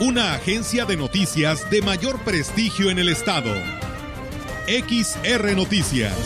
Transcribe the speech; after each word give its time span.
una 0.00 0.32
agencia 0.32 0.86
de 0.86 0.96
noticias 0.96 1.68
de 1.70 1.82
mayor 1.82 2.20
prestigio 2.20 2.90
en 2.90 2.98
el 2.98 3.10
estado. 3.10 3.52
XR 4.66 5.54
Noticias. 5.54 6.16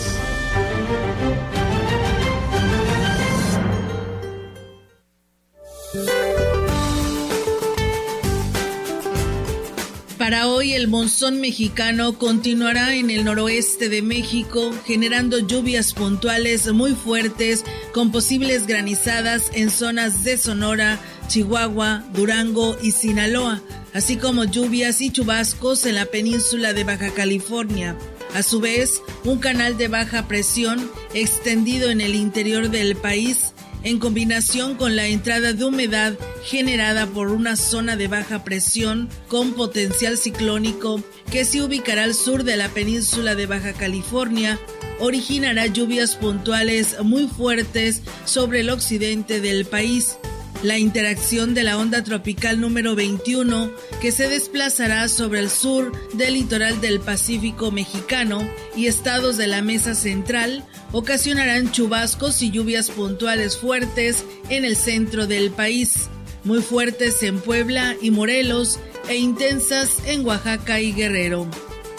Para 10.24 10.46
hoy 10.48 10.72
el 10.72 10.88
monzón 10.88 11.40
mexicano 11.40 12.16
continuará 12.16 12.94
en 12.94 13.10
el 13.10 13.24
noroeste 13.24 13.90
de 13.90 14.00
México, 14.00 14.72
generando 14.86 15.38
lluvias 15.40 15.92
puntuales 15.92 16.72
muy 16.72 16.92
fuertes 16.94 17.62
con 17.92 18.10
posibles 18.10 18.66
granizadas 18.66 19.50
en 19.52 19.68
zonas 19.68 20.24
de 20.24 20.38
Sonora, 20.38 20.98
Chihuahua, 21.28 22.04
Durango 22.14 22.76
y 22.82 22.92
Sinaloa, 22.92 23.62
así 23.92 24.16
como 24.16 24.44
lluvias 24.44 25.00
y 25.00 25.10
chubascos 25.10 25.86
en 25.86 25.94
la 25.94 26.06
península 26.06 26.72
de 26.72 26.84
Baja 26.84 27.10
California. 27.10 27.96
A 28.34 28.42
su 28.42 28.60
vez, 28.60 29.00
un 29.24 29.38
canal 29.38 29.76
de 29.76 29.86
baja 29.86 30.26
presión 30.26 30.90
extendido 31.14 31.90
en 31.90 32.00
el 32.00 32.16
interior 32.16 32.68
del 32.68 32.96
país, 32.96 33.52
en 33.84 34.00
combinación 34.00 34.74
con 34.74 34.96
la 34.96 35.06
entrada 35.06 35.52
de 35.52 35.64
humedad 35.64 36.14
generada 36.42 37.06
por 37.06 37.30
una 37.30 37.54
zona 37.54 37.96
de 37.96 38.08
baja 38.08 38.42
presión 38.42 39.08
con 39.28 39.52
potencial 39.52 40.18
ciclónico 40.18 41.00
que 41.30 41.44
se 41.44 41.62
ubicará 41.62 42.02
al 42.04 42.14
sur 42.14 42.42
de 42.42 42.56
la 42.56 42.68
península 42.70 43.34
de 43.34 43.46
Baja 43.46 43.72
California, 43.72 44.58
originará 44.98 45.66
lluvias 45.66 46.16
puntuales 46.16 46.96
muy 47.02 47.28
fuertes 47.28 48.02
sobre 48.24 48.60
el 48.60 48.70
occidente 48.70 49.40
del 49.40 49.64
país 49.64 50.16
la 50.62 50.78
interacción 50.78 51.54
de 51.54 51.62
la 51.62 51.78
onda 51.78 52.02
tropical 52.04 52.60
número 52.60 52.94
21 52.94 53.70
que 54.00 54.12
se 54.12 54.28
desplazará 54.28 55.08
sobre 55.08 55.40
el 55.40 55.50
sur 55.50 55.92
del 56.14 56.34
litoral 56.34 56.80
del 56.80 57.00
Pacífico 57.00 57.70
mexicano 57.70 58.48
y 58.76 58.86
estados 58.86 59.36
de 59.36 59.46
la 59.46 59.62
mesa 59.62 59.94
central 59.94 60.64
ocasionarán 60.92 61.72
chubascos 61.72 62.40
y 62.42 62.50
lluvias 62.50 62.90
puntuales 62.90 63.56
fuertes 63.56 64.24
en 64.48 64.64
el 64.64 64.76
centro 64.76 65.26
del 65.26 65.50
país, 65.50 66.08
muy 66.44 66.62
fuertes 66.62 67.22
en 67.22 67.40
Puebla 67.40 67.96
y 68.00 68.10
Morelos 68.10 68.78
e 69.08 69.16
intensas 69.16 70.02
en 70.06 70.24
Oaxaca 70.24 70.80
y 70.80 70.92
Guerrero. 70.92 71.48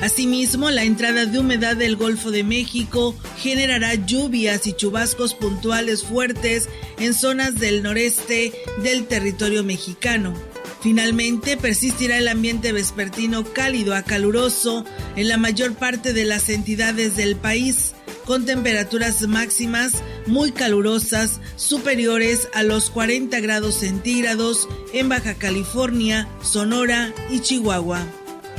Asimismo, 0.01 0.69
la 0.71 0.83
entrada 0.83 1.25
de 1.25 1.39
humedad 1.39 1.77
del 1.77 1.95
Golfo 1.95 2.29
de 2.31 2.43
México 2.43 3.15
generará 3.37 3.95
lluvias 3.95 4.67
y 4.67 4.73
chubascos 4.73 5.33
puntuales 5.33 6.03
fuertes 6.03 6.67
en 6.99 7.13
zonas 7.13 7.55
del 7.59 7.81
noreste 7.81 8.53
del 8.83 9.07
territorio 9.07 9.63
mexicano. 9.63 10.33
Finalmente, 10.81 11.57
persistirá 11.57 12.17
el 12.17 12.27
ambiente 12.27 12.71
vespertino 12.71 13.43
cálido 13.45 13.95
a 13.95 14.03
caluroso 14.03 14.85
en 15.15 15.29
la 15.29 15.37
mayor 15.37 15.73
parte 15.73 16.13
de 16.13 16.25
las 16.25 16.49
entidades 16.49 17.15
del 17.15 17.37
país, 17.37 17.93
con 18.25 18.45
temperaturas 18.45 19.21
máximas 19.27 19.93
muy 20.27 20.51
calurosas 20.51 21.39
superiores 21.55 22.49
a 22.53 22.63
los 22.63 22.89
40 22.89 23.39
grados 23.39 23.75
centígrados 23.75 24.67
en 24.93 25.09
Baja 25.09 25.35
California, 25.35 26.27
Sonora 26.43 27.13
y 27.31 27.39
Chihuahua. 27.39 28.05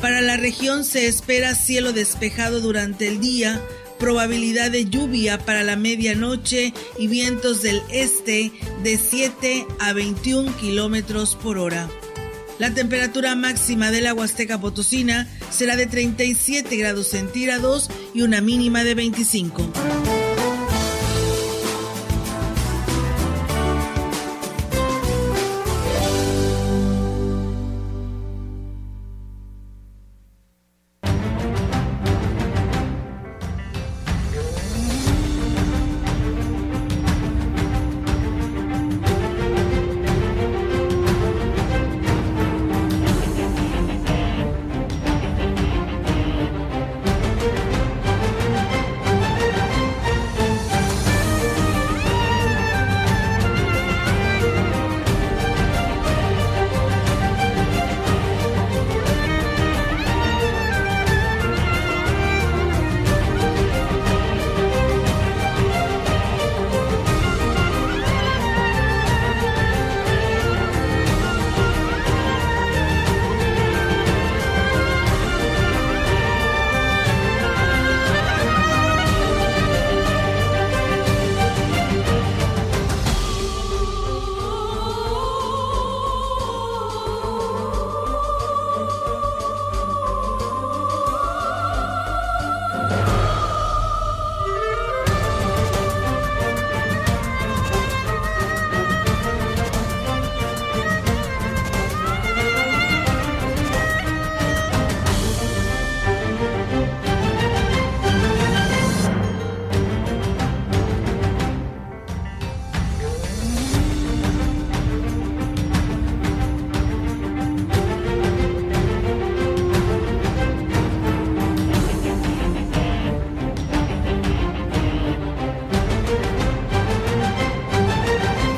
Para 0.01 0.21
la 0.21 0.37
región 0.37 0.85
se 0.85 1.07
espera 1.07 1.55
cielo 1.55 1.93
despejado 1.93 2.61
durante 2.61 3.09
el 3.09 3.21
día, 3.21 3.61
probabilidad 3.99 4.71
de 4.71 4.85
lluvia 4.85 5.39
para 5.39 5.63
la 5.63 5.77
medianoche 5.77 6.75
y 6.99 7.09
vientos 7.09 7.63
del 7.63 7.83
este 7.91 8.53
de 8.83 8.99
7 8.99 9.67
a 9.81 9.93
21 9.93 10.57
kilómetros 10.57 11.35
por 11.35 11.59
hora. 11.59 11.89
La 12.59 12.73
temperatura 12.73 13.35
máxima 13.35 13.91
de 13.91 14.01
la 14.01 14.15
Huasteca 14.15 14.61
Potosina 14.61 15.29
será 15.51 15.77
de 15.77 15.87
37 15.87 16.75
grados 16.77 17.09
centígrados 17.09 17.91
y 18.15 18.23
una 18.23 18.41
mínima 18.41 18.83
de 18.85 18.95
25. 18.95 20.26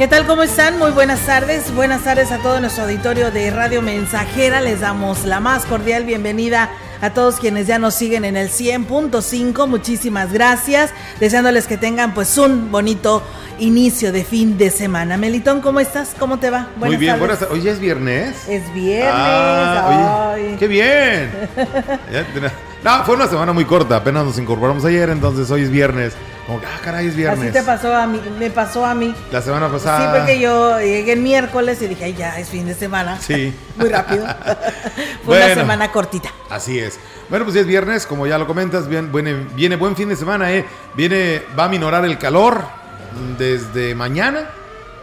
Tal? 0.09 0.27
¿Cómo 0.27 0.43
están? 0.43 0.79
Muy 0.79 0.91
buenas 0.93 1.21
tardes. 1.27 1.75
Buenas 1.75 2.03
tardes 2.03 2.33
a 2.33 2.39
todo 2.39 2.61
nuestro 2.61 2.85
auditorio 2.85 3.31
de 3.31 3.51
Radio 3.51 3.83
Mensajera. 3.83 4.61
Les 4.61 4.81
damos 4.81 5.27
la 5.27 5.39
más 5.39 5.67
cordial 5.67 6.05
bienvenida 6.05 6.71
a 7.03 7.11
todos 7.11 7.37
quienes 7.37 7.67
ya 7.67 7.79
nos 7.79 7.95
siguen 7.95 8.25
en 8.25 8.37
el 8.37 8.49
100.5. 8.49 9.67
Muchísimas 9.67 10.33
gracias. 10.33 10.95
Deseándoles 11.21 11.67
que 11.67 11.77
tengan 11.77 12.15
pues 12.15 12.39
un 12.39 12.71
bonito 12.71 13.23
inicio 13.59 14.11
de 14.11 14.25
fin 14.25 14.57
de 14.57 14.71
semana. 14.71 15.19
Melitón, 15.19 15.61
¿cómo 15.61 15.79
estás? 15.79 16.15
¿Cómo 16.19 16.39
te 16.39 16.49
va? 16.49 16.69
Buenas 16.77 16.97
Muy 16.97 16.97
bien, 16.97 17.19
buenas 17.19 17.43
Hoy 17.51 17.69
es 17.69 17.79
viernes. 17.79 18.49
Es 18.49 18.73
viernes. 18.73 19.13
Ah, 19.13 20.37
¡Qué 20.59 20.69
bien! 20.69 21.31
no, 22.85 23.05
fue 23.05 23.17
una 23.17 23.27
semana 23.27 23.53
muy 23.53 23.65
corta, 23.65 23.97
apenas 23.97 24.25
nos 24.25 24.39
incorporamos 24.39 24.85
ayer, 24.85 25.11
entonces 25.11 25.51
hoy 25.51 25.63
es 25.63 25.71
viernes. 25.71 26.15
Como, 26.47 26.61
ah, 26.61 26.81
caray, 26.83 27.09
es 27.09 27.17
viernes. 27.17 27.51
Así 27.51 27.53
te 27.53 27.63
pasó 27.63 27.95
a 27.95 28.07
mí, 28.07 28.21
me 28.39 28.51
pasó 28.51 28.85
a 28.87 28.95
mí. 28.95 29.15
La 29.31 29.43
semana 29.43 29.69
pasada. 29.69 30.13
Sí, 30.13 30.19
porque 30.19 30.41
yo 30.41 30.81
llegué 30.81 31.13
el 31.13 31.21
miércoles 31.21 31.83
y 31.83 31.89
dije, 31.89 32.05
ay, 32.05 32.15
ya, 32.15 32.39
es 32.39 32.49
fin 32.49 32.65
de 32.67 32.75
semana. 32.75 33.19
Sí. 33.21 33.55
muy 33.77 33.89
rápido. 33.91 34.27
Fue 35.25 35.37
una 35.37 35.55
semana 35.55 35.93
cortita. 35.93 36.31
Así 36.49 36.79
es. 36.79 36.99
Bueno, 37.29 37.45
pues 37.45 37.57
es 37.57 37.67
viernes, 37.67 38.07
como 38.07 38.27
ya 38.27 38.39
lo 38.39 38.47
comentas, 38.47 38.89
bien, 38.89 39.13
viene, 39.13 39.47
viene 39.55 39.77
buen 39.77 39.95
fin 39.95 40.09
de 40.09 40.17
semana, 40.17 40.51
¿eh? 40.53 40.65
Viene, 40.95 41.43
va 41.59 41.65
a 41.65 41.69
minorar 41.69 42.07
el 42.07 42.17
calor 42.17 42.63
desde 43.37 43.95
mañana. 43.95 44.49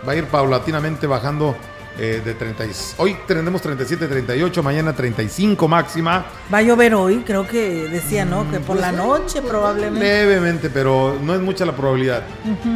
Va 0.07 0.13
a 0.13 0.15
ir 0.15 0.25
paulatinamente 0.25 1.05
bajando 1.05 1.55
eh, 1.97 2.21
de 2.23 2.33
30. 2.33 2.65
Hoy 2.97 3.15
tenemos 3.27 3.61
37, 3.61 4.07
38, 4.07 4.63
mañana 4.63 4.93
35 4.93 5.67
máxima. 5.67 6.25
Va 6.53 6.57
a 6.59 6.61
llover 6.61 6.95
hoy, 6.95 7.23
creo 7.25 7.47
que 7.47 7.87
decía, 7.87 8.25
¿no? 8.25 8.49
Que 8.49 8.59
por 8.59 8.77
la 8.77 8.91
pues, 8.91 9.03
noche 9.03 9.41
probablemente. 9.41 10.05
Levemente, 10.05 10.69
pero 10.69 11.17
no 11.21 11.33
es 11.33 11.41
mucha 11.41 11.65
la 11.65 11.75
probabilidad. 11.75 12.23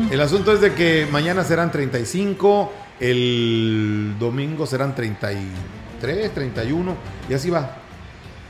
El 0.09 0.21
asunto 0.21 0.53
es 0.53 0.61
de 0.61 0.73
que 0.73 1.07
mañana 1.11 1.43
serán 1.43 1.71
35, 1.71 2.71
el 2.99 4.15
domingo 4.19 4.65
serán 4.65 4.95
33, 4.95 6.33
31, 6.33 6.95
y 7.29 7.33
así 7.33 7.49
va 7.49 7.78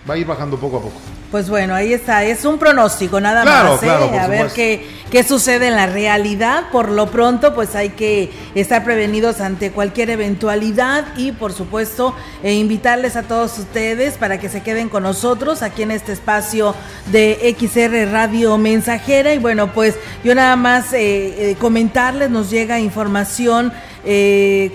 va 0.07 0.13
a 0.13 0.17
ir 0.17 0.25
bajando 0.25 0.57
poco 0.57 0.77
a 0.77 0.81
poco. 0.81 0.99
Pues 1.31 1.47
bueno, 1.47 1.75
ahí 1.75 1.93
está, 1.93 2.23
es 2.23 2.43
un 2.43 2.57
pronóstico 2.57 3.21
nada 3.21 3.45
más, 3.45 3.83
¿eh? 3.83 3.89
a 3.89 4.27
ver 4.27 4.47
qué, 4.47 4.83
qué 5.11 5.23
sucede 5.23 5.67
en 5.67 5.75
la 5.75 5.85
realidad. 5.85 6.71
Por 6.71 6.89
lo 6.89 7.11
pronto, 7.11 7.53
pues 7.53 7.75
hay 7.75 7.89
que 7.89 8.31
estar 8.55 8.83
prevenidos 8.83 9.39
ante 9.39 9.69
cualquier 9.69 10.09
eventualidad 10.09 11.05
y 11.17 11.31
por 11.31 11.53
supuesto 11.53 12.15
eh, 12.41 12.53
invitarles 12.53 13.15
a 13.15 13.23
todos 13.23 13.59
ustedes 13.59 14.17
para 14.17 14.39
que 14.39 14.49
se 14.49 14.63
queden 14.63 14.89
con 14.89 15.03
nosotros 15.03 15.61
aquí 15.61 15.83
en 15.83 15.91
este 15.91 16.13
espacio 16.13 16.73
de 17.11 17.55
XR 17.59 18.11
Radio 18.11 18.57
Mensajera. 18.57 19.31
Y 19.31 19.37
bueno, 19.37 19.71
pues 19.71 19.99
yo 20.23 20.33
nada 20.33 20.55
más 20.55 20.93
eh, 20.93 21.55
comentarles, 21.59 22.31
nos 22.31 22.49
llega 22.49 22.79
información 22.79 23.71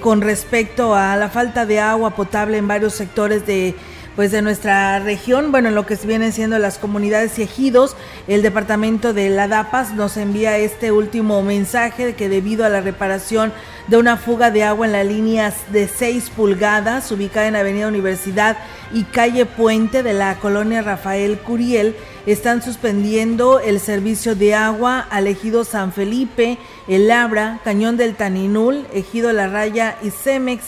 con 0.03 0.21
respecto 0.21 0.95
a 0.95 1.17
la 1.17 1.29
falta 1.29 1.67
de 1.67 1.81
agua 1.81 2.11
potable 2.15 2.59
en 2.59 2.69
varios 2.69 2.95
sectores 2.95 3.45
de 3.45 3.75
pues 4.17 4.31
de 4.31 4.43
nuestra 4.43 5.01
región, 5.01 5.51
bueno, 5.51 5.69
en 5.69 5.75
lo 5.75 5.87
que 5.87 5.97
vienen 5.97 6.33
siendo 6.33 6.59
las 6.59 6.79
comunidades 6.79 7.39
y 7.39 7.43
ejidos, 7.43 7.97
el 8.29 8.43
departamento 8.43 9.13
de 9.13 9.29
la 9.31 9.49
DAPAS 9.49 9.95
nos 9.95 10.17
envía 10.17 10.57
este 10.57 10.93
último 10.93 11.43
mensaje 11.43 12.07
de 12.07 12.15
que 12.15 12.29
debido 12.29 12.65
a 12.65 12.69
la 12.69 12.81
reparación 12.81 13.53
de 13.89 13.97
una 13.97 14.17
fuga 14.17 14.51
de 14.51 14.63
agua 14.63 14.87
en 14.87 14.93
las 14.93 15.07
líneas 15.07 15.55
de 15.73 15.89
6 15.89 16.31
pulgadas 16.31 17.11
ubicada 17.13 17.49
en 17.49 17.57
Avenida 17.57 17.89
Universidad 17.89 18.57
y 18.93 19.03
calle 19.05 19.47
Puente 19.47 20.03
de 20.03 20.15
la 20.15 20.37
colonia 20.37 20.81
Rafael 20.81 21.39
Curiel, 21.39 21.97
están 22.25 22.63
suspendiendo 22.63 23.61
el 23.61 23.81
servicio 23.81 24.35
de 24.35 24.55
agua 24.55 25.07
al 25.11 25.27
ejido 25.27 25.65
San 25.65 25.93
Felipe, 25.93 26.59
El 26.89 27.09
Labra, 27.09 27.61
Cañón 27.65 27.97
del 27.97 28.15
Taninul, 28.15 28.87
ejido 28.93 29.33
La 29.33 29.49
Raya 29.49 29.97
y 30.03 30.11
Cemex 30.11 30.65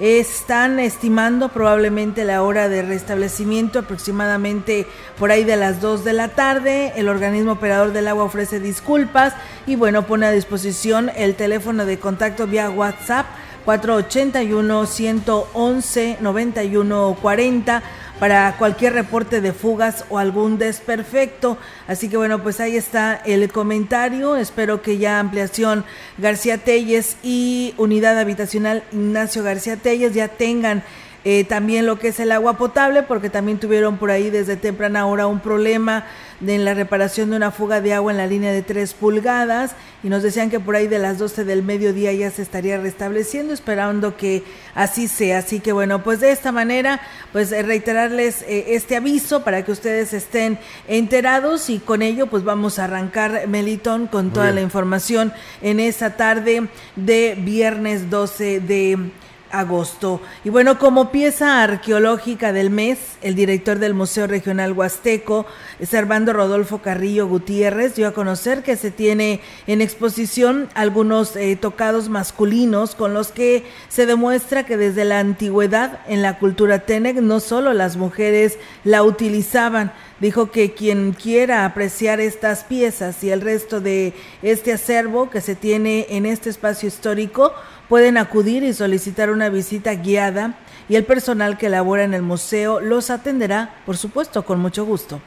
están 0.00 0.80
estimando 0.80 1.50
probablemente 1.50 2.24
la 2.24 2.42
hora 2.42 2.70
de 2.70 2.80
restablecimiento 2.80 3.80
aproximadamente 3.80 4.86
por 5.18 5.30
ahí 5.30 5.44
de 5.44 5.56
las 5.56 5.82
2 5.82 6.04
de 6.04 6.14
la 6.14 6.28
tarde. 6.28 6.94
El 6.96 7.10
organismo 7.10 7.52
operador 7.52 7.92
del 7.92 8.08
agua 8.08 8.24
ofrece 8.24 8.60
disculpas 8.60 9.34
y 9.66 9.76
bueno, 9.76 10.06
pone 10.06 10.24
a 10.26 10.32
disposición 10.32 11.10
el 11.16 11.34
teléfono 11.34 11.84
de 11.84 11.98
contacto 11.98 12.46
vía 12.46 12.70
WhatsApp 12.70 13.26
481 13.66 14.86
111 14.86 16.16
9140 16.20 17.82
para 18.20 18.54
cualquier 18.58 18.92
reporte 18.92 19.40
de 19.40 19.52
fugas 19.52 20.04
o 20.10 20.18
algún 20.18 20.58
desperfecto. 20.58 21.58
Así 21.88 22.08
que 22.08 22.18
bueno, 22.18 22.42
pues 22.42 22.60
ahí 22.60 22.76
está 22.76 23.14
el 23.14 23.50
comentario. 23.50 24.36
Espero 24.36 24.82
que 24.82 24.98
ya 24.98 25.18
ampliación 25.18 25.84
García 26.18 26.58
Telles 26.58 27.16
y 27.22 27.74
unidad 27.78 28.18
habitacional 28.18 28.84
Ignacio 28.92 29.42
García 29.42 29.76
Telles 29.76 30.14
ya 30.14 30.28
tengan 30.28 30.84
eh, 31.24 31.44
también 31.44 31.86
lo 31.86 31.98
que 31.98 32.08
es 32.08 32.20
el 32.20 32.32
agua 32.32 32.56
potable, 32.56 33.02
porque 33.02 33.28
también 33.28 33.58
tuvieron 33.58 33.98
por 33.98 34.10
ahí 34.10 34.30
desde 34.30 34.56
temprana 34.56 35.06
hora 35.06 35.26
un 35.26 35.40
problema 35.40 36.06
en 36.46 36.64
la 36.64 36.72
reparación 36.72 37.30
de 37.30 37.36
una 37.36 37.50
fuga 37.50 37.82
de 37.82 37.92
agua 37.92 38.12
en 38.12 38.18
la 38.18 38.26
línea 38.26 38.52
de 38.52 38.62
3 38.62 38.94
pulgadas 38.94 39.72
y 40.02 40.08
nos 40.08 40.22
decían 40.22 40.48
que 40.48 40.58
por 40.58 40.74
ahí 40.74 40.86
de 40.86 40.98
las 40.98 41.18
12 41.18 41.44
del 41.44 41.62
mediodía 41.62 42.12
ya 42.14 42.30
se 42.30 42.40
estaría 42.40 42.78
restableciendo, 42.78 43.52
esperando 43.52 44.16
que 44.16 44.42
así 44.74 45.08
sea. 45.08 45.38
Así 45.38 45.60
que 45.60 45.72
bueno, 45.72 46.02
pues 46.02 46.20
de 46.20 46.32
esta 46.32 46.52
manera, 46.52 47.00
pues 47.32 47.52
eh, 47.52 47.62
reiterarles 47.62 48.42
eh, 48.42 48.66
este 48.68 48.96
aviso 48.96 49.44
para 49.44 49.64
que 49.64 49.72
ustedes 49.72 50.14
estén 50.14 50.58
enterados 50.88 51.68
y 51.68 51.78
con 51.78 52.00
ello 52.00 52.28
pues 52.28 52.44
vamos 52.44 52.78
a 52.78 52.84
arrancar 52.84 53.46
Melitón 53.46 54.06
con 54.06 54.32
toda 54.32 54.50
la 54.52 54.62
información 54.62 55.32
en 55.60 55.80
esta 55.80 56.16
tarde 56.16 56.68
de 56.96 57.36
viernes 57.38 58.08
12 58.08 58.60
de 58.60 59.10
agosto. 59.52 60.20
Y 60.44 60.50
bueno, 60.50 60.78
como 60.78 61.10
pieza 61.10 61.62
arqueológica 61.62 62.52
del 62.52 62.70
mes, 62.70 62.98
el 63.22 63.34
director 63.34 63.78
del 63.78 63.94
Museo 63.94 64.26
Regional 64.26 64.72
Huasteco, 64.72 65.46
Servando 65.82 66.32
Rodolfo 66.32 66.78
Carrillo 66.78 67.26
Gutiérrez, 67.26 67.94
dio 67.96 68.08
a 68.08 68.12
conocer 68.12 68.62
que 68.62 68.76
se 68.76 68.90
tiene 68.90 69.40
en 69.66 69.80
exposición 69.80 70.68
algunos 70.74 71.36
eh, 71.36 71.56
tocados 71.56 72.08
masculinos 72.08 72.94
con 72.94 73.14
los 73.14 73.32
que 73.32 73.64
se 73.88 74.06
demuestra 74.06 74.64
que 74.64 74.76
desde 74.76 75.04
la 75.04 75.18
antigüedad 75.18 76.00
en 76.06 76.22
la 76.22 76.38
cultura 76.38 76.80
Tenec 76.80 77.16
no 77.16 77.40
solo 77.40 77.72
las 77.72 77.96
mujeres 77.96 78.58
la 78.84 79.02
utilizaban, 79.02 79.92
dijo 80.20 80.50
que 80.50 80.72
quien 80.72 81.12
quiera 81.12 81.64
apreciar 81.64 82.20
estas 82.20 82.64
piezas 82.64 83.22
y 83.24 83.30
el 83.30 83.40
resto 83.40 83.80
de 83.80 84.12
este 84.42 84.72
acervo 84.72 85.30
que 85.30 85.40
se 85.40 85.54
tiene 85.54 86.06
en 86.10 86.26
este 86.26 86.50
espacio 86.50 86.88
histórico, 86.88 87.52
pueden 87.90 88.18
acudir 88.18 88.62
y 88.62 88.72
solicitar 88.72 89.30
una 89.30 89.48
visita 89.48 89.92
guiada 89.94 90.54
y 90.88 90.94
el 90.94 91.04
personal 91.04 91.58
que 91.58 91.68
labora 91.68 92.04
en 92.04 92.14
el 92.14 92.22
museo 92.22 92.78
los 92.78 93.10
atenderá, 93.10 93.82
por 93.84 93.96
supuesto, 93.96 94.44
con 94.44 94.60
mucho 94.60 94.84
gusto. 94.84 95.20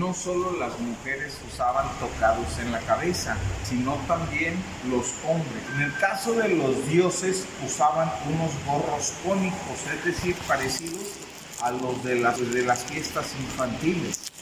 No 0.00 0.12
solo 0.12 0.58
las 0.58 0.76
mujeres 0.80 1.38
usaban 1.46 1.86
tocados 2.00 2.58
en 2.58 2.72
la 2.72 2.80
cabeza, 2.80 3.36
sino 3.62 3.94
también 4.08 4.54
los 4.90 5.14
hombres. 5.24 5.62
En 5.76 5.82
el 5.82 5.96
caso 5.98 6.32
de 6.32 6.48
los 6.48 6.88
dioses 6.88 7.46
usaban 7.64 8.10
unos 8.28 8.50
gorros 8.66 9.12
cónicos, 9.24 9.86
es 9.96 10.04
decir, 10.04 10.34
parecidos 10.48 11.12
a 11.62 11.70
los 11.70 12.02
de 12.02 12.16
las, 12.16 12.52
de 12.52 12.62
las 12.64 12.82
fiestas 12.82 13.32
infantiles. 13.40 14.32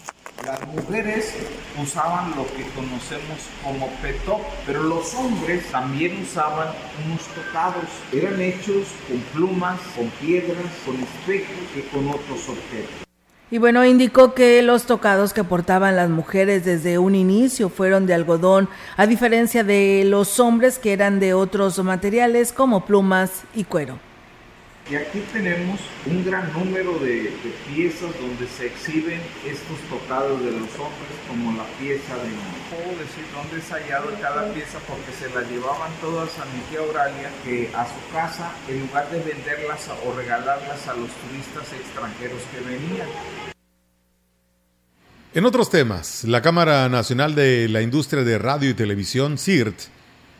Las 0.44 0.66
mujeres 0.66 1.32
usaban 1.80 2.30
lo 2.30 2.44
que 2.46 2.64
conocemos 2.74 3.38
como 3.62 3.86
petó, 4.02 4.40
pero 4.66 4.82
los 4.82 5.14
hombres 5.14 5.70
también 5.70 6.20
usaban 6.20 6.68
unos 7.06 7.22
tocados. 7.28 7.84
Eran 8.12 8.40
hechos 8.40 8.88
con 9.06 9.18
plumas, 9.32 9.78
con 9.96 10.08
piedras, 10.20 10.66
con 10.84 10.96
espejos 10.96 11.56
y 11.76 11.80
con 11.94 12.08
otros 12.08 12.48
objetos. 12.48 13.06
Y 13.52 13.58
bueno, 13.58 13.84
indicó 13.84 14.34
que 14.34 14.62
los 14.62 14.86
tocados 14.86 15.32
que 15.32 15.44
portaban 15.44 15.94
las 15.94 16.08
mujeres 16.08 16.64
desde 16.64 16.98
un 16.98 17.14
inicio 17.14 17.68
fueron 17.68 18.06
de 18.06 18.14
algodón, 18.14 18.68
a 18.96 19.06
diferencia 19.06 19.62
de 19.62 20.04
los 20.06 20.40
hombres 20.40 20.78
que 20.78 20.92
eran 20.94 21.20
de 21.20 21.34
otros 21.34 21.78
materiales 21.84 22.52
como 22.52 22.84
plumas 22.86 23.44
y 23.54 23.64
cuero. 23.64 23.98
Y 24.90 24.96
aquí 24.96 25.22
tenemos 25.32 25.80
un 26.06 26.24
gran 26.24 26.52
número 26.52 26.98
de, 26.98 27.32
piezas 27.68 28.10
donde 28.20 28.46
se 28.48 28.66
exhiben 28.66 29.20
estos 29.46 29.78
tocados 29.88 30.40
de 30.42 30.50
los 30.50 30.68
hombres, 30.74 31.14
como 31.28 31.56
la 31.56 31.64
pieza 31.78 32.16
de... 32.16 32.28
Puedo 32.68 32.98
decir 32.98 33.24
dónde 33.32 33.58
es 33.58 33.70
hallado 33.70 34.10
cada 34.20 34.52
pieza 34.52 34.78
porque 34.88 35.12
se 35.12 35.32
las 35.32 35.48
llevaban 35.48 35.92
todas 36.00 36.36
a 36.38 36.44
mi 36.46 36.60
tía 36.68 36.80
Auralia, 36.80 37.30
que 37.44 37.70
a 37.74 37.86
su 37.86 38.12
casa, 38.12 38.52
en 38.68 38.80
lugar 38.80 39.08
de 39.10 39.20
venderlas 39.20 39.88
o 40.04 40.12
regalarlas 40.14 40.88
a 40.88 40.94
los 40.94 41.10
turistas 41.10 41.72
extranjeros 41.72 42.42
que 42.50 42.60
venían. 42.68 43.08
En 45.34 45.46
otros 45.46 45.70
temas, 45.70 46.24
la 46.24 46.42
Cámara 46.42 46.88
Nacional 46.88 47.34
de 47.34 47.68
la 47.68 47.80
Industria 47.82 48.24
de 48.24 48.36
Radio 48.36 48.68
y 48.68 48.74
Televisión, 48.74 49.38
CIRT, 49.38 49.80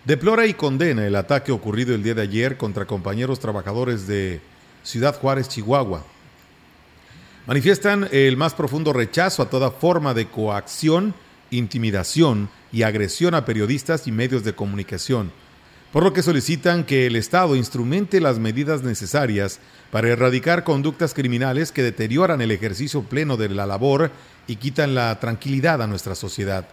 Deplora 0.04 0.47
y 0.47 0.54
condena 0.54 1.06
el 1.06 1.14
ataque 1.14 1.52
ocurrido 1.52 1.94
el 1.94 2.02
día 2.02 2.14
de 2.14 2.23
ayer 2.23 2.56
contra 2.56 2.87
compañeros 2.87 3.38
trabajadores 3.38 4.09
de 4.09 4.40
Ciudad 4.82 5.16
Juárez, 5.16 5.49
Chihuahua. 5.49 6.04
Manifiestan 7.47 8.09
el 8.11 8.37
más 8.37 8.52
profundo 8.52 8.92
rechazo 8.92 9.44
a 9.44 9.49
toda 9.49 9.71
forma 9.71 10.12
de 10.12 10.26
coacción, 10.26 11.14
intimidación 11.52 12.50
y 12.73 12.82
agresión 12.82 13.37
a 13.37 13.44
periodistas 13.44 14.09
y 14.09 14.12
medios 14.12 14.42
de 14.42 14.56
comunicación, 14.56 15.30
por 15.92 16.02
lo 16.02 16.12
que 16.12 16.25
solicitan 16.25 16.82
que 16.82 17.06
el 17.06 17.14
Estado 17.14 17.54
instrumente 17.54 18.21
las 18.21 18.40
medidas 18.40 18.82
necesarias 18.82 19.61
para 19.92 20.09
erradicar 20.09 20.64
conductas 20.64 21.14
criminales 21.14 21.71
que 21.71 21.85
deterioran 21.85 22.40
el 22.40 22.50
ejercicio 22.50 23.02
pleno 23.04 23.37
de 23.37 23.50
la 23.50 23.66
labor 23.66 24.11
y 24.49 24.56
quitan 24.56 24.97
la 24.97 25.21
tranquilidad 25.21 25.80
a 25.80 25.87
nuestra 25.87 26.16
sociedad. 26.16 26.66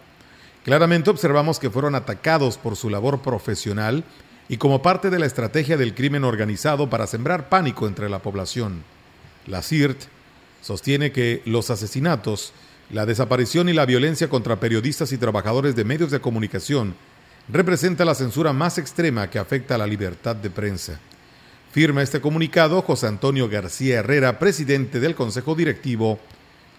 Claramente 0.64 1.10
observamos 1.10 1.58
que 1.58 1.70
fueron 1.70 1.94
atacados 1.94 2.58
por 2.58 2.76
su 2.76 2.90
labor 2.90 3.22
profesional 3.22 4.04
y 4.48 4.58
como 4.58 4.82
parte 4.82 5.08
de 5.08 5.18
la 5.18 5.26
estrategia 5.26 5.76
del 5.76 5.94
crimen 5.94 6.24
organizado 6.24 6.90
para 6.90 7.06
sembrar 7.06 7.48
pánico 7.48 7.86
entre 7.86 8.10
la 8.10 8.18
población. 8.18 8.82
La 9.46 9.62
CIRT 9.62 10.02
sostiene 10.60 11.12
que 11.12 11.40
los 11.46 11.70
asesinatos, 11.70 12.52
la 12.90 13.06
desaparición 13.06 13.68
y 13.68 13.72
la 13.72 13.86
violencia 13.86 14.28
contra 14.28 14.60
periodistas 14.60 15.12
y 15.12 15.18
trabajadores 15.18 15.76
de 15.76 15.84
medios 15.84 16.10
de 16.10 16.20
comunicación 16.20 16.94
representa 17.48 18.04
la 18.04 18.14
censura 18.14 18.52
más 18.52 18.76
extrema 18.76 19.30
que 19.30 19.38
afecta 19.38 19.76
a 19.76 19.78
la 19.78 19.86
libertad 19.86 20.36
de 20.36 20.50
prensa. 20.50 21.00
Firma 21.72 22.02
este 22.02 22.20
comunicado 22.20 22.82
José 22.82 23.06
Antonio 23.06 23.48
García 23.48 24.00
Herrera, 24.00 24.38
presidente 24.38 25.00
del 25.00 25.14
Consejo 25.14 25.54
Directivo 25.54 26.18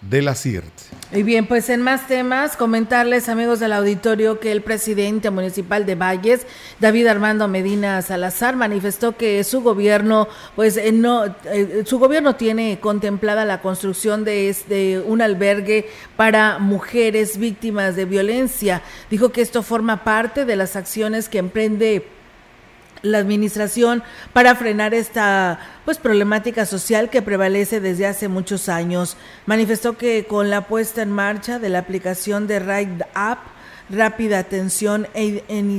de 0.02 0.22
la 0.22 0.36
CIRT. 0.36 0.72
Y 1.14 1.24
bien, 1.24 1.46
pues 1.46 1.70
en 1.70 1.82
más 1.82 2.08
temas, 2.08 2.56
comentarles, 2.56 3.30
amigos 3.30 3.60
del 3.60 3.74
auditorio, 3.74 4.40
que 4.40 4.52
el 4.52 4.62
presidente 4.62 5.30
municipal 5.30 5.86
de 5.86 5.96
Valles, 5.96 6.48
David 6.80 7.08
Armando 7.08 7.48
Medina 7.48 8.02
Salazar, 8.02 8.56
manifestó 8.56 9.18
que 9.18 9.44
su 9.44 9.62
gobierno, 9.62 10.28
pues 10.56 10.78
eh, 10.78 10.92
no, 10.92 11.26
eh, 11.46 11.84
su 11.86 12.00
gobierno 12.00 12.36
tiene 12.36 12.80
contemplada 12.80 13.46
la 13.46 13.62
construcción 13.62 14.24
de 14.24 14.50
este, 14.50 15.00
un 15.00 15.22
albergue 15.22 15.90
para 16.16 16.60
mujeres 16.60 17.38
víctimas 17.38 17.96
de 17.96 18.06
violencia. 18.06 18.82
Dijo 19.10 19.30
que 19.30 19.42
esto 19.42 19.64
forma 19.64 20.04
parte 20.04 20.46
de 20.46 20.56
las 20.56 20.76
acciones 20.76 21.30
que 21.30 21.40
emprende 21.40 22.08
la 23.02 23.18
administración 23.18 24.04
para 24.34 24.56
frenar 24.56 24.94
esta 24.94 25.60
pues 25.86 25.98
problemática 25.98 26.66
social 26.66 27.10
que 27.10 27.22
prevalece 27.22 27.80
desde 27.80 28.08
hace 28.08 28.28
muchos 28.28 28.70
años. 28.70 29.18
Manifestó 29.46 29.98
que 29.98 30.26
con 30.26 30.50
la 30.50 30.68
puesta 30.68 31.02
en 31.02 31.12
marcha 31.12 31.60
de 31.60 31.70
la 31.70 31.80
aplicación 31.80 32.48
de 32.48 32.60
Ride 32.60 33.06
App, 33.14 33.40
rápida 33.90 34.40
atención 34.40 35.08
e 35.14 35.44
en 35.50 35.70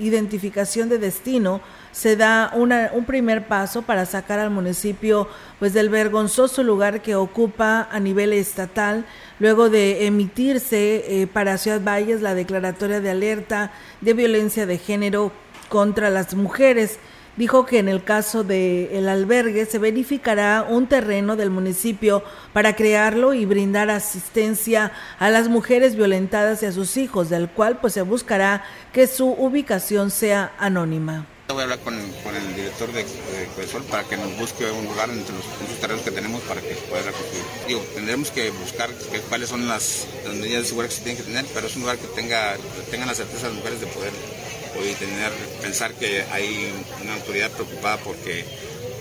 identificación 0.00 0.88
de 0.88 0.98
destino, 0.98 1.60
se 1.92 2.16
da 2.16 2.50
una, 2.54 2.90
un 2.92 3.04
primer 3.04 3.46
paso 3.46 3.82
para 3.82 4.06
sacar 4.06 4.38
al 4.38 4.50
municipio 4.50 5.28
pues 5.58 5.72
del 5.72 5.88
vergonzoso 5.88 6.62
lugar 6.62 7.02
que 7.02 7.14
ocupa 7.14 7.88
a 7.90 8.00
nivel 8.00 8.32
estatal 8.32 9.04
luego 9.38 9.70
de 9.70 10.06
emitirse 10.06 11.22
eh, 11.22 11.26
para 11.26 11.58
Ciudad 11.58 11.82
Valles 11.82 12.22
la 12.22 12.34
declaratoria 12.34 13.00
de 13.00 13.10
alerta 13.10 13.72
de 14.00 14.14
violencia 14.14 14.66
de 14.66 14.78
género 14.78 15.32
contra 15.70 16.10
las 16.10 16.34
mujeres. 16.34 16.98
Dijo 17.36 17.64
que 17.64 17.78
en 17.78 17.88
el 17.88 18.04
caso 18.04 18.44
del 18.44 18.90
el 18.92 19.08
albergue 19.08 19.64
se 19.64 19.78
verificará 19.78 20.66
un 20.68 20.88
terreno 20.88 21.36
del 21.36 21.48
municipio 21.48 22.22
para 22.52 22.76
crearlo 22.76 23.32
y 23.32 23.46
brindar 23.46 23.88
asistencia 23.88 24.92
a 25.18 25.30
las 25.30 25.48
mujeres 25.48 25.96
violentadas 25.96 26.62
y 26.62 26.66
a 26.66 26.72
sus 26.72 26.98
hijos, 26.98 27.30
del 27.30 27.48
cual 27.48 27.78
pues 27.80 27.94
se 27.94 28.02
buscará 28.02 28.64
que 28.92 29.06
su 29.06 29.30
ubicación 29.30 30.10
sea 30.10 30.52
anónima. 30.58 31.24
Voy 31.48 31.60
a 31.60 31.62
hablar 31.62 31.78
con, 31.80 31.94
el 31.94 32.54
director 32.54 32.92
de, 32.92 33.02
de 33.02 33.80
para 33.90 34.04
que 34.04 34.16
nos 34.16 34.38
busque 34.38 34.70
un 34.70 34.84
lugar 34.84 35.10
entre 35.10 35.34
los, 35.34 35.44
terrenos 35.80 36.02
que 36.02 36.10
tenemos 36.10 36.42
para 36.42 36.60
que 36.60 36.74
pueda 36.88 37.02
reconstruir. 37.02 37.44
Digo, 37.66 37.80
tendremos 37.94 38.30
que 38.30 38.50
buscar 38.50 38.90
cuáles 39.28 39.48
son 39.48 39.66
las, 39.66 40.06
medidas 40.26 40.62
de 40.62 40.68
seguridad 40.68 40.90
que 40.90 40.96
se 40.96 41.02
tienen 41.02 41.16
que 41.16 41.28
tener, 41.28 41.46
pero 41.54 41.66
es 41.66 41.74
un 41.74 41.82
lugar 41.82 41.96
que 41.96 42.06
tenga, 42.08 42.56
tengan 42.90 43.08
la 43.08 43.14
certeza 43.14 43.48
las 43.48 43.56
mujeres 43.56 43.80
de 43.80 43.86
poder 43.86 44.12
hoy 44.78 44.94
tener, 44.94 45.32
pensar 45.62 45.94
que 45.94 46.22
hay 46.30 46.72
una 47.02 47.14
autoridad 47.14 47.50
preocupada 47.50 47.98
porque 47.98 48.44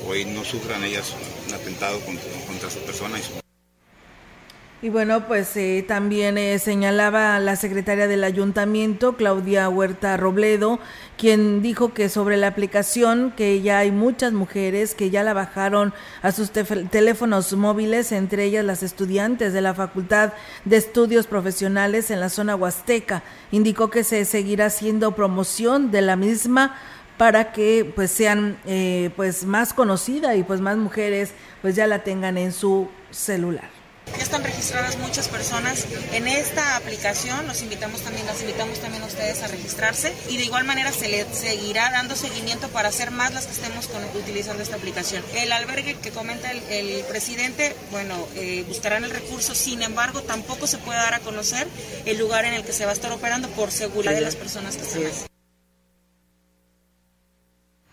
hoy 0.08 0.26
no 0.26 0.44
sufran 0.44 0.84
ellas 0.84 1.14
un 1.48 1.54
atentado 1.54 2.00
contra, 2.02 2.30
contra 2.48 2.70
su 2.70 2.80
persona 2.80 3.20
y 3.20 3.24
su 3.24 3.49
y 4.82 4.88
bueno, 4.88 5.28
pues 5.28 5.58
eh, 5.58 5.84
también 5.86 6.38
eh, 6.38 6.58
señalaba 6.58 7.38
la 7.40 7.58
secretaria 7.58 8.08
del 8.08 8.24
ayuntamiento, 8.24 9.18
Claudia 9.18 9.68
Huerta 9.68 10.16
Robledo, 10.16 10.80
quien 11.18 11.62
dijo 11.62 11.94
que 11.94 12.08
sobre 12.08 12.38
la 12.38 12.48
aplicación, 12.48 13.34
que 13.36 13.62
ya 13.62 13.80
hay 13.80 13.92
muchas 13.92 14.32
mujeres 14.32 14.96
que 14.96 15.10
ya 15.10 15.24
la 15.24 15.34
bajaron 15.34 15.94
a 16.22 16.32
sus 16.32 16.52
teléfonos 16.52 17.52
móviles, 17.52 18.14
entre 18.14 18.46
ellas 18.46 18.64
las 18.64 18.82
estudiantes 18.82 19.52
de 19.52 19.62
la 19.62 19.74
Facultad 19.74 20.32
de 20.64 20.78
Estudios 20.78 21.28
Profesionales 21.28 22.10
en 22.10 22.22
la 22.22 22.30
zona 22.30 22.56
huasteca. 22.56 23.22
Indicó 23.52 23.90
que 23.90 24.06
se 24.06 24.24
seguirá 24.24 24.68
haciendo 24.68 25.14
promoción 25.14 25.92
de 25.92 26.02
la 26.02 26.16
misma 26.16 26.78
para 27.18 27.52
que 27.52 27.92
pues 27.96 28.12
sean 28.12 28.58
eh, 28.66 29.10
pues 29.18 29.44
más 29.44 29.74
conocida 29.74 30.38
y 30.38 30.44
pues 30.44 30.62
más 30.62 30.78
mujeres 30.78 31.34
pues 31.62 31.76
ya 31.76 31.86
la 31.86 32.06
tengan 32.06 32.38
en 32.38 32.54
su 32.54 32.88
celular. 33.12 33.79
Ya 34.18 34.24
están 34.24 34.44
registradas 34.44 34.98
muchas 34.98 35.28
personas 35.28 35.86
en 36.14 36.28
esta 36.28 36.76
aplicación. 36.76 37.48
Los 37.48 37.62
invitamos 37.62 38.02
también, 38.02 38.26
las 38.26 38.42
invitamos 38.42 38.80
también 38.80 39.04
a 39.04 39.06
ustedes 39.06 39.42
a 39.44 39.48
registrarse 39.48 40.14
y 40.30 40.38
de 40.38 40.44
igual 40.46 40.66
manera 40.66 40.92
se 40.92 41.08
le 41.08 41.26
seguirá 41.34 41.92
dando 41.92 42.16
seguimiento 42.16 42.68
para 42.70 42.90
hacer 42.90 43.12
más 43.12 43.34
las 43.34 43.46
que 43.46 43.54
estemos 43.54 43.88
con, 43.88 44.04
utilizando 44.20 44.64
esta 44.64 44.76
aplicación. 44.76 45.24
El 45.36 45.52
albergue 45.52 45.96
que 45.96 46.12
comenta 46.12 46.52
el, 46.52 47.04
presidente, 47.10 47.76
bueno, 47.92 48.28
eh, 48.36 48.64
buscarán 48.68 49.04
el 49.04 49.12
recurso. 49.12 49.56
Sin 49.56 49.82
embargo, 49.82 50.22
tampoco 50.22 50.68
se 50.68 50.78
puede 50.78 51.00
dar 51.00 51.14
a 51.14 51.20
conocer 51.20 51.68
el 52.06 52.18
lugar 52.18 52.46
en 52.46 52.54
el 52.54 52.64
que 52.64 52.74
se 52.74 52.86
va 52.86 52.92
a 52.92 52.94
estar 52.94 53.12
operando 53.12 53.50
por 53.50 53.72
seguridad 53.72 54.14
de 54.14 54.22
las 54.22 54.36
personas 54.36 54.76
que 54.76 54.84
están 54.84 55.06
ahí. 55.06 55.39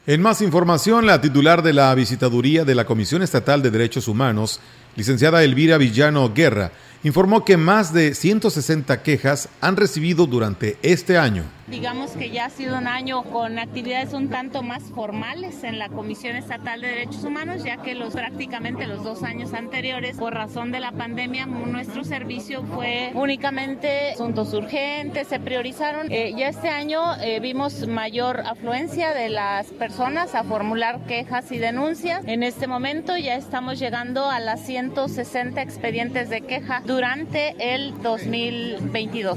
En 0.08 0.22
más 0.22 0.40
información, 0.40 1.04
la 1.04 1.20
titular 1.20 1.64
de 1.64 1.72
la 1.72 1.92
visitaduría 1.92 2.64
de 2.64 2.76
la 2.76 2.84
Comisión 2.84 3.22
Estatal 3.22 3.60
de 3.60 3.72
Derechos 3.72 4.06
Humanos, 4.06 4.60
licenciada 4.94 5.42
Elvira 5.42 5.78
Villano 5.78 6.32
Guerra, 6.32 6.70
informó 7.02 7.44
que 7.44 7.56
más 7.56 7.92
de 7.92 8.14
160 8.14 9.02
quejas 9.02 9.48
han 9.60 9.74
recibido 9.74 10.26
durante 10.26 10.78
este 10.82 11.18
año. 11.18 11.42
Digamos 11.68 12.12
que 12.12 12.30
ya 12.30 12.44
ha 12.44 12.50
sido 12.50 12.78
un 12.78 12.86
año 12.86 13.24
con 13.24 13.58
actividades 13.58 14.12
un 14.12 14.28
tanto 14.30 14.62
más 14.62 14.84
formales 14.84 15.64
en 15.64 15.80
la 15.80 15.88
Comisión 15.88 16.36
Estatal 16.36 16.80
de 16.80 16.86
Derechos 16.86 17.24
Humanos, 17.24 17.64
ya 17.64 17.78
que 17.78 17.96
los 17.96 18.12
prácticamente 18.14 18.86
los 18.86 19.02
dos 19.02 19.24
años 19.24 19.52
anteriores, 19.52 20.16
por 20.16 20.32
razón 20.32 20.70
de 20.70 20.78
la 20.78 20.92
pandemia, 20.92 21.46
nuestro 21.46 22.04
servicio 22.04 22.62
fue 22.62 23.10
únicamente 23.14 24.12
asuntos 24.12 24.54
urgentes, 24.54 25.26
se 25.26 25.40
priorizaron. 25.40 26.06
Eh, 26.12 26.34
ya 26.36 26.48
este 26.48 26.68
año 26.68 27.16
eh, 27.20 27.40
vimos 27.40 27.88
mayor 27.88 28.44
afluencia 28.46 29.12
de 29.12 29.28
las 29.28 29.66
personas 29.66 30.36
a 30.36 30.44
formular 30.44 31.00
quejas 31.06 31.50
y 31.50 31.58
denuncias. 31.58 32.22
En 32.26 32.44
este 32.44 32.68
momento 32.68 33.16
ya 33.16 33.34
estamos 33.34 33.80
llegando 33.80 34.30
a 34.30 34.38
las 34.38 34.64
160 34.64 35.60
expedientes 35.62 36.30
de 36.30 36.42
queja 36.42 36.82
durante 36.86 37.56
el 37.58 38.00
2022. 38.02 39.36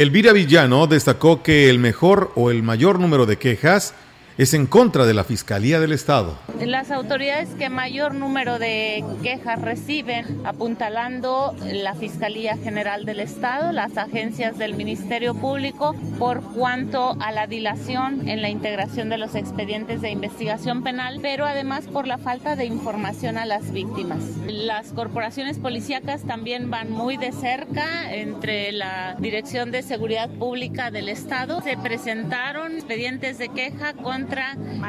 Elvira 0.00 0.32
Villano 0.32 0.86
destacó 0.86 1.42
que 1.42 1.68
el 1.68 1.78
mejor 1.78 2.32
o 2.34 2.50
el 2.50 2.62
mayor 2.62 2.98
número 2.98 3.26
de 3.26 3.36
quejas 3.36 3.92
es 4.40 4.54
en 4.54 4.64
contra 4.64 5.04
de 5.04 5.12
la 5.12 5.22
Fiscalía 5.22 5.80
del 5.80 5.92
Estado. 5.92 6.34
Las 6.64 6.90
autoridades 6.90 7.50
que 7.58 7.68
mayor 7.68 8.14
número 8.14 8.58
de 8.58 9.04
quejas 9.22 9.60
reciben, 9.60 10.24
apuntalando 10.46 11.54
la 11.70 11.94
Fiscalía 11.94 12.56
General 12.56 13.04
del 13.04 13.20
Estado, 13.20 13.70
las 13.72 13.98
agencias 13.98 14.56
del 14.56 14.72
Ministerio 14.76 15.34
Público, 15.34 15.94
por 16.18 16.40
cuanto 16.54 17.18
a 17.20 17.32
la 17.32 17.46
dilación 17.46 18.30
en 18.30 18.40
la 18.40 18.48
integración 18.48 19.10
de 19.10 19.18
los 19.18 19.34
expedientes 19.34 20.00
de 20.00 20.10
investigación 20.10 20.82
penal, 20.82 21.18
pero 21.20 21.44
además 21.44 21.84
por 21.86 22.06
la 22.06 22.16
falta 22.16 22.56
de 22.56 22.64
información 22.64 23.36
a 23.36 23.44
las 23.44 23.72
víctimas. 23.72 24.22
Las 24.46 24.94
corporaciones 24.94 25.58
policíacas 25.58 26.22
también 26.22 26.70
van 26.70 26.90
muy 26.90 27.18
de 27.18 27.32
cerca 27.32 28.14
entre 28.14 28.72
la 28.72 29.16
Dirección 29.18 29.70
de 29.70 29.82
Seguridad 29.82 30.30
Pública 30.30 30.90
del 30.90 31.10
Estado. 31.10 31.60
Se 31.60 31.76
presentaron 31.76 32.76
expedientes 32.76 33.36
de 33.36 33.50
queja 33.50 33.92
contra 33.92 34.29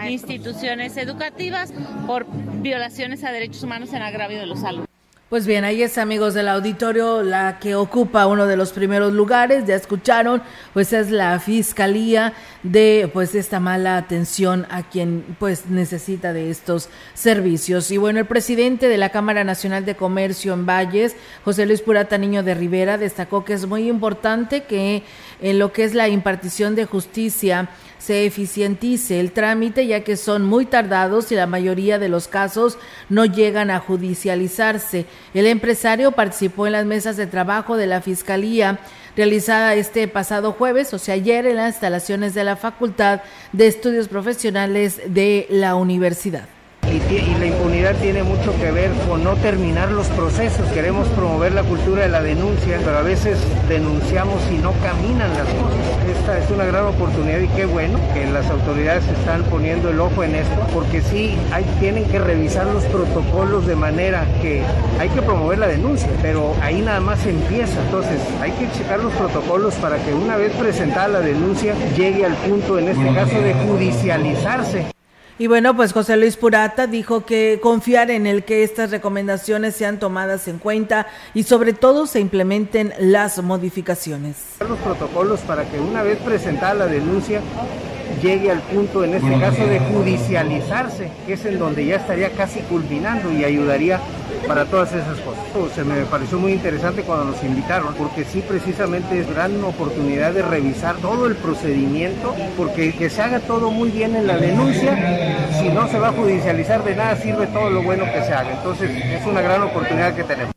instituciones 0.10 0.98
educativas 0.98 1.74
por 2.08 2.26
violaciones 2.62 3.24
a 3.24 3.32
derechos 3.32 3.64
humanos 3.64 3.94
en 3.94 4.02
agravio 4.02 4.40
de 4.40 4.46
los 4.46 4.64
alumnos. 4.64 4.92
Pues 5.32 5.48
bien, 5.48 5.64
ahí 5.64 5.82
es 5.82 5.98
amigos 5.98 6.34
del 6.34 6.50
auditorio, 6.50 7.24
la 7.24 7.58
que 7.58 7.76
ocupa 7.76 8.28
uno 8.28 8.48
de 8.48 8.58
los 8.58 8.74
primeros 8.74 9.14
lugares, 9.14 9.66
ya 9.66 9.76
escucharon, 9.76 10.44
pues 10.74 10.92
es 10.92 11.10
la 11.10 11.40
fiscalía 11.40 12.34
de 12.64 13.10
pues 13.14 13.34
esta 13.34 13.62
mala 13.62 13.96
atención 13.96 14.68
a 14.70 14.84
quien 14.84 15.24
pues 15.40 15.68
necesita 15.68 16.34
de 16.34 16.50
estos 16.50 16.90
servicios. 17.14 17.92
Y 17.92 17.98
bueno, 17.98 18.20
el 18.20 18.26
presidente 18.26 18.90
de 18.90 18.98
la 18.98 19.08
Cámara 19.08 19.46
Nacional 19.46 19.86
de 19.86 19.96
Comercio 19.96 20.54
en 20.54 20.66
Valles, 20.66 21.16
José 21.46 21.66
Luis 21.66 21.82
Purata 21.82 22.18
Niño 22.18 22.44
de 22.44 22.54
Rivera, 22.54 22.98
destacó 22.98 23.46
que 23.46 23.54
es 23.54 23.66
muy 23.66 23.88
importante 23.88 24.64
que 24.64 25.04
en 25.42 25.60
lo 25.60 25.74
que 25.74 25.84
es 25.84 25.94
la 25.94 26.08
impartición 26.08 26.76
de 26.76 26.86
justicia 26.86 27.70
se 27.98 28.26
eficientice 28.26 29.20
el 29.20 29.32
trámite 29.32 29.86
ya 29.86 30.04
que 30.04 30.18
son 30.18 30.44
muy 30.44 30.66
tardados 30.66 31.32
y 31.32 31.36
la 31.36 31.46
mayoría 31.46 32.00
de 32.00 32.10
los 32.10 32.28
casos 32.28 32.78
no 33.10 33.26
llegan 33.26 33.70
a 33.70 33.80
judicializarse. 33.80 35.06
El 35.34 35.46
empresario 35.46 36.12
participó 36.12 36.66
en 36.66 36.74
las 36.74 36.86
mesas 36.86 37.18
de 37.18 37.28
trabajo 37.28 37.78
de 37.78 37.88
la 37.88 38.02
Fiscalía 38.02 38.80
realizada 39.16 39.76
este 39.76 40.08
pasado 40.08 40.54
jueves, 40.54 40.94
o 40.94 40.98
sea, 40.98 41.16
ayer 41.16 41.46
en 41.46 41.58
las 41.58 41.74
instalaciones 41.74 42.34
de 42.34 42.44
la 42.44 42.56
Facultad 42.56 43.22
de 43.52 43.68
Estudios 43.68 44.08
Profesionales 44.08 45.02
de 45.08 45.48
la 45.50 45.76
Universidad 45.76 46.48
y, 46.92 47.36
la 47.40 47.46
impunidad 47.46 47.96
tiene 47.96 48.24
mucho 48.24 48.54
que 48.60 48.72
ver 48.72 48.92
con 49.08 49.24
no 49.24 49.36
terminar 49.36 49.92
los 49.92 50.08
procesos. 50.08 50.68
Queremos 50.70 51.08
promover 51.10 51.54
la 51.54 51.64
cultura 51.64 52.04
de 52.04 52.10
la 52.10 52.22
denuncia, 52.22 52.80
pero 52.84 52.98
a 52.98 53.02
veces 53.02 53.38
denunciamos 53.70 54.42
y 54.52 54.58
no 54.58 54.74
caminan 54.84 55.30
las 55.30 55.48
cosas. 55.48 55.80
Esta 56.20 56.40
es 56.40 56.52
una 56.52 56.66
gran 56.66 56.86
oportunidad 56.86 57.40
y 57.40 57.48
qué 57.50 57.66
bueno 57.66 58.00
que 58.14 58.26
las 58.26 58.50
autoridades 58.50 59.08
están 59.08 59.44
poniendo 59.44 59.90
el 59.90 60.00
ojo 60.00 60.24
en 60.24 60.36
esto, 60.36 60.56
porque 60.74 61.02
sí 61.02 61.38
hay, 61.52 61.64
tienen 61.80 62.06
que 62.06 62.20
revisar 62.20 62.66
los 62.68 62.84
protocolos 62.86 63.66
de 63.66 63.76
manera 63.76 64.26
que 64.42 64.62
hay 65.00 65.10
que 65.10 65.22
promover 65.22 65.60
la 65.60 65.68
denuncia, 65.68 66.10
pero 66.22 66.54
ahí 66.62 66.82
nada 66.82 67.00
más 67.00 67.26
empieza. 67.26 67.82
Entonces 67.86 68.20
hay 68.42 68.52
que 68.52 68.70
checar 68.72 69.00
los 69.00 69.14
protocolos 69.14 69.76
para 69.76 69.98
que 69.98 70.14
una 70.14 70.36
vez 70.36 70.52
presentada 70.54 71.08
la 71.08 71.22
denuncia 71.22 71.74
llegue 71.96 72.26
al 72.26 72.36
punto, 72.36 72.78
en 72.78 72.90
este 72.90 73.14
caso, 73.14 73.40
de 73.40 73.54
judicializarse. 73.54 75.01
Y 75.40 75.48
bueno, 75.48 75.76
pues 75.76 75.94
José 75.94 76.18
Luis 76.18 76.38
Purata 76.38 76.88
dijo 76.88 77.26
que 77.26 77.60
confiar 77.62 78.12
en 78.12 78.28
el 78.28 78.44
que 78.44 78.64
estas 78.64 78.92
recomendaciones 78.92 79.76
sean 79.76 80.00
tomadas 80.00 80.48
en 80.48 80.60
cuenta 80.60 81.08
y 81.34 81.44
sobre 81.44 81.74
todo 81.74 82.06
se 82.06 82.20
implementen 82.20 82.94
las 83.00 83.42
modificaciones. 83.42 84.36
Los 84.60 84.78
protocolos 84.80 85.40
para 85.42 85.66
que 85.66 85.80
una 85.80 86.04
vez 86.04 86.20
presentada 86.20 86.74
la 86.76 86.86
denuncia 86.86 87.42
llegue 88.22 88.52
al 88.52 88.60
punto, 88.62 89.04
en 89.04 89.16
este 89.16 89.40
caso, 89.40 89.66
de 89.66 89.80
judicializarse, 89.80 91.10
que 91.26 91.34
es 91.34 91.46
en 91.46 91.58
donde 91.58 91.86
ya 91.86 91.96
estaría 91.96 92.30
casi 92.32 92.60
culminando 92.62 93.32
y 93.32 93.44
ayudaría 93.44 94.00
para 94.48 94.66
todas 94.66 94.94
esas 94.94 95.20
cosas. 95.20 95.76
Se 95.76 95.84
me 95.84 96.04
pareció 96.06 96.40
muy 96.40 96.54
interesante 96.54 97.04
cuando 97.04 97.26
nos 97.26 97.44
invitaron, 97.44 97.94
porque 97.96 98.26
sí 98.26 98.44
precisamente 98.48 99.20
es 99.20 99.30
gran 99.30 99.64
oportunidad 99.64 100.34
de 100.34 100.42
revisar 100.42 100.98
todo 100.98 101.28
el 101.28 101.36
procedimiento, 101.36 102.36
porque 102.58 102.94
que 102.94 103.10
se 103.10 103.22
haga 103.22 103.40
todo 103.40 103.72
muy 103.72 103.90
bien 103.90 104.16
en 104.16 104.28
la 104.28 104.38
denuncia, 104.38 105.50
si 105.60 105.70
no 105.70 105.88
se 105.88 106.00
va 106.00 106.10
a 106.10 106.14
judicializar 106.14 106.84
de 106.84 106.96
nada 106.96 107.16
sirve 107.16 107.48
todo 107.48 107.70
lo 107.70 107.84
bueno 107.84 108.06
que 108.06 108.24
se 108.24 108.34
haga. 108.34 108.54
Entonces 108.54 108.90
es 108.92 109.26
una 109.26 109.42
gran 109.42 109.62
oportunidad 109.64 110.16
que 110.16 110.24
tenemos. 110.24 110.54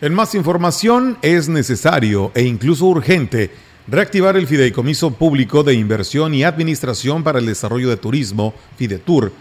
En 0.00 0.14
más 0.14 0.34
información 0.34 1.16
es 1.22 1.48
necesario 1.48 2.32
e 2.34 2.42
incluso 2.42 2.86
urgente 2.86 3.50
reactivar 3.86 4.36
el 4.36 4.46
Fideicomiso 4.46 5.12
Público 5.12 5.62
de 5.62 5.74
Inversión 5.74 6.34
y 6.34 6.44
Administración 6.44 7.22
para 7.22 7.38
el 7.38 7.46
Desarrollo 7.46 7.88
de 7.88 7.96
Turismo, 7.96 8.54
Fidetur, 8.76 9.32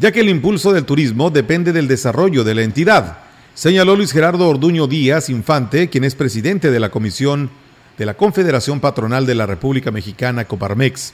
ya 0.00 0.12
que 0.12 0.20
el 0.20 0.30
impulso 0.30 0.72
del 0.72 0.86
turismo 0.86 1.28
depende 1.28 1.74
del 1.74 1.86
desarrollo 1.86 2.42
de 2.42 2.54
la 2.54 2.62
entidad, 2.62 3.18
señaló 3.52 3.96
Luis 3.96 4.12
Gerardo 4.12 4.48
Orduño 4.48 4.86
Díaz 4.86 5.28
Infante, 5.28 5.90
quien 5.90 6.04
es 6.04 6.14
presidente 6.14 6.70
de 6.70 6.80
la 6.80 6.90
Comisión 6.90 7.50
de 7.98 8.06
la 8.06 8.14
Confederación 8.14 8.80
Patronal 8.80 9.26
de 9.26 9.34
la 9.34 9.44
República 9.44 9.90
Mexicana, 9.90 10.46
Coparmex. 10.46 11.12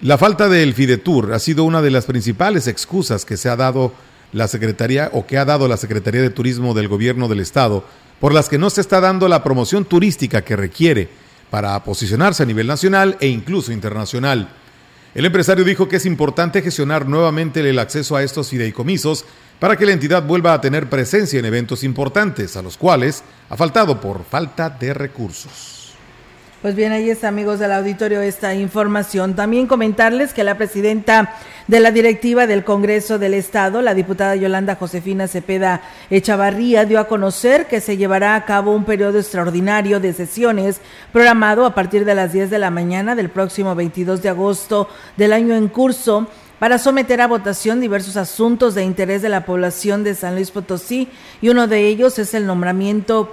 La 0.00 0.18
falta 0.18 0.48
del 0.48 0.74
Fidetur 0.74 1.32
ha 1.32 1.38
sido 1.38 1.62
una 1.62 1.80
de 1.80 1.92
las 1.92 2.06
principales 2.06 2.66
excusas 2.66 3.24
que 3.24 3.36
se 3.36 3.48
ha 3.48 3.54
dado 3.54 3.92
la 4.32 4.48
Secretaría 4.48 5.10
o 5.12 5.24
que 5.24 5.38
ha 5.38 5.44
dado 5.44 5.68
la 5.68 5.76
Secretaría 5.76 6.20
de 6.20 6.30
Turismo 6.30 6.74
del 6.74 6.88
Gobierno 6.88 7.28
del 7.28 7.38
Estado, 7.38 7.84
por 8.18 8.34
las 8.34 8.48
que 8.48 8.58
no 8.58 8.68
se 8.68 8.80
está 8.80 9.00
dando 9.00 9.28
la 9.28 9.44
promoción 9.44 9.84
turística 9.84 10.42
que 10.42 10.56
requiere 10.56 11.08
para 11.50 11.84
posicionarse 11.84 12.42
a 12.42 12.46
nivel 12.46 12.66
nacional 12.66 13.16
e 13.20 13.28
incluso 13.28 13.70
internacional. 13.70 14.48
El 15.14 15.24
empresario 15.24 15.64
dijo 15.64 15.88
que 15.88 15.96
es 15.96 16.06
importante 16.06 16.62
gestionar 16.62 17.08
nuevamente 17.08 17.68
el 17.68 17.78
acceso 17.78 18.16
a 18.16 18.22
estos 18.22 18.50
fideicomisos 18.50 19.24
para 19.58 19.76
que 19.76 19.86
la 19.86 19.92
entidad 19.92 20.22
vuelva 20.22 20.52
a 20.52 20.60
tener 20.60 20.88
presencia 20.88 21.38
en 21.38 21.44
eventos 21.44 21.82
importantes, 21.82 22.56
a 22.56 22.62
los 22.62 22.76
cuales 22.76 23.24
ha 23.48 23.56
faltado 23.56 24.00
por 24.00 24.24
falta 24.24 24.70
de 24.70 24.94
recursos. 24.94 25.77
Pues 26.60 26.74
bien, 26.74 26.90
ahí 26.90 27.08
está, 27.08 27.28
amigos 27.28 27.60
del 27.60 27.70
auditorio, 27.70 28.20
esta 28.20 28.52
información. 28.52 29.36
También 29.36 29.68
comentarles 29.68 30.34
que 30.34 30.42
la 30.42 30.56
presidenta 30.56 31.36
de 31.68 31.78
la 31.78 31.92
directiva 31.92 32.48
del 32.48 32.64
Congreso 32.64 33.20
del 33.20 33.34
Estado, 33.34 33.80
la 33.80 33.94
diputada 33.94 34.34
Yolanda 34.34 34.74
Josefina 34.74 35.28
Cepeda 35.28 35.82
Echavarría, 36.10 36.84
dio 36.84 36.98
a 36.98 37.06
conocer 37.06 37.68
que 37.68 37.80
se 37.80 37.96
llevará 37.96 38.34
a 38.34 38.44
cabo 38.44 38.74
un 38.74 38.84
periodo 38.84 39.20
extraordinario 39.20 40.00
de 40.00 40.12
sesiones 40.12 40.80
programado 41.12 41.64
a 41.64 41.76
partir 41.76 42.04
de 42.04 42.16
las 42.16 42.32
10 42.32 42.50
de 42.50 42.58
la 42.58 42.72
mañana 42.72 43.14
del 43.14 43.30
próximo 43.30 43.76
22 43.76 44.20
de 44.20 44.30
agosto 44.30 44.88
del 45.16 45.34
año 45.34 45.54
en 45.54 45.68
curso 45.68 46.26
para 46.58 46.78
someter 46.78 47.20
a 47.20 47.28
votación 47.28 47.80
diversos 47.80 48.16
asuntos 48.16 48.74
de 48.74 48.82
interés 48.82 49.22
de 49.22 49.28
la 49.28 49.46
población 49.46 50.02
de 50.02 50.16
San 50.16 50.34
Luis 50.34 50.50
Potosí 50.50 51.08
y 51.40 51.50
uno 51.50 51.68
de 51.68 51.86
ellos 51.86 52.18
es 52.18 52.34
el 52.34 52.46
nombramiento 52.46 53.32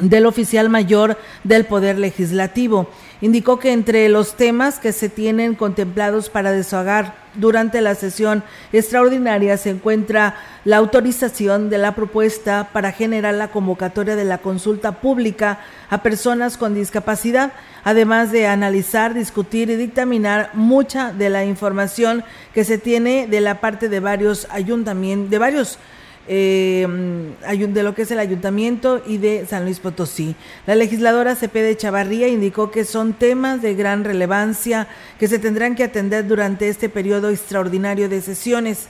del 0.00 0.26
oficial 0.26 0.68
mayor 0.68 1.18
del 1.44 1.64
Poder 1.64 1.98
Legislativo. 1.98 2.88
Indicó 3.20 3.58
que 3.58 3.72
entre 3.72 4.08
los 4.08 4.36
temas 4.36 4.78
que 4.78 4.92
se 4.92 5.08
tienen 5.08 5.54
contemplados 5.54 6.28
para 6.28 6.52
deshogar 6.52 7.26
durante 7.34 7.80
la 7.80 7.94
sesión 7.94 8.42
extraordinaria 8.72 9.56
se 9.56 9.70
encuentra 9.70 10.36
la 10.64 10.78
autorización 10.78 11.70
de 11.70 11.78
la 11.78 11.94
propuesta 11.94 12.70
para 12.72 12.92
generar 12.92 13.34
la 13.34 13.48
convocatoria 13.48 14.16
de 14.16 14.24
la 14.24 14.38
consulta 14.38 15.00
pública 15.00 15.60
a 15.90 16.02
personas 16.02 16.56
con 16.56 16.74
discapacidad, 16.74 17.52
además 17.84 18.32
de 18.32 18.46
analizar, 18.46 19.14
discutir 19.14 19.70
y 19.70 19.76
dictaminar 19.76 20.50
mucha 20.54 21.12
de 21.12 21.30
la 21.30 21.44
información 21.44 22.24
que 22.52 22.64
se 22.64 22.78
tiene 22.78 23.26
de 23.26 23.40
la 23.40 23.60
parte 23.60 23.88
de 23.88 24.00
varios 24.00 24.46
ayuntamientos, 24.50 25.30
de 25.30 25.38
varios 25.38 25.78
eh, 26.28 26.86
de 27.68 27.82
lo 27.82 27.94
que 27.94 28.02
es 28.02 28.10
el 28.10 28.18
ayuntamiento 28.18 29.02
y 29.06 29.18
de 29.18 29.46
San 29.46 29.64
Luis 29.64 29.80
Potosí. 29.80 30.34
La 30.66 30.74
legisladora 30.74 31.34
Cepede 31.34 31.76
Chavarría 31.76 32.28
indicó 32.28 32.70
que 32.70 32.84
son 32.84 33.12
temas 33.12 33.62
de 33.62 33.74
gran 33.74 34.04
relevancia 34.04 34.88
que 35.18 35.28
se 35.28 35.38
tendrán 35.38 35.74
que 35.74 35.84
atender 35.84 36.26
durante 36.26 36.68
este 36.68 36.88
periodo 36.88 37.30
extraordinario 37.30 38.08
de 38.08 38.20
sesiones. 38.20 38.88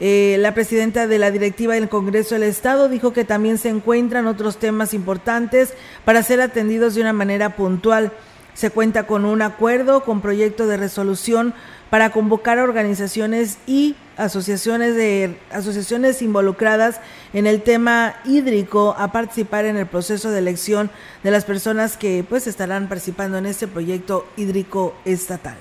Eh, 0.00 0.36
la 0.40 0.54
presidenta 0.54 1.06
de 1.06 1.18
la 1.18 1.30
directiva 1.30 1.74
del 1.74 1.88
Congreso 1.88 2.34
del 2.34 2.44
Estado 2.44 2.88
dijo 2.88 3.12
que 3.12 3.24
también 3.24 3.58
se 3.58 3.68
encuentran 3.68 4.26
otros 4.26 4.56
temas 4.56 4.94
importantes 4.94 5.74
para 6.04 6.22
ser 6.22 6.40
atendidos 6.40 6.94
de 6.94 7.02
una 7.02 7.12
manera 7.12 7.56
puntual. 7.56 8.12
Se 8.54 8.70
cuenta 8.70 9.06
con 9.06 9.24
un 9.24 9.42
acuerdo 9.42 10.04
con 10.04 10.20
proyecto 10.20 10.66
de 10.66 10.76
resolución 10.76 11.54
para 11.92 12.08
convocar 12.08 12.58
a 12.58 12.64
organizaciones 12.64 13.58
y 13.66 13.96
asociaciones 14.16 14.96
de 14.96 15.36
asociaciones 15.50 16.22
involucradas 16.22 17.02
en 17.34 17.46
el 17.46 17.60
tema 17.60 18.14
hídrico 18.24 18.96
a 18.96 19.12
participar 19.12 19.66
en 19.66 19.76
el 19.76 19.84
proceso 19.84 20.30
de 20.30 20.38
elección 20.38 20.90
de 21.22 21.30
las 21.30 21.44
personas 21.44 21.98
que 21.98 22.24
pues 22.26 22.46
estarán 22.46 22.88
participando 22.88 23.36
en 23.36 23.44
este 23.44 23.68
proyecto 23.68 24.26
hídrico 24.38 24.94
estatal. 25.04 25.58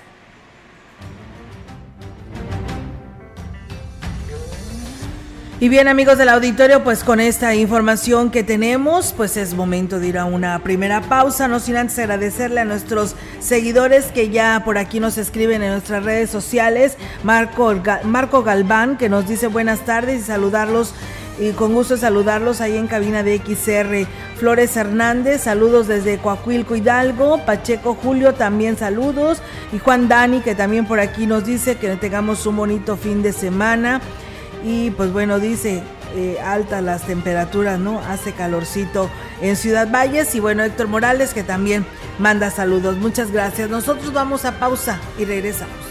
Y 5.62 5.70
bien 5.70 5.88
amigos 5.88 6.18
del 6.18 6.30
auditorio, 6.30 6.84
pues 6.84 7.04
con 7.04 7.20
esta 7.20 7.54
información 7.54 8.32
que 8.32 8.44
tenemos, 8.44 9.14
pues 9.16 9.38
es 9.38 9.54
momento 9.54 10.00
de 10.00 10.08
ir 10.08 10.18
a 10.18 10.26
una 10.26 10.58
primera 10.64 11.02
pausa, 11.02 11.48
no 11.48 11.60
sin 11.60 11.78
antes 11.78 12.00
agradecerle 12.00 12.62
a 12.62 12.66
nuestros 12.66 13.16
seguidores 13.40 14.06
que 14.06 14.32
ya 14.32 14.64
por 14.66 14.80
aquí 14.80 15.00
nos 15.00 15.20
escriben 15.20 15.62
en 15.62 15.74
nuestras 15.74 16.04
redes 16.04 16.32
sociales, 16.32 16.98
Marco, 17.24 17.76
Marco 18.06 18.42
Galván, 18.42 18.98
que 18.98 19.08
nos 19.08 19.28
dice 19.28 19.46
buenas 19.46 19.82
tardes 19.82 20.22
y 20.22 20.24
saludarlos 20.24 20.96
y 21.40 21.52
con 21.52 21.76
gusto 21.76 21.96
saludarlos 21.96 22.60
ahí 22.60 22.76
en 22.76 22.88
cabina 22.88 23.22
de 23.22 23.38
XR. 23.38 24.08
Flores 24.38 24.76
Hernández, 24.76 25.42
saludos 25.42 25.88
desde 25.88 26.18
Coahuilco 26.18 26.76
Hidalgo. 26.76 27.46
Pacheco 27.46 27.94
Julio, 27.94 28.34
también 28.34 28.78
saludos. 28.78 29.44
Y 29.72 29.78
Juan 29.78 30.08
Dani, 30.08 30.42
que 30.42 30.56
también 30.56 30.88
por 30.88 31.00
aquí 31.00 31.28
nos 31.28 31.46
dice 31.46 31.76
que 31.76 31.96
tengamos 31.98 32.48
un 32.48 32.58
bonito 32.58 32.98
fin 32.98 33.22
de 33.22 33.32
semana 33.32 34.02
y 34.64 34.92
pues 34.92 35.12
bueno, 35.12 35.40
dice 35.40 35.84
eh, 36.16 36.40
altas 36.44 36.84
las 36.84 37.06
temperaturas, 37.06 37.80
¿no? 37.80 38.00
Hace 38.00 38.34
calorcito 38.34 39.10
en 39.42 39.56
Ciudad 39.56 39.90
Valles 39.92 40.36
y 40.36 40.40
bueno, 40.40 40.64
Héctor 40.64 40.88
Morales 40.88 41.34
que 41.34 41.44
también 41.44 41.86
manda 42.20 42.50
saludos. 42.52 42.98
Muchas 42.98 43.32
gracias. 43.32 43.70
Nosotros 43.70 44.14
vamos 44.14 44.46
a 44.46 44.60
pausa 44.60 45.00
y 45.18 45.26
regresamos. 45.26 45.91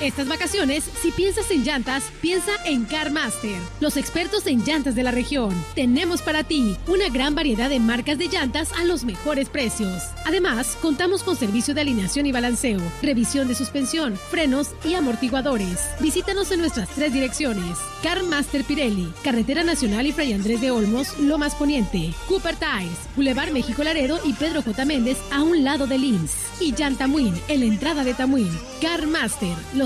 Estas 0.00 0.28
vacaciones, 0.28 0.84
si 1.00 1.10
piensas 1.10 1.50
en 1.50 1.64
llantas, 1.64 2.04
piensa 2.20 2.52
en 2.66 2.84
CarMaster, 2.84 3.58
los 3.80 3.96
expertos 3.96 4.46
en 4.46 4.62
llantas 4.62 4.94
de 4.94 5.02
la 5.02 5.10
región. 5.10 5.54
Tenemos 5.74 6.20
para 6.20 6.44
ti 6.44 6.76
una 6.86 7.08
gran 7.08 7.34
variedad 7.34 7.70
de 7.70 7.80
marcas 7.80 8.18
de 8.18 8.28
llantas 8.28 8.72
a 8.72 8.84
los 8.84 9.04
mejores 9.04 9.48
precios. 9.48 10.02
Además, 10.26 10.76
contamos 10.82 11.22
con 11.22 11.34
servicio 11.34 11.72
de 11.72 11.80
alineación 11.80 12.26
y 12.26 12.32
balanceo, 12.32 12.80
revisión 13.00 13.48
de 13.48 13.54
suspensión, 13.54 14.18
frenos 14.30 14.68
y 14.84 14.94
amortiguadores. 14.94 15.80
Visítanos 15.98 16.52
en 16.52 16.60
nuestras 16.60 16.90
tres 16.90 17.14
direcciones. 17.14 17.78
CarMaster 18.02 18.64
Pirelli, 18.64 19.10
Carretera 19.24 19.64
Nacional 19.64 20.06
y 20.06 20.12
Fray 20.12 20.34
Andrés 20.34 20.60
de 20.60 20.70
Olmos, 20.70 21.18
Lomas 21.18 21.54
Poniente. 21.54 22.12
Cooper 22.28 22.56
Tires, 22.56 22.98
Boulevard 23.16 23.50
México 23.50 23.82
Laredo 23.82 24.20
y 24.24 24.34
Pedro 24.34 24.60
J. 24.62 24.84
Méndez 24.84 25.16
a 25.32 25.42
un 25.42 25.64
lado 25.64 25.86
de 25.86 25.98
Lins. 25.98 26.32
Y 26.60 26.74
Llantamuin, 26.74 27.34
en 27.48 27.60
la 27.60 27.66
entrada 27.66 28.04
de 28.04 28.14
Tamuín. 28.14 28.50
CarMaster, 28.80 29.56
los 29.74 29.85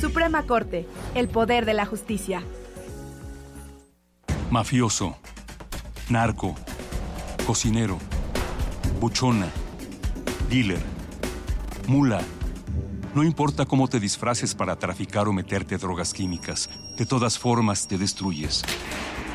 Suprema 0.00 0.44
Corte, 0.44 0.86
el 1.14 1.28
poder 1.28 1.66
de 1.66 1.74
la 1.74 1.84
justicia. 1.84 2.42
Mafioso, 4.50 5.16
narco, 6.08 6.54
cocinero, 7.46 7.98
buchona, 8.98 9.48
dealer, 10.48 10.80
mula. 11.86 12.22
No 13.14 13.24
importa 13.24 13.66
cómo 13.66 13.88
te 13.88 14.00
disfraces 14.00 14.54
para 14.54 14.76
traficar 14.76 15.28
o 15.28 15.34
meterte 15.34 15.76
drogas 15.76 16.14
químicas, 16.14 16.70
de 16.96 17.04
todas 17.04 17.38
formas 17.38 17.86
te 17.86 17.98
destruyes. 17.98 18.62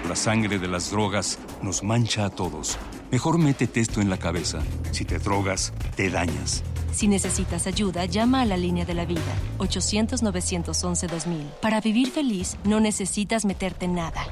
La 0.09 0.15
sangre 0.15 0.57
de 0.57 0.67
las 0.67 0.89
drogas 0.89 1.37
nos 1.61 1.83
mancha 1.83 2.25
a 2.25 2.29
todos. 2.31 2.77
Mejor 3.11 3.37
métete 3.37 3.81
esto 3.81 4.01
en 4.01 4.09
la 4.09 4.17
cabeza. 4.17 4.59
Si 4.91 5.05
te 5.05 5.19
drogas, 5.19 5.73
te 5.95 6.09
dañas. 6.09 6.63
Si 6.95 7.09
necesitas 7.09 7.67
ayuda, 7.67 8.05
llama 8.05 8.39
a 8.41 8.45
la 8.45 8.55
línea 8.55 8.85
de 8.85 8.93
la 8.93 9.03
vida, 9.03 9.19
800-911-2000. 9.57 11.43
Para 11.61 11.81
vivir 11.81 12.09
feliz, 12.09 12.55
no 12.63 12.79
necesitas 12.79 13.43
meterte 13.43 13.83
en 13.83 13.95
nada. 13.95 14.25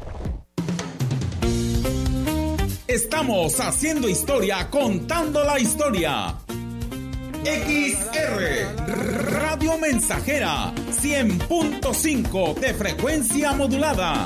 Estamos 2.87 3.59
haciendo 3.59 4.07
historia, 4.07 4.69
contando 4.69 5.43
la 5.43 5.59
historia. 5.59 6.35
XR 7.43 8.77
Radio 9.33 9.77
Mensajera 9.77 10.71
100.5 10.73 12.53
de 12.55 12.73
frecuencia 12.73 13.51
modulada. 13.51 14.25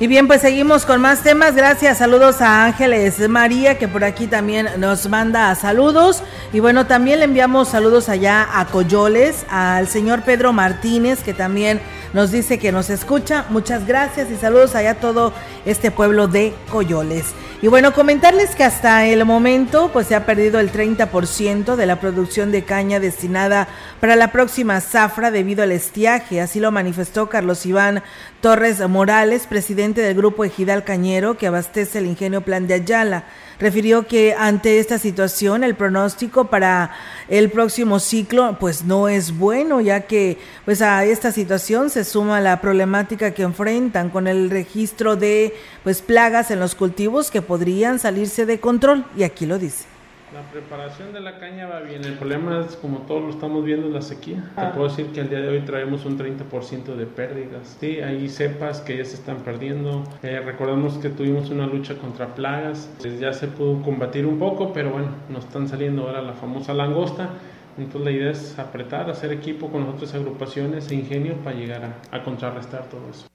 Y 0.00 0.06
bien, 0.06 0.28
pues 0.28 0.42
seguimos 0.42 0.86
con 0.86 1.00
más 1.00 1.24
temas. 1.24 1.56
Gracias, 1.56 1.98
saludos 1.98 2.40
a 2.40 2.66
Ángeles 2.66 3.28
María, 3.28 3.78
que 3.78 3.88
por 3.88 4.04
aquí 4.04 4.28
también 4.28 4.68
nos 4.78 5.08
manda 5.08 5.52
saludos. 5.56 6.22
Y 6.52 6.60
bueno, 6.60 6.86
también 6.86 7.18
le 7.18 7.24
enviamos 7.24 7.70
saludos 7.70 8.08
allá 8.08 8.46
a 8.60 8.66
Coyoles, 8.66 9.44
al 9.50 9.88
señor 9.88 10.22
Pedro 10.22 10.52
Martínez, 10.52 11.24
que 11.24 11.34
también 11.34 11.80
nos 12.12 12.30
dice 12.30 12.60
que 12.60 12.70
nos 12.70 12.90
escucha. 12.90 13.44
Muchas 13.48 13.88
gracias 13.88 14.30
y 14.30 14.36
saludos 14.36 14.76
allá 14.76 14.92
a 14.92 15.00
todo 15.00 15.32
este 15.66 15.90
pueblo 15.90 16.28
de 16.28 16.54
Coyoles. 16.70 17.34
Y 17.60 17.66
bueno, 17.66 17.92
comentarles 17.92 18.54
que 18.54 18.62
hasta 18.62 19.04
el 19.06 19.24
momento 19.24 19.90
pues 19.92 20.06
se 20.06 20.14
ha 20.14 20.24
perdido 20.24 20.60
el 20.60 20.70
30% 20.70 21.74
de 21.74 21.86
la 21.86 21.98
producción 21.98 22.52
de 22.52 22.62
caña 22.62 23.00
destinada 23.00 23.66
para 24.00 24.14
la 24.14 24.30
próxima 24.30 24.80
zafra 24.80 25.32
debido 25.32 25.64
al 25.64 25.72
estiaje, 25.72 26.40
así 26.40 26.60
lo 26.60 26.70
manifestó 26.70 27.28
Carlos 27.28 27.66
Iván 27.66 28.04
Torres 28.40 28.78
Morales, 28.88 29.48
presidente 29.48 30.00
del 30.00 30.14
grupo 30.16 30.44
Ejidal 30.44 30.84
Cañero 30.84 31.36
que 31.36 31.48
abastece 31.48 31.98
el 31.98 32.06
ingenio 32.06 32.42
Plan 32.42 32.68
de 32.68 32.74
Ayala 32.74 33.24
refirió 33.58 34.06
que 34.06 34.32
ante 34.38 34.78
esta 34.78 34.98
situación 34.98 35.64
el 35.64 35.74
pronóstico 35.74 36.44
para 36.44 36.92
el 37.28 37.50
próximo 37.50 37.98
ciclo 37.98 38.56
pues 38.60 38.84
no 38.84 39.08
es 39.08 39.36
bueno 39.36 39.80
ya 39.80 40.02
que 40.02 40.38
pues 40.64 40.82
a 40.82 41.04
esta 41.04 41.32
situación 41.32 41.90
se 41.90 42.04
suma 42.04 42.40
la 42.40 42.60
problemática 42.60 43.32
que 43.32 43.42
enfrentan 43.42 44.08
con 44.08 44.28
el 44.28 44.50
registro 44.50 45.16
de 45.16 45.56
pues 45.82 46.00
plagas 46.00 46.52
en 46.52 46.60
los 46.60 46.76
cultivos 46.76 47.32
que 47.32 47.42
podrían 47.42 47.98
salirse 47.98 48.46
de 48.46 48.60
control 48.60 49.04
y 49.16 49.24
aquí 49.24 49.46
lo 49.46 49.58
dice. 49.58 49.97
La 50.32 50.42
preparación 50.42 51.14
de 51.14 51.20
la 51.20 51.38
caña 51.38 51.66
va 51.66 51.80
bien. 51.80 52.04
El 52.04 52.12
problema 52.14 52.60
es, 52.60 52.76
como 52.76 52.98
todos 52.98 53.22
lo 53.22 53.30
estamos 53.30 53.64
viendo, 53.64 53.88
la 53.88 54.02
sequía. 54.02 54.44
Te 54.54 54.60
ah. 54.60 54.72
puedo 54.72 54.88
decir 54.88 55.06
que 55.06 55.22
al 55.22 55.30
día 55.30 55.40
de 55.40 55.48
hoy 55.48 55.60
traemos 55.60 56.04
un 56.04 56.18
30% 56.18 56.96
de 56.96 57.06
pérdidas. 57.06 57.78
Sí, 57.80 58.00
hay 58.00 58.28
cepas 58.28 58.82
que 58.82 58.98
ya 58.98 59.04
se 59.06 59.14
están 59.14 59.38
perdiendo. 59.38 60.04
Eh, 60.22 60.40
recordamos 60.44 60.98
que 60.98 61.08
tuvimos 61.08 61.48
una 61.48 61.66
lucha 61.66 61.96
contra 61.96 62.34
plagas. 62.34 62.90
Pues 63.00 63.18
ya 63.18 63.32
se 63.32 63.48
pudo 63.48 63.80
combatir 63.82 64.26
un 64.26 64.38
poco, 64.38 64.74
pero 64.74 64.90
bueno, 64.90 65.08
nos 65.30 65.46
están 65.46 65.66
saliendo 65.66 66.02
ahora 66.02 66.20
la 66.20 66.34
famosa 66.34 66.74
langosta. 66.74 67.30
Entonces 67.78 68.02
la 68.02 68.10
idea 68.10 68.30
es 68.32 68.58
apretar, 68.58 69.08
hacer 69.08 69.32
equipo 69.32 69.70
con 69.70 69.84
otras 69.88 70.12
agrupaciones 70.14 70.90
e 70.90 70.96
ingenio 70.96 71.36
para 71.36 71.56
llegar 71.56 72.00
a 72.10 72.22
contrarrestar 72.22 72.84
todo 72.90 73.08
eso. 73.08 73.27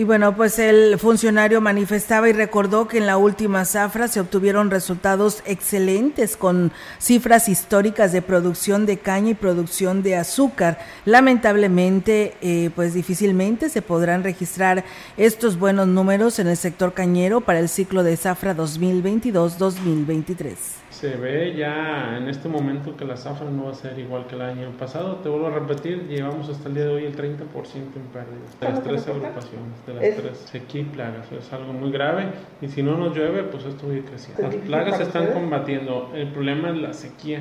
Y 0.00 0.04
bueno, 0.04 0.34
pues 0.34 0.58
el 0.58 0.98
funcionario 0.98 1.60
manifestaba 1.60 2.26
y 2.26 2.32
recordó 2.32 2.88
que 2.88 2.96
en 2.96 3.06
la 3.06 3.18
última 3.18 3.66
zafra 3.66 4.08
se 4.08 4.18
obtuvieron 4.18 4.70
resultados 4.70 5.42
excelentes 5.44 6.38
con 6.38 6.72
cifras 6.98 7.50
históricas 7.50 8.10
de 8.10 8.22
producción 8.22 8.86
de 8.86 8.96
caña 8.96 9.32
y 9.32 9.34
producción 9.34 10.02
de 10.02 10.16
azúcar. 10.16 10.78
Lamentablemente, 11.04 12.34
eh, 12.40 12.70
pues 12.74 12.94
difícilmente 12.94 13.68
se 13.68 13.82
podrán 13.82 14.24
registrar 14.24 14.86
estos 15.18 15.58
buenos 15.58 15.86
números 15.86 16.38
en 16.38 16.48
el 16.48 16.56
sector 16.56 16.94
cañero 16.94 17.42
para 17.42 17.58
el 17.58 17.68
ciclo 17.68 18.02
de 18.02 18.16
zafra 18.16 18.56
2022-2023 18.56 20.79
se 21.00 21.16
ve 21.16 21.54
ya 21.56 22.18
en 22.18 22.28
este 22.28 22.46
momento 22.46 22.94
que 22.94 23.06
la 23.06 23.16
zafra 23.16 23.50
no 23.50 23.64
va 23.64 23.70
a 23.70 23.74
ser 23.74 23.98
igual 23.98 24.26
que 24.26 24.34
el 24.34 24.42
año 24.42 24.70
pasado. 24.78 25.16
Te 25.16 25.30
vuelvo 25.30 25.46
a 25.46 25.50
repetir, 25.50 26.06
llevamos 26.08 26.50
hasta 26.50 26.68
el 26.68 26.74
día 26.74 26.84
de 26.84 26.90
hoy 26.90 27.04
el 27.06 27.16
30% 27.16 27.22
en 27.24 28.02
pérdidas 28.12 28.60
de 28.60 28.68
las 28.68 28.82
tres 28.82 29.08
agrupaciones, 29.08 29.86
de 29.86 29.94
las 29.94 30.16
tres 30.16 30.38
sequía 30.38 30.82
y 30.82 30.84
plagas. 30.84 31.32
Es 31.32 31.50
algo 31.54 31.72
muy 31.72 31.90
grave 31.90 32.26
y 32.60 32.68
si 32.68 32.82
no 32.82 32.98
nos 32.98 33.16
llueve, 33.16 33.44
pues 33.44 33.64
esto 33.64 33.90
ir 33.90 34.04
creciendo. 34.04 34.42
Las 34.42 34.54
plagas 34.56 34.98
se 34.98 35.04
están 35.04 35.28
combatiendo. 35.28 36.10
El 36.14 36.28
problema 36.32 36.68
es 36.68 36.76
la 36.76 36.92
sequía, 36.92 37.40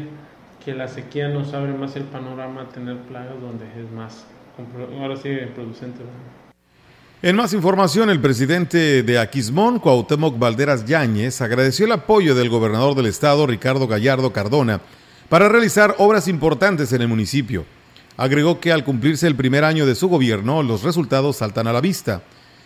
que 0.63 0.73
la 0.73 0.87
sequía 0.87 1.27
nos 1.27 1.53
abre 1.53 1.73
más 1.73 1.97
el 1.97 2.03
panorama 2.03 2.61
a 2.61 2.69
tener 2.69 2.95
plagas 2.99 3.41
donde 3.41 3.65
es 3.65 3.91
más, 3.91 4.25
ahora 5.01 5.17
sí, 5.17 5.37
producente. 5.53 5.99
En 7.21 7.35
más 7.35 7.51
información, 7.51 8.09
el 8.09 8.21
presidente 8.21 9.03
de 9.03 9.19
Aquismón, 9.19 9.79
Cuauhtémoc 9.79 10.39
Valderas 10.39 10.85
Yáñez, 10.85 11.41
agradeció 11.41 11.85
el 11.85 11.91
apoyo 11.91 12.33
del 12.33 12.47
gobernador 12.47 12.95
del 12.95 13.07
estado, 13.07 13.45
Ricardo 13.45 13.87
Gallardo 13.87 14.31
Cardona, 14.31 14.79
para 15.27 15.49
realizar 15.49 15.95
obras 15.97 16.29
importantes 16.29 16.93
en 16.93 17.01
el 17.01 17.09
municipio. 17.09 17.65
Agregó 18.15 18.61
que 18.61 18.71
al 18.71 18.85
cumplirse 18.85 19.27
el 19.27 19.35
primer 19.35 19.65
año 19.65 19.85
de 19.85 19.95
su 19.95 20.07
gobierno, 20.07 20.63
los 20.63 20.83
resultados 20.83 21.35
saltan 21.35 21.67
a 21.67 21.73
la 21.73 21.81
vista. 21.81 22.21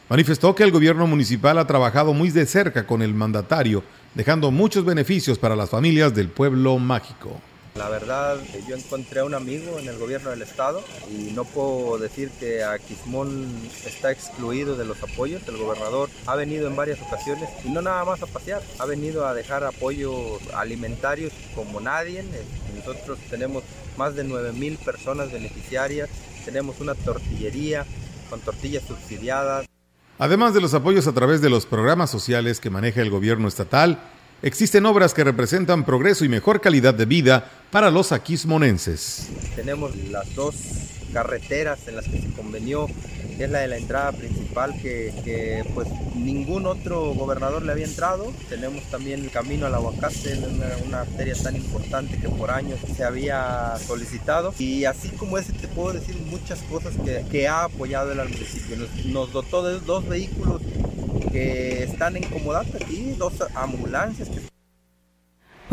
Manifestó 0.07 0.53
que 0.53 0.61
el 0.61 0.71
gobierno 0.71 1.07
municipal 1.07 1.57
ha 1.57 1.65
trabajado 1.65 2.13
muy 2.13 2.29
de 2.29 2.45
cerca 2.45 2.85
con 2.85 3.01
el 3.01 3.15
mandatario, 3.15 3.83
dejando 4.13 4.51
muchos 4.51 4.85
beneficios 4.85 5.39
para 5.39 5.55
las 5.55 5.71
familias 5.71 6.13
del 6.13 6.27
pueblo 6.27 6.77
mágico. 6.77 7.41
La 7.75 7.89
verdad, 7.89 8.37
yo 8.67 8.75
encontré 8.75 9.21
a 9.21 9.25
un 9.25 9.33
amigo 9.33 9.79
en 9.79 9.87
el 9.87 9.97
gobierno 9.97 10.29
del 10.29 10.43
estado 10.43 10.83
y 11.09 11.31
no 11.31 11.43
puedo 11.43 11.97
decir 11.97 12.29
que 12.39 12.63
Aquismón 12.63 13.47
está 13.83 14.11
excluido 14.11 14.77
de 14.77 14.85
los 14.85 15.01
apoyos. 15.01 15.41
El 15.47 15.57
gobernador 15.57 16.07
ha 16.27 16.35
venido 16.35 16.67
en 16.67 16.75
varias 16.75 17.01
ocasiones 17.01 17.49
y 17.63 17.69
no 17.69 17.81
nada 17.81 18.05
más 18.05 18.21
a 18.21 18.27
pasear, 18.27 18.61
ha 18.77 18.85
venido 18.85 19.25
a 19.25 19.33
dejar 19.33 19.63
apoyos 19.63 20.39
alimentarios 20.53 21.33
como 21.55 21.79
nadie. 21.79 22.23
Nosotros 22.75 23.17
tenemos 23.31 23.63
más 23.97 24.13
de 24.13 24.23
9 24.23 24.53
mil 24.53 24.77
personas 24.77 25.31
beneficiarias, 25.31 26.09
tenemos 26.45 26.79
una 26.79 26.93
tortillería 26.93 27.87
con 28.29 28.39
tortillas 28.41 28.83
subsidiadas. 28.83 29.65
Además 30.19 30.53
de 30.53 30.61
los 30.61 30.75
apoyos 30.75 31.07
a 31.07 31.13
través 31.13 31.41
de 31.41 31.49
los 31.49 31.65
programas 31.65 32.11
sociales 32.11 32.59
que 32.59 32.69
maneja 32.69 33.01
el 33.01 33.09
gobierno 33.09 33.47
estatal, 33.47 33.99
existen 34.43 34.85
obras 34.85 35.13
que 35.13 35.23
representan 35.23 35.85
progreso 35.85 36.25
y 36.25 36.29
mejor 36.29 36.61
calidad 36.61 36.93
de 36.93 37.05
vida 37.05 37.49
para 37.71 37.89
los 37.89 38.11
aquismonenses. 38.11 39.29
Tenemos 39.55 39.95
las 39.95 40.35
dos 40.35 40.55
carreteras 41.13 41.87
en 41.87 41.95
las 41.95 42.05
que 42.05 42.21
se 42.21 42.31
convenió, 42.33 42.87
que 43.37 43.45
es 43.45 43.49
la 43.49 43.59
de 43.59 43.67
la 43.67 43.77
entrada 43.77 44.11
principal, 44.11 44.73
que, 44.81 45.63
pues 45.73 45.87
ningún 46.15 46.65
otro 46.65 47.13
gobernador 47.13 47.63
le 47.63 47.71
había 47.71 47.85
entrado. 47.85 48.33
Tenemos 48.49 48.83
también 48.91 49.21
el 49.21 49.31
camino 49.31 49.65
al 49.65 49.75
aguacate, 49.75 50.37
una, 50.37 50.67
una, 50.85 51.01
arteria 51.01 51.35
tan 51.35 51.55
importante 51.55 52.19
que 52.19 52.29
por 52.29 52.51
años 52.51 52.79
se 52.95 53.03
había 53.03 53.73
solicitado. 53.85 54.53
Y 54.59 54.85
así 54.85 55.09
como 55.09 55.37
ese 55.37 55.53
te 55.53 55.67
puedo 55.67 55.93
decir 55.93 56.17
muchas 56.29 56.59
cosas 56.63 56.93
que, 57.05 57.23
que 57.31 57.47
ha 57.47 57.65
apoyado 57.65 58.11
el 58.11 58.17
municipio. 58.17 58.75
Nos, 58.75 59.05
nos 59.05 59.31
dotó 59.31 59.63
de 59.63 59.79
dos 59.79 60.07
vehículos 60.07 60.61
que 61.31 61.83
están 61.83 62.17
en 62.17 62.23
comodato 62.23 62.77
aquí, 62.77 63.15
dos 63.17 63.33
ambulancias 63.55 64.29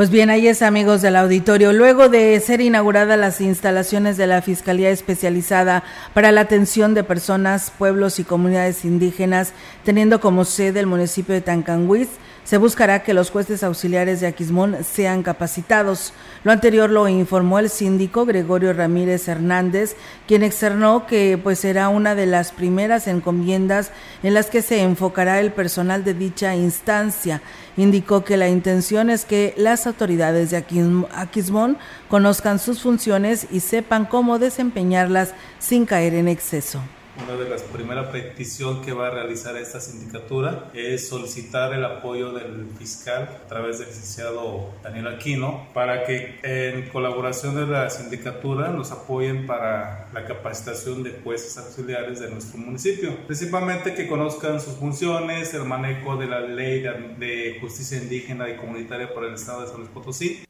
pues 0.00 0.08
bien, 0.08 0.30
ahí 0.30 0.48
es 0.48 0.62
amigos 0.62 1.02
del 1.02 1.14
auditorio. 1.14 1.74
Luego 1.74 2.08
de 2.08 2.40
ser 2.40 2.62
inauguradas 2.62 3.18
las 3.18 3.40
instalaciones 3.42 4.16
de 4.16 4.26
la 4.26 4.40
Fiscalía 4.40 4.88
Especializada 4.88 5.82
para 6.14 6.32
la 6.32 6.40
Atención 6.40 6.94
de 6.94 7.04
Personas, 7.04 7.70
Pueblos 7.76 8.18
y 8.18 8.24
Comunidades 8.24 8.86
Indígenas, 8.86 9.52
teniendo 9.84 10.18
como 10.18 10.46
sede 10.46 10.80
el 10.80 10.86
municipio 10.86 11.34
de 11.34 11.42
Tancanhuiz, 11.42 12.08
se 12.50 12.58
buscará 12.58 13.04
que 13.04 13.14
los 13.14 13.30
jueces 13.30 13.62
auxiliares 13.62 14.18
de 14.20 14.26
Aquismón 14.26 14.78
sean 14.82 15.22
capacitados. 15.22 16.12
Lo 16.42 16.50
anterior 16.50 16.90
lo 16.90 17.06
informó 17.06 17.60
el 17.60 17.70
síndico 17.70 18.26
Gregorio 18.26 18.72
Ramírez 18.72 19.28
Hernández, 19.28 19.94
quien 20.26 20.42
externó 20.42 21.06
que 21.06 21.38
pues 21.40 21.60
será 21.60 21.90
una 21.90 22.16
de 22.16 22.26
las 22.26 22.50
primeras 22.50 23.06
encomiendas 23.06 23.92
en 24.24 24.34
las 24.34 24.50
que 24.50 24.62
se 24.62 24.82
enfocará 24.82 25.38
el 25.38 25.52
personal 25.52 26.02
de 26.02 26.14
dicha 26.14 26.56
instancia. 26.56 27.40
Indicó 27.76 28.24
que 28.24 28.36
la 28.36 28.48
intención 28.48 29.10
es 29.10 29.24
que 29.24 29.54
las 29.56 29.86
autoridades 29.86 30.50
de 30.50 30.56
Aquismón 30.56 31.78
conozcan 32.08 32.58
sus 32.58 32.82
funciones 32.82 33.46
y 33.52 33.60
sepan 33.60 34.06
cómo 34.06 34.40
desempeñarlas 34.40 35.34
sin 35.60 35.86
caer 35.86 36.14
en 36.14 36.26
exceso. 36.26 36.80
Una 37.24 37.36
de 37.36 37.48
las 37.48 37.62
primeras 37.62 38.08
peticiones 38.08 38.84
que 38.84 38.92
va 38.92 39.08
a 39.08 39.10
realizar 39.10 39.56
esta 39.56 39.80
sindicatura 39.80 40.70
es 40.72 41.08
solicitar 41.08 41.72
el 41.74 41.84
apoyo 41.84 42.32
del 42.32 42.68
fiscal 42.78 43.28
a 43.44 43.48
través 43.48 43.78
del 43.78 43.88
licenciado 43.88 44.70
Daniel 44.82 45.08
Aquino 45.08 45.68
para 45.74 46.04
que 46.04 46.38
en 46.42 46.88
colaboración 46.88 47.56
de 47.56 47.66
la 47.66 47.90
sindicatura 47.90 48.68
nos 48.68 48.90
apoyen 48.90 49.46
para 49.46 50.08
la 50.12 50.24
capacitación 50.24 51.02
de 51.02 51.20
jueces 51.22 51.58
auxiliares 51.58 52.20
de 52.20 52.30
nuestro 52.30 52.58
municipio. 52.58 53.16
Principalmente 53.26 53.94
que 53.94 54.08
conozcan 54.08 54.60
sus 54.60 54.74
funciones, 54.74 55.52
el 55.54 55.64
manejo 55.64 56.16
de 56.16 56.26
la 56.26 56.40
ley 56.40 56.80
de 56.80 57.58
justicia 57.60 57.98
indígena 57.98 58.48
y 58.48 58.56
comunitaria 58.56 59.12
por 59.12 59.24
el 59.24 59.34
estado 59.34 59.62
de 59.62 59.68
San 59.68 59.78
Luis 59.78 59.90
Potosí 59.90 60.44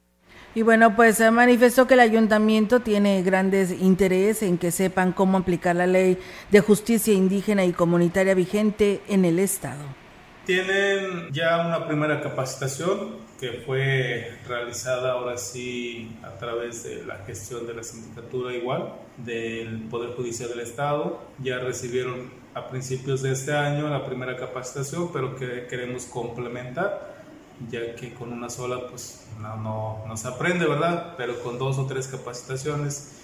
y 0.55 0.63
bueno, 0.63 0.97
pues 0.97 1.21
manifestó 1.31 1.87
que 1.87 1.95
el 1.95 2.01
ayuntamiento 2.01 2.81
tiene 2.81 3.23
grandes 3.23 3.71
interés 3.71 4.43
en 4.43 4.59
que 4.59 4.73
sepan 4.73 5.13
cómo 5.13 5.39
aplicar 5.39 5.77
la 5.77 5.87
ley 5.87 6.19
de 6.51 6.61
justicia 6.61 7.15
indígena 7.15 7.65
y 7.65 7.73
comunitaria 7.73 8.35
vigente 8.35 9.01
en 9.09 9.25
el 9.25 9.39
Estado. 9.39 9.83
Tienen 10.47 11.31
ya 11.33 11.65
una 11.65 11.87
primera 11.87 12.21
capacitación 12.21 13.19
que 13.39 13.63
fue 13.65 14.39
realizada 14.49 15.13
ahora 15.13 15.39
sí 15.39 16.17
a 16.23 16.31
través 16.39 16.83
de 16.83 17.05
la 17.05 17.19
gestión 17.19 17.67
de 17.67 17.75
la 17.75 17.85
sindicatura 17.85 18.53
igual 18.53 18.95
del 19.19 19.83
Poder 19.89 20.11
Judicial 20.17 20.49
del 20.49 20.61
Estado. 20.61 21.21
Ya 21.39 21.59
recibieron 21.59 22.31
a 22.55 22.69
principios 22.69 23.23
de 23.23 23.33
este 23.33 23.53
año 23.53 23.89
la 23.89 24.05
primera 24.05 24.37
capacitación, 24.37 25.13
pero 25.13 25.37
que 25.37 25.67
queremos 25.69 26.07
complementar 26.07 27.20
ya 27.69 27.95
que 27.95 28.15
con 28.15 28.33
una 28.33 28.49
sola 28.49 28.89
pues 28.89 29.27
no, 29.41 30.05
no, 30.07 30.17
se 30.17 30.29
aprende, 30.29 30.67
¿verdad? 30.67 31.15
Pero 31.17 31.43
con 31.43 31.59
dos 31.59 31.79
o 31.79 31.87
tres 31.87 32.09
capacitaciones 32.09 33.17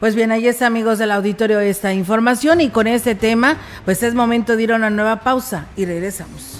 pues 0.00 0.14
bien, 0.14 0.32
ahí 0.32 0.48
está, 0.48 0.66
amigos 0.66 0.98
del 0.98 1.10
auditorio, 1.10 1.60
esta 1.60 1.92
información 1.92 2.62
y 2.62 2.70
con 2.70 2.86
este 2.86 3.14
tema, 3.14 3.58
pues 3.84 4.02
es 4.02 4.14
momento 4.14 4.56
de 4.56 4.62
ir 4.62 4.72
a 4.72 4.76
una 4.76 4.88
nueva 4.88 5.20
pausa 5.20 5.66
y 5.76 5.84
regresamos. 5.84 6.59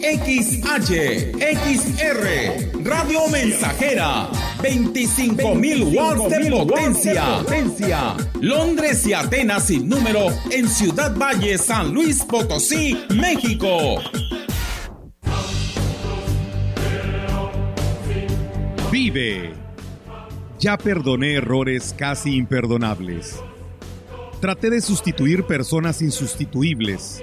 XH, 0.00 1.32
XR, 1.38 2.84
Radio 2.84 3.28
Mensajera, 3.30 4.28
25.000 4.62 5.94
watts 5.94 6.30
de 6.30 6.50
potencia. 6.50 8.16
Londres 8.40 9.06
y 9.06 9.14
Atenas 9.14 9.66
sin 9.66 9.88
número 9.88 10.28
en 10.50 10.68
Ciudad 10.68 11.16
Valle, 11.16 11.56
San 11.58 11.94
Luis 11.94 12.22
Potosí, 12.24 12.98
México. 13.14 13.96
Vive. 18.90 19.54
Ya 20.58 20.76
perdoné 20.76 21.34
errores 21.34 21.94
casi 21.96 22.36
imperdonables. 22.36 23.40
Traté 24.40 24.70
de 24.70 24.80
sustituir 24.80 25.44
personas 25.44 26.02
insustituibles 26.02 27.22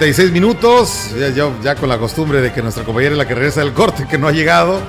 Seis 0.00 0.32
minutos, 0.32 1.14
ya, 1.14 1.52
ya, 1.62 1.74
con 1.74 1.88
la 1.88 1.98
costumbre 1.98 2.40
de 2.40 2.52
que 2.54 2.62
nuestra 2.62 2.84
compañera 2.84 3.12
es 3.12 3.18
la 3.18 3.28
que 3.28 3.34
regresa 3.34 3.60
del 3.60 3.74
corte, 3.74 4.06
que 4.08 4.16
no 4.16 4.28
ha 4.28 4.32
llegado, 4.32 4.80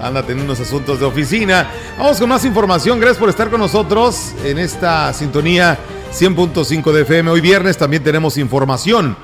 anda 0.00 0.22
teniendo 0.22 0.52
unos 0.52 0.60
asuntos 0.64 1.00
de 1.00 1.04
oficina. 1.04 1.68
Vamos 1.98 2.20
con 2.20 2.28
más 2.28 2.44
información, 2.44 3.00
gracias 3.00 3.18
por 3.18 3.28
estar 3.28 3.50
con 3.50 3.58
nosotros 3.58 4.32
en 4.44 4.60
esta 4.60 5.12
sintonía 5.14 5.76
100.5 6.12 6.92
de 6.92 7.02
FM. 7.02 7.30
Hoy 7.32 7.40
viernes 7.40 7.76
también 7.76 8.04
tenemos 8.04 8.38
información. 8.38 9.16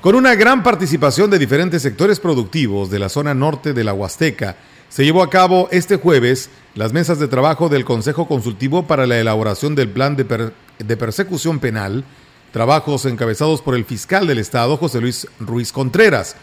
Con 0.00 0.16
una 0.16 0.34
gran 0.34 0.64
participación 0.64 1.30
de 1.30 1.38
diferentes 1.38 1.82
sectores 1.82 2.18
productivos 2.18 2.90
de 2.90 2.98
la 2.98 3.08
zona 3.08 3.32
norte 3.32 3.72
de 3.72 3.84
la 3.84 3.92
Huasteca, 3.92 4.56
se 4.88 5.04
llevó 5.04 5.22
a 5.22 5.30
cabo 5.30 5.68
este 5.70 5.96
jueves 5.96 6.50
las 6.74 6.92
mesas 6.92 7.20
de 7.20 7.28
trabajo 7.28 7.68
del 7.68 7.84
Consejo 7.84 8.26
Consultivo 8.26 8.88
para 8.88 9.06
la 9.06 9.20
elaboración 9.20 9.76
del 9.76 9.88
Plan 9.88 10.16
de, 10.16 10.52
de 10.78 10.96
Persecución 10.96 11.60
Penal 11.60 12.04
trabajos 12.52 13.04
encabezados 13.06 13.62
por 13.62 13.74
el 13.74 13.84
fiscal 13.84 14.26
del 14.26 14.38
Estado, 14.38 14.76
José 14.76 15.00
Luis 15.00 15.26
Ruiz 15.38 15.72
Contreras. 15.72 16.36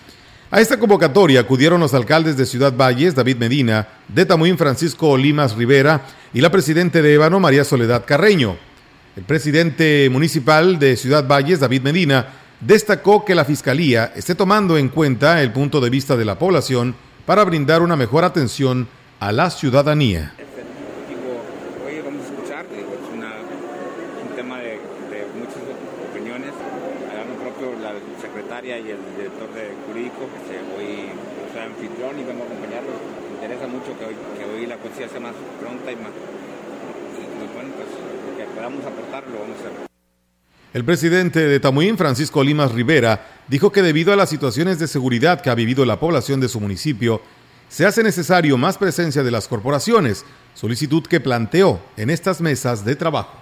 A 0.50 0.62
esta 0.62 0.80
convocatoria 0.80 1.42
acudieron 1.42 1.82
los 1.82 1.94
alcaldes 1.94 2.38
de 2.38 2.46
Ciudad 2.46 2.74
Valles, 2.76 3.16
David 3.16 3.38
Medina, 3.38 3.88
de 4.08 4.26
Tamuín, 4.26 4.58
Francisco 4.58 5.18
Limas 5.18 5.56
Rivera 5.56 6.06
y 6.34 6.40
la 6.40 6.52
presidente 6.52 7.02
de 7.02 7.14
Ébano, 7.16 7.40
María 7.40 7.66
Soledad 7.66 8.06
Carreño. 8.06 8.56
El 9.18 9.24
presidente 9.24 10.10
municipal 10.10 10.80
de 10.80 10.96
Ciudad 10.96 11.28
Valles, 11.28 11.60
David 11.60 11.82
Medina, 11.82 12.28
destacó 12.62 13.26
que 13.26 13.36
la 13.36 13.46
Fiscalía 13.46 14.14
esté 14.16 14.36
tomando 14.36 14.78
en 14.78 14.90
cuenta 14.90 15.42
el 15.42 15.52
punto 15.52 15.82
de 15.82 15.90
vista 15.90 16.16
de 16.16 16.26
la 16.26 16.40
población 16.40 16.96
para 17.26 17.44
brindar 17.44 17.82
una 17.82 17.98
mejor 17.98 18.24
atención 18.24 18.88
a 19.20 19.32
la 19.32 19.50
ciudadanía. 19.50 20.34
El 40.74 40.86
presidente 40.86 41.48
de 41.48 41.60
Tamuín, 41.60 41.98
Francisco 41.98 42.44
Limas 42.44 42.72
Rivera, 42.72 43.26
dijo 43.48 43.72
que 43.72 43.82
debido 43.82 44.14
a 44.14 44.16
las 44.16 44.30
situaciones 44.30 44.78
de 44.78 44.88
seguridad 44.88 45.42
que 45.42 45.50
ha 45.50 45.56
vivido 45.56 45.86
la 45.86 46.00
población 46.00 46.40
de 46.40 46.50
su 46.50 46.60
municipio, 46.60 47.22
se 47.70 47.86
hace 47.86 48.04
necesario 48.04 48.58
más 48.58 48.78
presencia 48.78 49.24
de 49.24 49.32
las 49.32 49.48
corporaciones, 49.48 50.26
solicitud 50.54 51.04
que 51.04 51.20
planteó 51.20 51.80
en 51.98 52.10
estas 52.10 52.42
mesas 52.42 52.86
de 52.86 52.96
trabajo. 52.96 53.38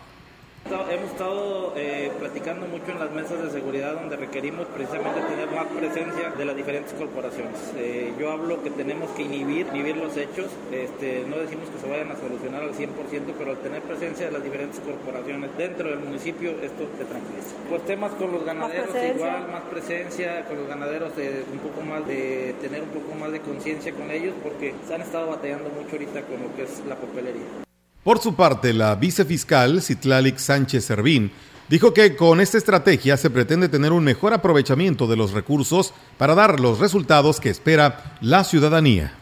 Hemos 0.65 1.11
estado 1.11 1.73
eh, 1.75 2.11
platicando 2.19 2.67
mucho 2.67 2.91
en 2.91 2.99
las 2.99 3.11
mesas 3.11 3.43
de 3.43 3.51
seguridad 3.51 3.93
donde 3.95 4.17
requerimos 4.35 4.67
precisamente 4.67 5.21
tener 5.21 5.49
más 5.55 5.65
presencia 5.67 6.29
de 6.37 6.43
las 6.43 6.57
diferentes 6.57 6.91
corporaciones. 6.91 7.55
Eh, 7.77 8.11
yo 8.19 8.31
hablo 8.33 8.61
que 8.61 8.69
tenemos 8.69 9.09
que 9.11 9.23
inhibir, 9.23 9.65
inhibir 9.71 9.95
los 9.95 10.17
hechos, 10.17 10.47
este, 10.73 11.23
no 11.29 11.37
decimos 11.37 11.69
que 11.69 11.79
se 11.79 11.89
vayan 11.89 12.11
a 12.11 12.17
solucionar 12.17 12.63
al 12.63 12.73
100%, 12.73 13.31
pero 13.37 13.51
al 13.51 13.57
tener 13.59 13.81
presencia 13.83 14.25
de 14.25 14.33
las 14.33 14.43
diferentes 14.43 14.81
corporaciones 14.81 15.49
dentro 15.57 15.87
del 15.87 15.99
municipio, 15.99 16.51
esto 16.51 16.83
te 16.97 17.05
tranquiliza. 17.05 17.55
Pues 17.69 17.85
temas 17.85 18.11
con 18.19 18.33
los 18.33 18.43
ganaderos 18.43 18.89
igual, 19.15 19.47
más 19.49 19.63
presencia, 19.71 20.43
con 20.43 20.57
los 20.57 20.67
ganaderos 20.67 21.15
de 21.15 21.45
un 21.49 21.59
poco 21.59 21.79
más 21.81 22.05
de 22.05 22.55
tener 22.59 22.81
un 22.81 22.89
poco 22.89 23.15
más 23.15 23.31
de 23.31 23.39
conciencia 23.39 23.93
con 23.93 24.11
ellos, 24.11 24.35
porque 24.43 24.75
se 24.85 24.95
han 24.95 25.01
estado 25.01 25.29
batallando 25.29 25.69
mucho 25.69 25.93
ahorita 25.93 26.23
con 26.23 26.43
lo 26.43 26.53
que 26.57 26.63
es 26.63 26.83
la 26.89 26.95
papelería. 26.95 27.63
Por 28.03 28.19
su 28.19 28.35
parte, 28.35 28.73
la 28.73 28.95
vicefiscal 28.95 29.81
Citlalic 29.81 30.37
Sánchez 30.37 30.83
Servín 30.83 31.31
dijo 31.69 31.93
que 31.93 32.15
con 32.15 32.41
esta 32.41 32.57
estrategia 32.57 33.17
se 33.17 33.29
pretende 33.29 33.69
tener 33.69 33.91
un 33.91 34.03
mejor 34.03 34.33
aprovechamiento 34.33 35.07
de 35.07 35.15
los 35.15 35.31
recursos 35.31 35.93
para 36.17 36.35
dar 36.35 36.59
los 36.59 36.79
resultados 36.79 37.39
que 37.39 37.49
espera 37.49 38.17
la 38.21 38.43
ciudadanía 38.43 39.13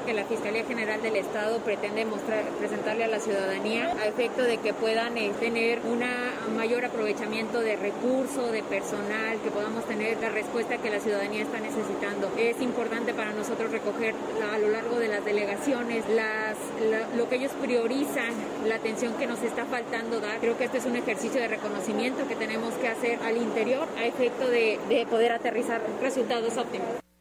que 0.00 0.14
la 0.14 0.24
Fiscalía 0.24 0.64
General 0.64 1.00
del 1.02 1.16
Pretende 1.42 2.04
mostrar, 2.04 2.44
presentarle 2.60 3.02
a 3.02 3.08
la 3.08 3.18
ciudadanía 3.18 3.92
a 4.00 4.06
efecto 4.06 4.42
de 4.42 4.58
que 4.58 4.72
puedan 4.72 5.18
eh, 5.18 5.32
tener 5.40 5.80
un 5.80 6.00
mayor 6.56 6.84
aprovechamiento 6.84 7.60
de 7.60 7.74
recursos, 7.74 8.52
de 8.52 8.62
personal, 8.62 9.40
que 9.42 9.50
podamos 9.50 9.84
tener 9.86 10.18
la 10.20 10.28
respuesta 10.28 10.78
que 10.78 10.88
la 10.88 11.00
ciudadanía 11.00 11.42
está 11.42 11.58
necesitando. 11.58 12.30
Es 12.38 12.62
importante 12.62 13.12
para 13.12 13.32
nosotros 13.32 13.72
recoger 13.72 14.14
a 14.52 14.58
lo 14.58 14.68
largo 14.68 15.00
de 15.00 15.08
las 15.08 15.24
delegaciones 15.24 16.04
las, 16.08 16.56
lo 17.16 17.28
que 17.28 17.36
ellos 17.36 17.52
priorizan, 17.60 18.32
la 18.68 18.76
atención 18.76 19.14
que 19.14 19.26
nos 19.26 19.42
está 19.42 19.64
faltando 19.64 20.20
dar. 20.20 20.38
Creo 20.38 20.56
que 20.56 20.64
este 20.64 20.78
es 20.78 20.86
un 20.86 20.94
ejercicio 20.94 21.40
de 21.40 21.48
reconocimiento 21.48 22.28
que 22.28 22.36
tenemos 22.36 22.72
que 22.74 22.86
hacer 22.86 23.18
al 23.24 23.36
interior 23.36 23.88
a 23.98 24.06
efecto 24.06 24.48
de, 24.48 24.78
de 24.88 25.06
poder 25.06 25.32
aterrizar 25.32 25.80
resultados 26.00 26.56
óptimos. 26.56 27.11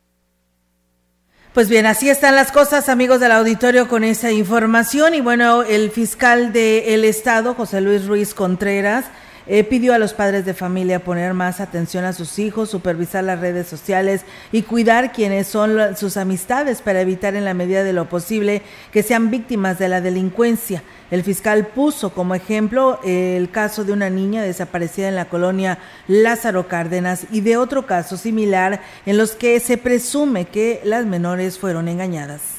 Pues 1.53 1.67
bien, 1.67 1.85
así 1.85 2.09
están 2.09 2.35
las 2.35 2.49
cosas, 2.49 2.87
amigos 2.87 3.19
del 3.19 3.33
auditorio, 3.33 3.89
con 3.89 4.05
esa 4.05 4.31
información. 4.31 5.13
Y 5.13 5.19
bueno, 5.19 5.63
el 5.63 5.91
fiscal 5.91 6.53
del 6.53 7.03
Estado, 7.03 7.55
José 7.55 7.81
Luis 7.81 8.05
Ruiz 8.05 8.33
Contreras, 8.33 9.03
eh, 9.47 9.63
pidió 9.63 9.93
a 9.93 9.97
los 9.97 10.13
padres 10.13 10.45
de 10.45 10.53
familia 10.53 11.03
poner 11.03 11.33
más 11.33 11.59
atención 11.59 12.05
a 12.05 12.13
sus 12.13 12.39
hijos, 12.39 12.69
supervisar 12.69 13.23
las 13.23 13.39
redes 13.39 13.67
sociales 13.67 14.21
y 14.51 14.63
cuidar 14.63 15.11
quienes 15.11 15.47
son 15.47 15.95
sus 15.95 16.17
amistades 16.17 16.81
para 16.81 17.01
evitar 17.01 17.35
en 17.35 17.45
la 17.45 17.53
medida 17.53 17.83
de 17.83 17.93
lo 17.93 18.07
posible 18.07 18.61
que 18.91 19.03
sean 19.03 19.31
víctimas 19.31 19.79
de 19.79 19.89
la 19.89 20.01
delincuencia. 20.01 20.83
El 21.09 21.23
fiscal 21.23 21.67
puso 21.67 22.13
como 22.13 22.35
ejemplo 22.35 22.99
el 23.03 23.49
caso 23.51 23.83
de 23.83 23.91
una 23.93 24.09
niña 24.09 24.43
desaparecida 24.43 25.09
en 25.09 25.15
la 25.15 25.25
colonia 25.25 25.77
Lázaro 26.07 26.67
Cárdenas 26.67 27.25
y 27.31 27.41
de 27.41 27.57
otro 27.57 27.85
caso 27.85 28.17
similar 28.17 28.81
en 29.05 29.17
los 29.17 29.31
que 29.31 29.59
se 29.59 29.77
presume 29.77 30.45
que 30.45 30.81
las 30.85 31.05
menores 31.05 31.59
fueron 31.59 31.87
engañadas 31.87 32.50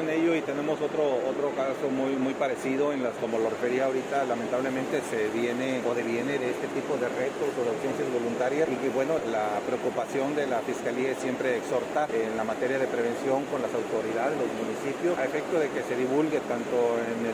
en 0.00 0.10
ello 0.10 0.34
y 0.34 0.42
tenemos 0.42 0.80
otro, 0.80 1.18
otro 1.28 1.50
caso 1.56 1.90
muy, 1.90 2.14
muy 2.16 2.34
parecido 2.34 2.92
en 2.92 3.02
las, 3.02 3.14
como 3.20 3.38
lo 3.38 3.50
refería 3.50 3.86
ahorita, 3.86 4.24
lamentablemente 4.24 5.02
se 5.10 5.28
viene 5.30 5.82
o 5.86 5.94
deviene 5.94 6.38
de 6.38 6.50
este 6.50 6.66
tipo 6.74 6.96
de 6.96 7.08
retos 7.08 7.50
o 7.58 7.62
de 7.62 7.70
ausencias 7.70 8.06
voluntarias 8.12 8.68
y 8.68 8.76
que 8.76 8.90
bueno, 8.90 9.18
la 9.30 9.58
preocupación 9.66 10.34
de 10.34 10.46
la 10.46 10.60
Fiscalía 10.60 11.12
es 11.12 11.18
siempre 11.18 11.56
exhortar 11.58 12.10
en 12.14 12.36
la 12.36 12.44
materia 12.44 12.78
de 12.78 12.86
prevención 12.86 13.44
con 13.50 13.62
las 13.62 13.72
autoridades, 13.74 14.38
los 14.38 14.50
municipios, 14.56 15.18
a 15.18 15.24
efecto 15.24 15.58
de 15.58 15.68
que 15.70 15.82
se 15.82 15.96
divulgue 15.96 16.40
tanto 16.46 16.98
en, 16.98 17.24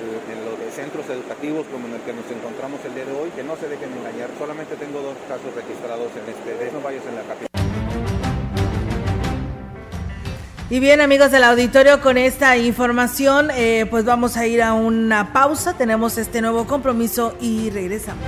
los 0.44 0.56
centros 0.74 1.06
educativos 1.08 1.66
como 1.70 1.86
en 1.86 1.94
el 1.94 2.02
que 2.02 2.12
nos 2.12 2.26
encontramos 2.30 2.80
el 2.84 2.94
día 2.94 3.04
de 3.04 3.12
hoy, 3.12 3.30
que 3.30 3.44
no 3.44 3.56
se 3.56 3.68
dejen 3.68 3.92
engañar. 3.92 4.30
Solamente 4.38 4.74
tengo 4.76 5.00
dos 5.00 5.16
casos 5.28 5.54
registrados 5.54 6.10
en 6.18 6.26
este, 6.26 6.50
de 6.58 6.72
no 6.72 6.80
vayas 6.80 7.06
en 7.06 7.14
la 7.14 7.22
capital. 7.22 7.53
Y 10.74 10.80
bien 10.80 11.00
amigos 11.00 11.30
del 11.30 11.44
auditorio, 11.44 12.00
con 12.00 12.18
esta 12.18 12.56
información 12.56 13.48
eh, 13.54 13.86
pues 13.88 14.04
vamos 14.04 14.36
a 14.36 14.44
ir 14.48 14.60
a 14.60 14.72
una 14.72 15.32
pausa, 15.32 15.74
tenemos 15.74 16.18
este 16.18 16.40
nuevo 16.40 16.66
compromiso 16.66 17.36
y 17.40 17.70
regresamos. 17.70 18.24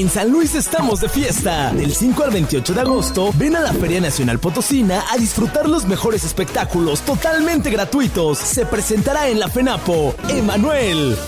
En 0.00 0.08
San 0.08 0.30
Luis 0.30 0.54
estamos 0.54 1.00
de 1.00 1.08
fiesta. 1.08 1.72
Del 1.72 1.92
5 1.92 2.22
al 2.22 2.30
28 2.30 2.72
de 2.72 2.80
agosto, 2.80 3.32
ven 3.34 3.56
a 3.56 3.60
la 3.60 3.72
Feria 3.72 4.00
Nacional 4.00 4.38
Potosina 4.38 5.02
a 5.10 5.16
disfrutar 5.16 5.68
los 5.68 5.86
mejores 5.86 6.22
espectáculos 6.22 7.00
totalmente 7.00 7.68
gratuitos. 7.68 8.38
Se 8.38 8.64
presentará 8.64 9.26
en 9.26 9.40
la 9.40 9.48
FENAPO 9.48 10.14
Emanuel, 10.28 11.18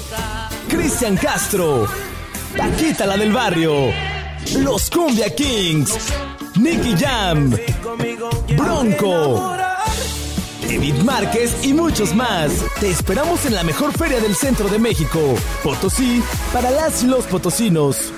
Cristian 0.68 1.16
Castro, 1.16 1.89
Paquita 2.57 3.07
la 3.07 3.16
del 3.16 3.33
barrio, 3.33 3.91
Los 4.61 4.89
Cumbia 4.89 5.35
Kings, 5.35 5.93
Nicky 6.55 6.95
Jam, 6.97 7.53
Bronco. 8.57 9.57
Edith 10.68 11.03
Márquez 11.03 11.64
y 11.64 11.75
muchos 11.75 12.14
más. 12.14 12.53
Te 12.79 12.89
esperamos 12.89 13.45
en 13.47 13.57
la 13.57 13.64
mejor 13.64 13.91
feria 13.99 14.21
del 14.21 14.37
centro 14.37 14.68
de 14.68 14.79
México, 14.79 15.18
Potosí, 15.64 16.23
para 16.53 16.71
las 16.71 17.03
y 17.03 17.09
los 17.09 17.25
potosinos. 17.25 18.12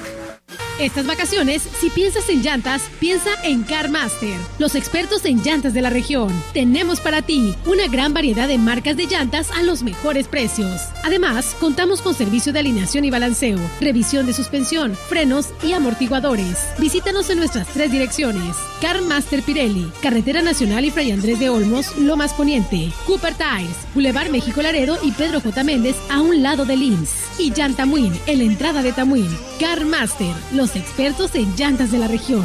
Estas 0.82 1.06
vacaciones, 1.06 1.62
si 1.80 1.90
piensas 1.90 2.28
en 2.28 2.42
llantas, 2.42 2.82
piensa 2.98 3.30
en 3.44 3.62
CarMaster, 3.62 4.36
los 4.58 4.74
expertos 4.74 5.24
en 5.24 5.40
llantas 5.40 5.74
de 5.74 5.80
la 5.80 5.90
región. 5.90 6.28
Tenemos 6.52 6.98
para 6.98 7.22
ti 7.22 7.54
una 7.66 7.86
gran 7.86 8.12
variedad 8.12 8.48
de 8.48 8.58
marcas 8.58 8.96
de 8.96 9.06
llantas 9.06 9.52
a 9.52 9.62
los 9.62 9.84
mejores 9.84 10.26
precios. 10.26 10.80
Además, 11.04 11.54
contamos 11.60 12.02
con 12.02 12.14
servicio 12.14 12.52
de 12.52 12.58
alineación 12.58 13.04
y 13.04 13.10
balanceo, 13.10 13.60
revisión 13.80 14.26
de 14.26 14.32
suspensión, 14.32 14.96
frenos 15.08 15.50
y 15.62 15.72
amortiguadores. 15.72 16.58
Visítanos 16.78 17.30
en 17.30 17.38
nuestras 17.38 17.68
tres 17.68 17.92
direcciones. 17.92 18.56
CarMaster 18.80 19.44
Pirelli, 19.44 19.88
Carretera 20.02 20.42
Nacional 20.42 20.84
y 20.84 20.90
Fray 20.90 21.12
Andrés 21.12 21.38
de 21.38 21.48
Olmos, 21.48 21.96
Lomas 21.96 22.34
Poniente. 22.34 22.90
Cooper 23.06 23.34
Tires, 23.34 23.76
Boulevard 23.94 24.30
México 24.30 24.60
Laredo 24.60 24.98
y 25.04 25.12
Pedro 25.12 25.40
J. 25.40 25.62
Méndez 25.62 25.94
a 26.10 26.20
un 26.20 26.42
lado 26.42 26.64
de 26.64 26.76
Lins. 26.76 27.10
Y 27.38 27.52
Llantamuin, 27.52 28.12
en 28.26 28.38
la 28.38 28.44
entrada 28.44 28.82
de 28.82 28.92
Tamuín. 28.92 29.30
CarMaster, 29.60 30.34
los 30.52 30.71
expertos 30.76 31.34
en 31.34 31.54
llantas 31.56 31.90
de 31.92 31.98
la 31.98 32.08
región. 32.08 32.44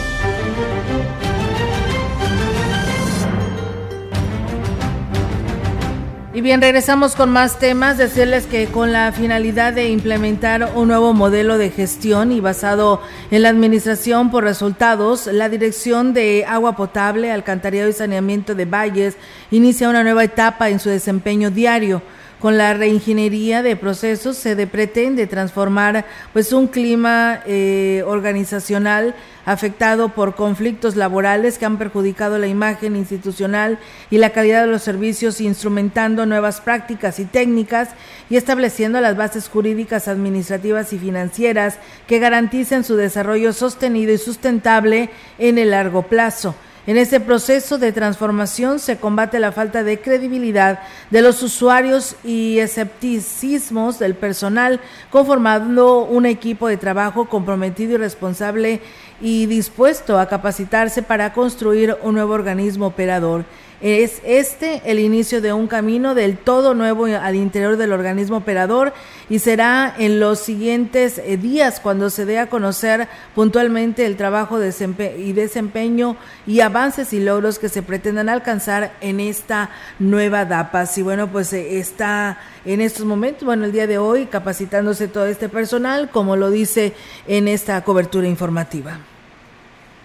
Y 6.33 6.39
bien, 6.39 6.61
regresamos 6.61 7.17
con 7.17 7.29
más 7.29 7.59
temas. 7.59 7.97
Decirles 7.97 8.45
que 8.45 8.67
con 8.67 8.93
la 8.93 9.11
finalidad 9.11 9.73
de 9.73 9.89
implementar 9.89 10.71
un 10.75 10.87
nuevo 10.87 11.13
modelo 11.13 11.57
de 11.57 11.71
gestión 11.71 12.31
y 12.31 12.39
basado 12.39 13.01
en 13.31 13.41
la 13.41 13.49
administración 13.49 14.31
por 14.31 14.45
resultados, 14.45 15.27
la 15.27 15.49
Dirección 15.49 16.13
de 16.13 16.45
Agua 16.47 16.77
Potable, 16.77 17.33
Alcantarillado 17.33 17.89
y 17.89 17.93
Saneamiento 17.93 18.55
de 18.55 18.63
Valles 18.63 19.17
inicia 19.51 19.89
una 19.89 20.03
nueva 20.03 20.23
etapa 20.23 20.69
en 20.69 20.79
su 20.79 20.87
desempeño 20.87 21.51
diario. 21.51 22.01
Con 22.41 22.57
la 22.57 22.73
reingeniería 22.73 23.61
de 23.61 23.75
procesos 23.75 24.35
se 24.35 24.55
de 24.55 24.65
pretende 24.65 25.27
transformar 25.27 26.05
pues 26.33 26.53
un 26.53 26.65
clima 26.65 27.41
eh, 27.45 28.03
organizacional 28.07 29.13
afectado 29.45 30.09
por 30.09 30.33
conflictos 30.33 30.95
laborales 30.95 31.59
que 31.59 31.65
han 31.65 31.77
perjudicado 31.77 32.39
la 32.39 32.47
imagen 32.47 32.95
institucional 32.95 33.77
y 34.09 34.17
la 34.17 34.31
calidad 34.31 34.61
de 34.61 34.71
los 34.71 34.81
servicios, 34.81 35.39
instrumentando 35.39 36.25
nuevas 36.25 36.61
prácticas 36.61 37.19
y 37.19 37.25
técnicas 37.25 37.89
y 38.27 38.37
estableciendo 38.37 38.99
las 39.01 39.15
bases 39.15 39.47
jurídicas, 39.47 40.07
administrativas 40.07 40.93
y 40.93 40.97
financieras 40.97 41.77
que 42.07 42.17
garanticen 42.17 42.83
su 42.83 42.95
desarrollo 42.95 43.53
sostenido 43.53 44.13
y 44.13 44.17
sustentable 44.17 45.11
en 45.37 45.59
el 45.59 45.69
largo 45.69 46.01
plazo. 46.07 46.55
En 46.87 46.97
este 46.97 47.19
proceso 47.19 47.77
de 47.77 47.91
transformación 47.91 48.79
se 48.79 48.97
combate 48.97 49.37
la 49.37 49.51
falta 49.51 49.83
de 49.83 50.01
credibilidad 50.01 50.79
de 51.11 51.21
los 51.21 51.43
usuarios 51.43 52.15
y 52.23 52.57
escepticismos 52.57 53.99
del 53.99 54.15
personal, 54.15 54.79
conformando 55.11 56.05
un 56.05 56.25
equipo 56.25 56.67
de 56.67 56.77
trabajo 56.77 57.29
comprometido 57.29 57.93
y 57.93 57.97
responsable 57.97 58.81
y 59.21 59.45
dispuesto 59.45 60.17
a 60.17 60.27
capacitarse 60.27 61.03
para 61.03 61.33
construir 61.33 61.97
un 62.01 62.15
nuevo 62.15 62.33
organismo 62.33 62.87
operador. 62.87 63.45
Es 63.81 64.21
este 64.23 64.83
el 64.85 64.99
inicio 64.99 65.41
de 65.41 65.53
un 65.53 65.65
camino 65.65 66.13
del 66.13 66.37
todo 66.37 66.75
nuevo 66.75 67.05
al 67.05 67.35
interior 67.35 67.77
del 67.77 67.93
organismo 67.93 68.37
operador 68.37 68.93
y 69.27 69.39
será 69.39 69.95
en 69.97 70.19
los 70.19 70.37
siguientes 70.39 71.17
eh, 71.17 71.35
días 71.37 71.79
cuando 71.79 72.11
se 72.11 72.25
dé 72.25 72.37
a 72.37 72.47
conocer 72.47 73.07
puntualmente 73.33 74.05
el 74.05 74.17
trabajo 74.17 74.59
y 74.61 75.33
desempeño 75.33 76.15
y 76.45 76.59
avances 76.59 77.11
y 77.11 77.21
logros 77.21 77.57
que 77.57 77.69
se 77.69 77.81
pretendan 77.81 78.29
alcanzar 78.29 78.93
en 79.01 79.19
esta 79.19 79.71
nueva 79.97 80.45
DAPAS. 80.45 80.99
Y 80.99 81.01
bueno, 81.01 81.31
pues 81.31 81.51
eh, 81.51 81.79
está 81.79 82.37
en 82.65 82.81
estos 82.81 83.05
momentos, 83.07 83.45
bueno, 83.45 83.65
el 83.65 83.71
día 83.71 83.87
de 83.87 83.97
hoy 83.97 84.27
capacitándose 84.27 85.07
todo 85.07 85.25
este 85.25 85.49
personal, 85.49 86.11
como 86.11 86.35
lo 86.35 86.51
dice 86.51 86.93
en 87.27 87.47
esta 87.47 87.83
cobertura 87.83 88.27
informativa. 88.27 88.99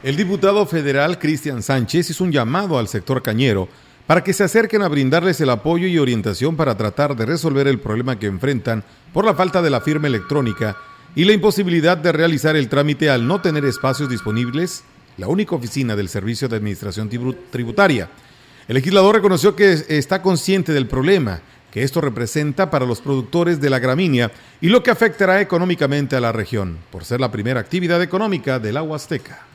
El 0.03 0.15
diputado 0.15 0.67
federal 0.67 1.19
Cristian 1.19 1.63
Sánchez 1.63 2.11
hizo 2.11 2.23
un 2.23 2.31
llamado 2.31 2.79
al 2.79 2.87
sector 2.87 3.23
cañero 3.23 3.67
para 4.07 4.23
que 4.23 4.35
se 4.35 4.45
acerquen 4.45 4.83
a 4.83 4.89
brindarles 4.89 5.41
el 5.41 5.49
apoyo 5.49 5.87
y 5.87 5.99
orientación 5.99 6.55
para 6.55 6.77
tratar 6.77 7.17
de 7.17 7.25
resolver 7.25 7.67
el 7.67 7.81
problema 7.81 8.19
que 8.19 8.27
enfrentan 8.27 8.85
por 9.15 9.25
la 9.25 9.35
falta 9.35 9.63
de 9.63 9.71
la 9.71 9.81
firma 9.81 10.07
electrónica 10.07 10.77
y 11.15 11.25
la 11.25 11.33
imposibilidad 11.33 11.97
de 11.97 12.13
realizar 12.13 12.57
el 12.57 12.69
trámite 12.69 13.09
al 13.09 13.27
no 13.27 13.41
tener 13.41 13.65
espacios 13.65 14.11
disponibles, 14.11 14.85
la 15.17 15.29
única 15.29 15.57
oficina 15.57 15.97
del 15.97 16.11
Servicio 16.11 16.47
de 16.47 16.57
Administración 16.57 17.09
Tributaria. 17.51 18.11
El 18.69 18.75
legislador 18.75 19.15
reconoció 19.15 19.57
que 19.57 19.83
está 19.89 20.21
consciente 20.21 20.75
del 20.75 20.89
problema 20.89 21.41
que 21.71 21.83
esto 21.83 22.03
representa 22.03 22.71
para 22.71 22.85
los 22.87 23.01
productores 23.01 23.63
de 23.63 23.71
la 23.71 23.79
gramínea 23.79 24.31
y 24.61 24.69
lo 24.69 24.83
que 24.83 24.91
afectará 24.91 25.41
económicamente 25.41 26.17
a 26.17 26.21
la 26.21 26.33
región, 26.33 26.77
por 26.91 27.05
ser 27.05 27.19
la 27.19 27.33
primera 27.33 27.61
actividad 27.61 28.03
económica 28.03 28.59
del 28.59 28.77
agua 28.77 28.97
azteca 28.97 29.47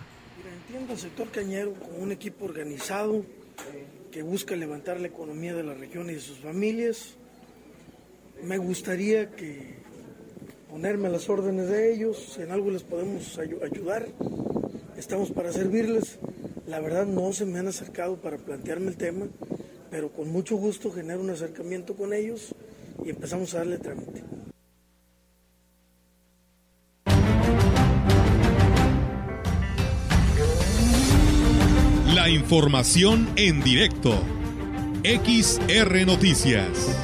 al 0.92 1.00
sector 1.00 1.30
cañero 1.30 1.74
con 1.74 2.02
un 2.02 2.12
equipo 2.12 2.44
organizado 2.44 3.24
que 4.12 4.24
busca 4.24 4.58
levantar 4.58 5.00
la 5.00 5.08
economía 5.08 5.56
de 5.56 5.64
la 5.64 5.74
región 5.74 6.10
y 6.10 6.16
de 6.16 6.20
sus 6.20 6.40
familias. 6.40 7.16
Me 8.44 8.58
gustaría 8.58 9.32
que 9.32 9.76
ponerme 10.70 11.08
a 11.08 11.12
las 11.12 11.30
órdenes 11.30 11.70
de 11.70 11.94
ellos, 11.94 12.38
en 12.40 12.52
algo 12.52 12.72
les 12.72 12.84
podemos 12.84 13.40
ayudar, 13.40 14.06
estamos 14.98 15.32
para 15.32 15.54
servirles. 15.54 16.20
La 16.68 16.82
verdad 16.82 17.06
no 17.06 17.32
se 17.32 17.46
me 17.46 17.60
han 17.60 17.68
acercado 17.68 18.18
para 18.18 18.38
plantearme 18.38 18.90
el 18.90 18.98
tema, 18.98 19.28
pero 19.90 20.12
con 20.12 20.30
mucho 20.30 20.58
gusto 20.58 20.92
genero 20.92 21.22
un 21.22 21.30
acercamiento 21.30 21.96
con 21.96 22.14
ellos 22.14 22.54
y 23.06 23.12
empezamos 23.12 23.54
a 23.54 23.60
darle 23.60 23.78
trámite. 23.78 24.24
La 32.16 32.28
información 32.28 33.28
en 33.38 33.62
directo. 33.62 34.10
XR 35.04 36.06
Noticias. 36.06 36.98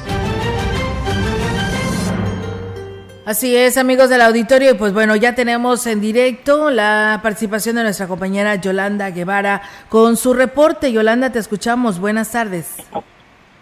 Así 3.24 3.56
es, 3.56 3.78
amigos 3.78 4.10
del 4.10 4.20
auditorio, 4.20 4.72
y 4.72 4.74
pues 4.74 4.92
bueno, 4.92 5.16
ya 5.16 5.34
tenemos 5.34 5.86
en 5.86 6.02
directo 6.02 6.70
la 6.70 7.20
participación 7.22 7.76
de 7.76 7.84
nuestra 7.84 8.06
compañera 8.06 8.56
Yolanda 8.56 9.10
Guevara 9.10 9.62
con 9.88 10.16
su 10.16 10.34
reporte. 10.34 10.92
Yolanda, 10.92 11.32
te 11.32 11.38
escuchamos. 11.38 11.98
Buenas 11.98 12.30
tardes. 12.32 12.76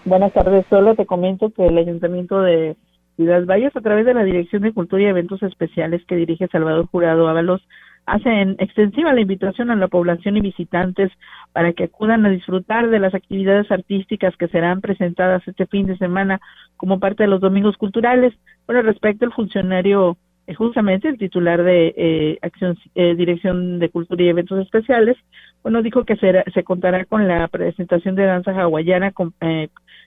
Buenas 0.05 0.33
tardes. 0.33 0.67
Solo 0.69 0.97
te 0.97 1.07
comento 1.07 1.51
que 1.51 1.65
el 1.65 1.79
Ayuntamiento 1.79 2.41
de 2.41 2.77
Ciudad 3.15 3.47
Valles, 3.47 3.75
a 3.77 3.81
través 3.81 4.05
de 4.05 4.15
la 4.15 4.25
Dirección 4.25 4.63
de 4.63 4.73
Cultura 4.73 5.03
y 5.03 5.07
Eventos 5.07 5.43
Especiales 5.45 6.03
que 6.09 6.17
dirige 6.17 6.49
Salvador 6.49 6.87
Jurado 6.87 7.29
Ábalos, 7.29 7.63
hacen 8.07 8.55
extensiva 8.61 9.13
la 9.13 9.21
invitación 9.21 9.71
a 9.71 9.77
la 9.77 9.89
población 9.89 10.37
y 10.37 10.41
visitantes 10.41 11.11
para 11.53 11.73
que 11.73 11.85
acudan 11.85 12.25
a 12.25 12.31
disfrutar 12.31 12.89
de 12.89 13.01
las 13.01 13.15
actividades 13.15 13.71
artísticas 13.71 14.37
que 14.37 14.49
serán 14.49 14.81
presentadas 14.81 15.47
este 15.47 15.67
fin 15.67 15.87
de 15.87 15.99
semana 15.99 16.41
como 16.77 17.01
parte 17.01 17.25
de 17.25 17.29
los 17.29 17.41
domingos 17.41 17.77
culturales. 17.77 18.33
Bueno, 18.67 18.83
respecto 18.83 19.25
al 19.25 19.33
funcionario, 19.33 20.17
eh, 20.47 20.55
justamente 20.55 21.09
el 21.09 21.19
titular 21.19 21.65
de 21.65 21.95
eh, 21.97 22.39
acción, 22.43 22.79
eh, 22.95 23.17
Dirección 23.17 23.81
de 23.81 23.89
Cultura 23.89 24.23
y 24.23 24.29
Eventos 24.29 24.61
Especiales, 24.61 25.17
bueno, 25.65 25.83
dijo 25.83 26.05
que 26.05 26.17
se 26.17 26.63
contará 26.63 27.05
con 27.07 27.27
la 27.27 27.49
presentación 27.49 28.15
de 28.15 28.25
danza 28.25 28.53
hawaiana 28.53 29.11
con 29.11 29.35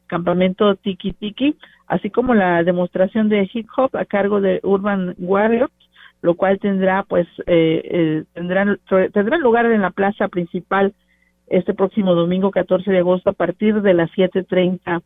campamento 0.08 0.76
Tiki 0.76 1.12
Tiki, 1.12 1.58
así 1.86 2.10
como 2.10 2.34
la 2.34 2.64
demostración 2.64 3.28
de 3.28 3.50
hip 3.54 3.68
hop 3.76 3.97
a 3.97 4.06
cargo 4.06 4.39
de 4.39 4.62
Urban 4.64 5.16
Warriors 5.18 5.70
lo 6.22 6.36
cual 6.36 6.60
tendrá 6.60 7.04
pues 7.04 7.28
eh, 7.48 7.82
eh, 7.84 8.24
tendrán 8.34 8.80
tendrá 9.14 9.38
lugar 9.38 9.66
en 9.66 9.82
la 9.82 9.92
plaza 9.92 10.28
principal 10.28 10.94
este 11.48 11.74
próximo 11.74 12.14
domingo 12.14 12.52
14 12.52 12.92
de 12.92 13.00
agosto 13.00 13.30
a 13.32 13.34
partir 13.34 13.82
de 13.82 13.94
las 13.94 14.12
7:30 14.12 15.02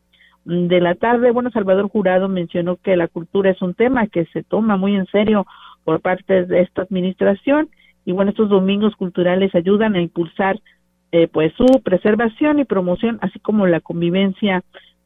de 0.45 0.81
la 0.81 0.95
tarde. 0.95 1.31
Bueno, 1.31 1.51
Salvador 1.51 1.87
Jurado 1.89 2.27
mencionó 2.27 2.75
que 2.77 2.97
la 2.97 3.07
cultura 3.07 3.51
es 3.51 3.61
un 3.61 3.73
tema 3.73 4.07
que 4.07 4.25
se 4.25 4.43
toma 4.43 4.75
muy 4.75 4.95
en 4.95 5.05
serio 5.07 5.45
por 5.83 6.01
parte 6.01 6.45
de 6.45 6.61
esta 6.61 6.81
administración 6.81 7.69
y 8.05 8.11
bueno, 8.11 8.31
estos 8.31 8.49
domingos 8.49 8.95
culturales 8.95 9.55
ayudan 9.55 9.95
a 9.95 10.01
impulsar 10.01 10.59
eh, 11.11 11.27
pues 11.27 11.53
su 11.53 11.65
preservación 11.83 12.59
y 12.59 12.65
promoción, 12.65 13.19
así 13.21 13.39
como 13.39 13.67
la 13.67 13.79
convivencia 13.79 14.63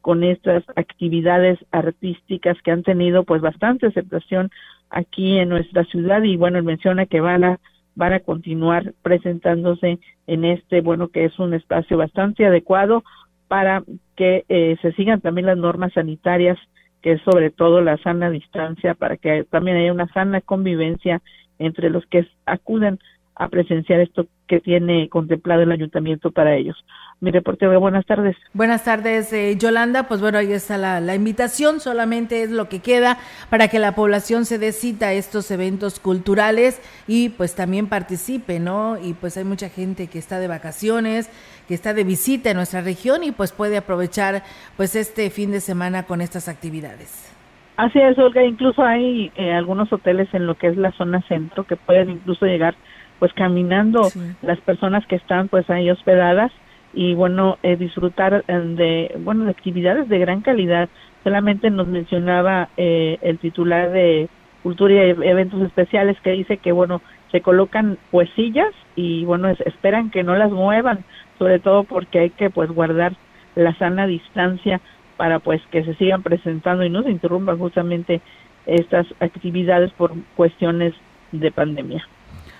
con 0.08 0.24
estas 0.24 0.64
actividades 0.74 1.58
artísticas 1.70 2.56
que 2.62 2.70
han 2.70 2.82
tenido 2.82 3.24
pues 3.24 3.42
bastante 3.42 3.88
aceptación 3.88 4.48
aquí 4.88 5.36
en 5.36 5.50
nuestra 5.50 5.84
ciudad. 5.84 6.22
Y 6.22 6.38
bueno, 6.38 6.62
menciona 6.62 7.04
que 7.04 7.20
van 7.20 7.44
a 7.44 7.60
van 7.94 8.14
a 8.14 8.20
continuar 8.20 8.94
presentándose 9.02 9.98
en 10.26 10.44
este, 10.46 10.80
bueno, 10.80 11.08
que 11.08 11.26
es 11.26 11.38
un 11.38 11.52
espacio 11.52 11.98
bastante 11.98 12.46
adecuado 12.46 13.04
para 13.48 13.82
que 14.16 14.46
eh, 14.48 14.78
se 14.80 14.92
sigan 14.92 15.20
también 15.20 15.46
las 15.46 15.58
normas 15.58 15.92
sanitarias, 15.92 16.58
que 17.02 17.12
es 17.12 17.20
sobre 17.20 17.50
todo 17.50 17.82
la 17.82 17.98
sana 17.98 18.30
distancia, 18.30 18.94
para 18.94 19.18
que 19.18 19.44
también 19.44 19.76
haya 19.76 19.92
una 19.92 20.10
sana 20.14 20.40
convivencia 20.40 21.20
entre 21.58 21.90
los 21.90 22.06
que 22.06 22.26
acuden 22.46 22.98
a 23.34 23.48
presenciar 23.48 24.00
esto 24.00 24.26
que 24.48 24.60
tiene 24.60 25.08
contemplado 25.08 25.62
el 25.62 25.70
ayuntamiento 25.70 26.32
para 26.32 26.56
ellos. 26.56 26.76
Mi 27.20 27.30
reporte, 27.30 27.66
buenas 27.66 28.06
tardes. 28.06 28.36
Buenas 28.54 28.84
tardes, 28.84 29.32
eh, 29.32 29.56
Yolanda. 29.58 30.08
Pues 30.08 30.20
bueno, 30.20 30.38
ahí 30.38 30.52
está 30.52 30.78
la, 30.78 31.00
la, 31.00 31.14
invitación, 31.14 31.80
solamente 31.80 32.42
es 32.42 32.50
lo 32.50 32.68
que 32.68 32.80
queda 32.80 33.18
para 33.50 33.68
que 33.68 33.78
la 33.78 33.94
población 33.94 34.44
se 34.44 34.58
dé 34.58 34.72
cita 34.72 35.08
a 35.08 35.12
estos 35.12 35.50
eventos 35.50 36.00
culturales 36.00 36.80
y 37.06 37.30
pues 37.30 37.54
también 37.54 37.88
participe, 37.88 38.60
¿no? 38.60 38.96
Y 39.02 39.14
pues 39.14 39.36
hay 39.36 39.44
mucha 39.44 39.68
gente 39.68 40.06
que 40.06 40.18
está 40.18 40.38
de 40.38 40.48
vacaciones, 40.48 41.28
que 41.66 41.74
está 41.74 41.92
de 41.92 42.04
visita 42.04 42.50
en 42.50 42.56
nuestra 42.56 42.80
región 42.80 43.24
y 43.24 43.32
pues 43.32 43.52
puede 43.52 43.76
aprovechar 43.76 44.42
pues 44.76 44.94
este 44.94 45.28
fin 45.30 45.50
de 45.50 45.60
semana 45.60 46.04
con 46.04 46.20
estas 46.20 46.48
actividades. 46.48 47.34
Así 47.76 48.00
es, 48.00 48.18
Olga, 48.18 48.44
incluso 48.44 48.82
hay 48.82 49.30
eh, 49.36 49.52
algunos 49.52 49.92
hoteles 49.92 50.28
en 50.34 50.46
lo 50.46 50.56
que 50.56 50.66
es 50.66 50.76
la 50.76 50.90
zona 50.92 51.20
centro 51.28 51.64
que 51.64 51.76
pueden 51.76 52.10
incluso 52.10 52.44
llegar 52.44 52.74
pues 53.18 53.32
caminando 53.32 54.10
las 54.42 54.60
personas 54.60 55.06
que 55.06 55.16
están 55.16 55.48
pues 55.48 55.68
ahí 55.70 55.90
hospedadas 55.90 56.52
y 56.94 57.14
bueno 57.14 57.58
eh, 57.62 57.76
disfrutar 57.76 58.44
eh, 58.46 58.52
de 58.52 59.14
bueno 59.20 59.44
de 59.44 59.50
actividades 59.50 60.08
de 60.08 60.18
gran 60.18 60.40
calidad 60.40 60.88
solamente 61.24 61.70
nos 61.70 61.86
mencionaba 61.86 62.68
eh, 62.76 63.18
el 63.22 63.38
titular 63.38 63.90
de 63.90 64.28
Cultura 64.62 64.94
y 64.94 65.10
Eventos 65.10 65.62
Especiales 65.62 66.18
que 66.22 66.32
dice 66.32 66.56
que, 66.58 66.72
bueno, 66.72 67.00
se 67.30 67.40
colocan 67.40 67.98
pues 68.10 68.28
sillas 68.34 68.72
y, 68.96 69.24
bueno, 69.24 69.48
esperan 69.48 70.10
que 70.10 70.22
no 70.22 70.36
las 70.36 70.50
muevan, 70.50 71.04
sobre 71.38 71.58
todo 71.58 71.84
porque 71.84 72.18
hay 72.18 72.30
que 72.30 72.50
pues 72.50 72.70
guardar 72.70 73.12
la 73.54 73.74
sana 73.74 74.06
distancia 74.06 74.80
para 75.16 75.38
pues 75.38 75.60
que 75.70 75.84
se 75.84 75.94
sigan 75.94 76.22
presentando 76.22 76.84
y 76.84 76.90
no 76.90 77.02
se 77.02 77.10
interrumpan 77.10 77.58
justamente 77.58 78.20
estas 78.66 79.06
actividades 79.20 79.90
por 79.92 80.12
cuestiones 80.36 80.94
de 81.32 81.50
pandemia. 81.50 82.06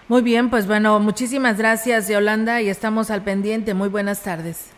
Muy 0.09 0.23
bien, 0.23 0.49
pues 0.49 0.67
bueno, 0.67 0.99
muchísimas 1.01 1.59
gracias 1.59 2.09
Yolanda 2.09 2.63
y 2.63 2.71
estamos 2.71 3.11
al 3.11 3.23
pendiente. 3.23 3.75
Muy 3.75 3.91
buenas 3.91 4.23
tardes. 4.23 4.73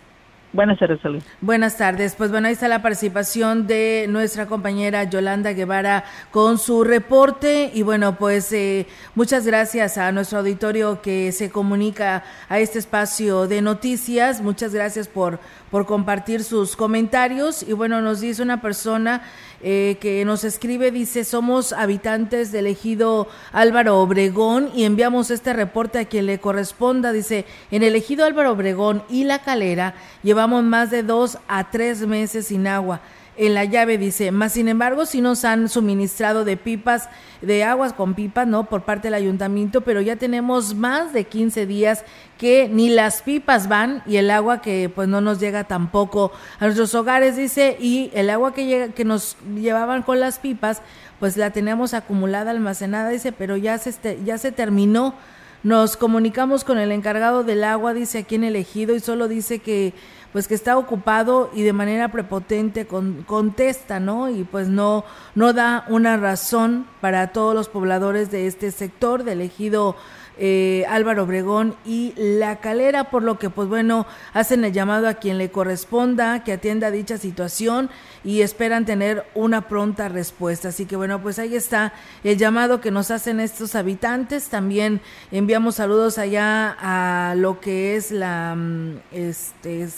Buenas 0.52 0.80
tardes, 0.80 1.00
salud. 1.00 1.22
Buenas 1.40 1.76
tardes. 1.76 2.16
Pues 2.16 2.32
bueno, 2.32 2.48
ahí 2.48 2.54
está 2.54 2.66
la 2.66 2.82
participación 2.82 3.68
de 3.68 4.06
nuestra 4.08 4.46
compañera 4.46 5.04
Yolanda 5.04 5.52
Guevara 5.52 6.02
con 6.32 6.58
su 6.58 6.82
reporte. 6.82 7.70
Y 7.72 7.82
bueno, 7.82 8.16
pues 8.16 8.52
eh, 8.52 8.88
muchas 9.14 9.46
gracias 9.46 9.96
a 9.96 10.10
nuestro 10.10 10.40
auditorio 10.40 11.00
que 11.02 11.30
se 11.30 11.50
comunica 11.50 12.24
a 12.48 12.58
este 12.58 12.80
espacio 12.80 13.46
de 13.46 13.62
noticias. 13.62 14.42
Muchas 14.42 14.74
gracias 14.74 15.06
por, 15.06 15.38
por 15.70 15.86
compartir 15.86 16.44
sus 16.44 16.76
comentarios. 16.76 17.62
Y 17.62 17.72
bueno, 17.72 18.00
nos 18.00 18.20
dice 18.20 18.42
una 18.42 18.60
persona 18.60 19.22
eh, 19.62 19.98
que 20.00 20.24
nos 20.24 20.44
escribe, 20.44 20.90
dice, 20.90 21.24
somos 21.24 21.72
habitantes 21.72 22.52
del 22.52 22.66
ejido 22.66 23.28
Álvaro 23.52 24.00
Obregón 24.00 24.70
y 24.74 24.84
enviamos 24.84 25.30
este 25.30 25.52
reporte 25.52 25.98
a 25.98 26.04
quien 26.04 26.26
le 26.26 26.40
corresponda. 26.40 27.12
Dice, 27.12 27.44
en 27.70 27.82
el 27.82 27.94
ejido 27.96 28.24
Álvaro 28.24 28.52
Obregón 28.52 29.02
y 29.08 29.24
La 29.24 29.40
Calera 29.40 29.94
llevamos 30.22 30.64
más 30.64 30.90
de 30.90 31.02
dos 31.02 31.38
a 31.48 31.70
tres 31.70 32.06
meses 32.06 32.48
sin 32.48 32.66
agua 32.66 33.00
en 33.40 33.54
la 33.54 33.64
llave 33.64 33.96
dice, 33.96 34.32
más 34.32 34.52
sin 34.52 34.68
embargo 34.68 35.06
si 35.06 35.22
nos 35.22 35.46
han 35.46 35.70
suministrado 35.70 36.44
de 36.44 36.58
pipas, 36.58 37.08
de 37.40 37.64
aguas 37.64 37.94
con 37.94 38.12
pipas, 38.12 38.46
¿no? 38.46 38.64
Por 38.64 38.82
parte 38.82 39.08
del 39.08 39.14
ayuntamiento, 39.14 39.80
pero 39.80 40.02
ya 40.02 40.16
tenemos 40.16 40.74
más 40.74 41.14
de 41.14 41.24
15 41.24 41.64
días 41.64 42.04
que 42.36 42.68
ni 42.68 42.90
las 42.90 43.22
pipas 43.22 43.66
van 43.66 44.02
y 44.04 44.16
el 44.16 44.30
agua 44.30 44.60
que 44.60 44.90
pues 44.94 45.08
no 45.08 45.22
nos 45.22 45.40
llega 45.40 45.64
tampoco 45.64 46.32
a 46.58 46.66
nuestros 46.66 46.94
hogares, 46.94 47.34
dice, 47.34 47.78
y 47.80 48.10
el 48.12 48.28
agua 48.28 48.52
que, 48.52 48.66
llega, 48.66 48.88
que 48.88 49.06
nos 49.06 49.38
llevaban 49.54 50.02
con 50.02 50.20
las 50.20 50.38
pipas, 50.38 50.82
pues 51.18 51.38
la 51.38 51.50
tenemos 51.50 51.94
acumulada, 51.94 52.50
almacenada, 52.50 53.08
dice, 53.08 53.32
pero 53.32 53.56
ya 53.56 53.78
se, 53.78 53.88
este, 53.88 54.18
ya 54.22 54.36
se 54.36 54.52
terminó. 54.52 55.14
Nos 55.62 55.98
comunicamos 55.98 56.64
con 56.64 56.78
el 56.78 56.90
encargado 56.90 57.44
del 57.44 57.64
agua, 57.64 57.92
dice 57.92 58.18
aquí 58.18 58.34
en 58.34 58.44
el 58.44 58.56
ejido, 58.56 58.94
y 58.94 59.00
solo 59.00 59.28
dice 59.28 59.58
que 59.58 59.92
pues 60.32 60.46
que 60.46 60.54
está 60.54 60.78
ocupado 60.78 61.50
y 61.54 61.62
de 61.62 61.72
manera 61.72 62.12
prepotente 62.12 62.86
contesta, 62.86 64.00
¿no? 64.00 64.28
Y 64.28 64.44
pues 64.44 64.68
no, 64.68 65.04
no 65.34 65.52
da 65.52 65.84
una 65.88 66.16
razón 66.16 66.86
para 67.00 67.32
todos 67.32 67.54
los 67.54 67.68
pobladores 67.68 68.30
de 68.30 68.46
este 68.46 68.70
sector, 68.70 69.24
del 69.24 69.40
ejido 69.40 69.96
eh, 70.42 70.86
Álvaro 70.88 71.24
Obregón 71.24 71.76
y 71.84 72.14
La 72.16 72.60
Calera, 72.60 73.10
por 73.10 73.22
lo 73.22 73.38
que 73.38 73.50
pues 73.50 73.68
bueno, 73.68 74.06
hacen 74.32 74.64
el 74.64 74.72
llamado 74.72 75.06
a 75.06 75.14
quien 75.14 75.36
le 75.36 75.50
corresponda 75.50 76.44
que 76.44 76.52
atienda 76.52 76.90
dicha 76.90 77.18
situación 77.18 77.90
y 78.24 78.40
esperan 78.40 78.86
tener 78.86 79.26
una 79.34 79.68
pronta 79.68 80.08
respuesta. 80.08 80.68
Así 80.68 80.86
que 80.86 80.96
bueno, 80.96 81.20
pues 81.20 81.38
ahí 81.38 81.54
está 81.54 81.92
el 82.24 82.38
llamado 82.38 82.80
que 82.80 82.90
nos 82.90 83.10
hacen 83.10 83.38
estos 83.38 83.74
habitantes. 83.74 84.48
También 84.48 85.02
enviamos 85.30 85.74
saludos 85.74 86.16
allá 86.16 86.74
a 86.80 87.34
lo 87.34 87.60
que 87.60 87.96
es 87.96 88.10
la 88.10 88.54
mm, 88.56 89.00
este 89.12 89.88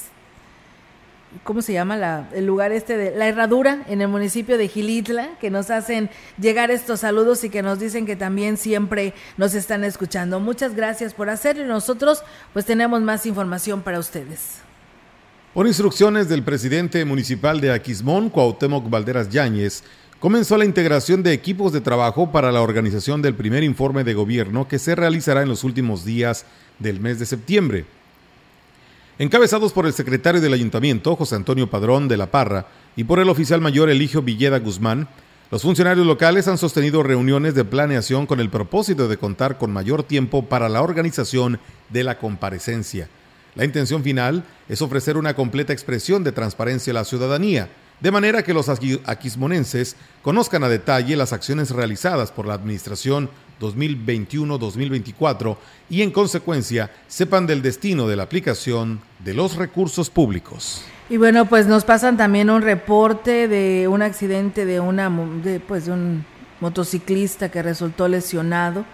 ¿cómo 1.44 1.62
se 1.62 1.72
llama 1.72 1.96
la, 1.96 2.28
el 2.34 2.46
lugar 2.46 2.72
este 2.72 2.96
de 2.96 3.16
la 3.16 3.28
herradura 3.28 3.84
en 3.88 4.00
el 4.00 4.08
municipio 4.08 4.58
de 4.58 4.68
Gilitla? 4.68 5.30
Que 5.40 5.50
nos 5.50 5.70
hacen 5.70 6.10
llegar 6.38 6.70
estos 6.70 7.00
saludos 7.00 7.44
y 7.44 7.50
que 7.50 7.62
nos 7.62 7.78
dicen 7.78 8.06
que 8.06 8.16
también 8.16 8.56
siempre 8.56 9.14
nos 9.36 9.54
están 9.54 9.84
escuchando. 9.84 10.40
Muchas 10.40 10.74
gracias 10.74 11.14
por 11.14 11.30
hacerlo 11.30 11.64
y 11.64 11.68
nosotros 11.68 12.22
pues 12.52 12.64
tenemos 12.64 13.00
más 13.02 13.26
información 13.26 13.82
para 13.82 13.98
ustedes. 13.98 14.60
Por 15.54 15.66
instrucciones 15.66 16.28
del 16.28 16.42
presidente 16.42 17.04
municipal 17.04 17.60
de 17.60 17.72
Aquismón, 17.72 18.30
Cuauhtémoc 18.30 18.88
Valderas 18.88 19.28
Yáñez, 19.28 19.82
comenzó 20.18 20.56
la 20.56 20.64
integración 20.64 21.22
de 21.22 21.34
equipos 21.34 21.72
de 21.72 21.82
trabajo 21.82 22.32
para 22.32 22.52
la 22.52 22.62
organización 22.62 23.20
del 23.20 23.34
primer 23.34 23.62
informe 23.62 24.02
de 24.02 24.14
gobierno 24.14 24.66
que 24.66 24.78
se 24.78 24.94
realizará 24.94 25.42
en 25.42 25.48
los 25.50 25.62
últimos 25.64 26.04
días 26.04 26.46
del 26.78 27.00
mes 27.00 27.18
de 27.18 27.26
septiembre. 27.26 27.84
Encabezados 29.22 29.72
por 29.72 29.86
el 29.86 29.92
secretario 29.92 30.40
del 30.40 30.52
ayuntamiento, 30.52 31.14
José 31.14 31.36
Antonio 31.36 31.70
Padrón 31.70 32.08
de 32.08 32.16
la 32.16 32.32
Parra, 32.32 32.66
y 32.96 33.04
por 33.04 33.20
el 33.20 33.28
oficial 33.28 33.60
mayor 33.60 33.88
Eligio 33.88 34.20
Villeda 34.20 34.58
Guzmán, 34.58 35.06
los 35.52 35.62
funcionarios 35.62 36.04
locales 36.04 36.48
han 36.48 36.58
sostenido 36.58 37.04
reuniones 37.04 37.54
de 37.54 37.64
planeación 37.64 38.26
con 38.26 38.40
el 38.40 38.50
propósito 38.50 39.06
de 39.06 39.18
contar 39.18 39.58
con 39.58 39.72
mayor 39.72 40.02
tiempo 40.02 40.46
para 40.46 40.68
la 40.68 40.82
organización 40.82 41.60
de 41.90 42.02
la 42.02 42.18
comparecencia. 42.18 43.08
La 43.54 43.64
intención 43.64 44.02
final 44.02 44.42
es 44.68 44.82
ofrecer 44.82 45.16
una 45.16 45.34
completa 45.34 45.72
expresión 45.72 46.24
de 46.24 46.32
transparencia 46.32 46.90
a 46.90 46.94
la 46.94 47.04
ciudadanía, 47.04 47.68
de 48.02 48.10
manera 48.10 48.42
que 48.42 48.52
los 48.52 48.68
aquismonenses 48.68 49.96
conozcan 50.22 50.64
a 50.64 50.68
detalle 50.68 51.14
las 51.16 51.32
acciones 51.32 51.70
realizadas 51.70 52.32
por 52.32 52.46
la 52.46 52.54
Administración 52.54 53.30
2021-2024 53.60 55.56
y 55.88 56.02
en 56.02 56.10
consecuencia 56.10 56.90
sepan 57.06 57.46
del 57.46 57.62
destino 57.62 58.08
de 58.08 58.16
la 58.16 58.24
aplicación 58.24 59.00
de 59.24 59.34
los 59.34 59.54
recursos 59.54 60.10
públicos. 60.10 60.84
Y 61.08 61.16
bueno, 61.16 61.46
pues 61.46 61.68
nos 61.68 61.84
pasan 61.84 62.16
también 62.16 62.50
un 62.50 62.62
reporte 62.62 63.46
de 63.46 63.86
un 63.86 64.02
accidente 64.02 64.64
de 64.64 64.80
una 64.80 65.10
pues 65.68 65.86
de 65.86 65.92
un 65.92 66.24
motociclista 66.60 67.50
que 67.50 67.62
resultó 67.62 68.08
lesionado. 68.08 68.84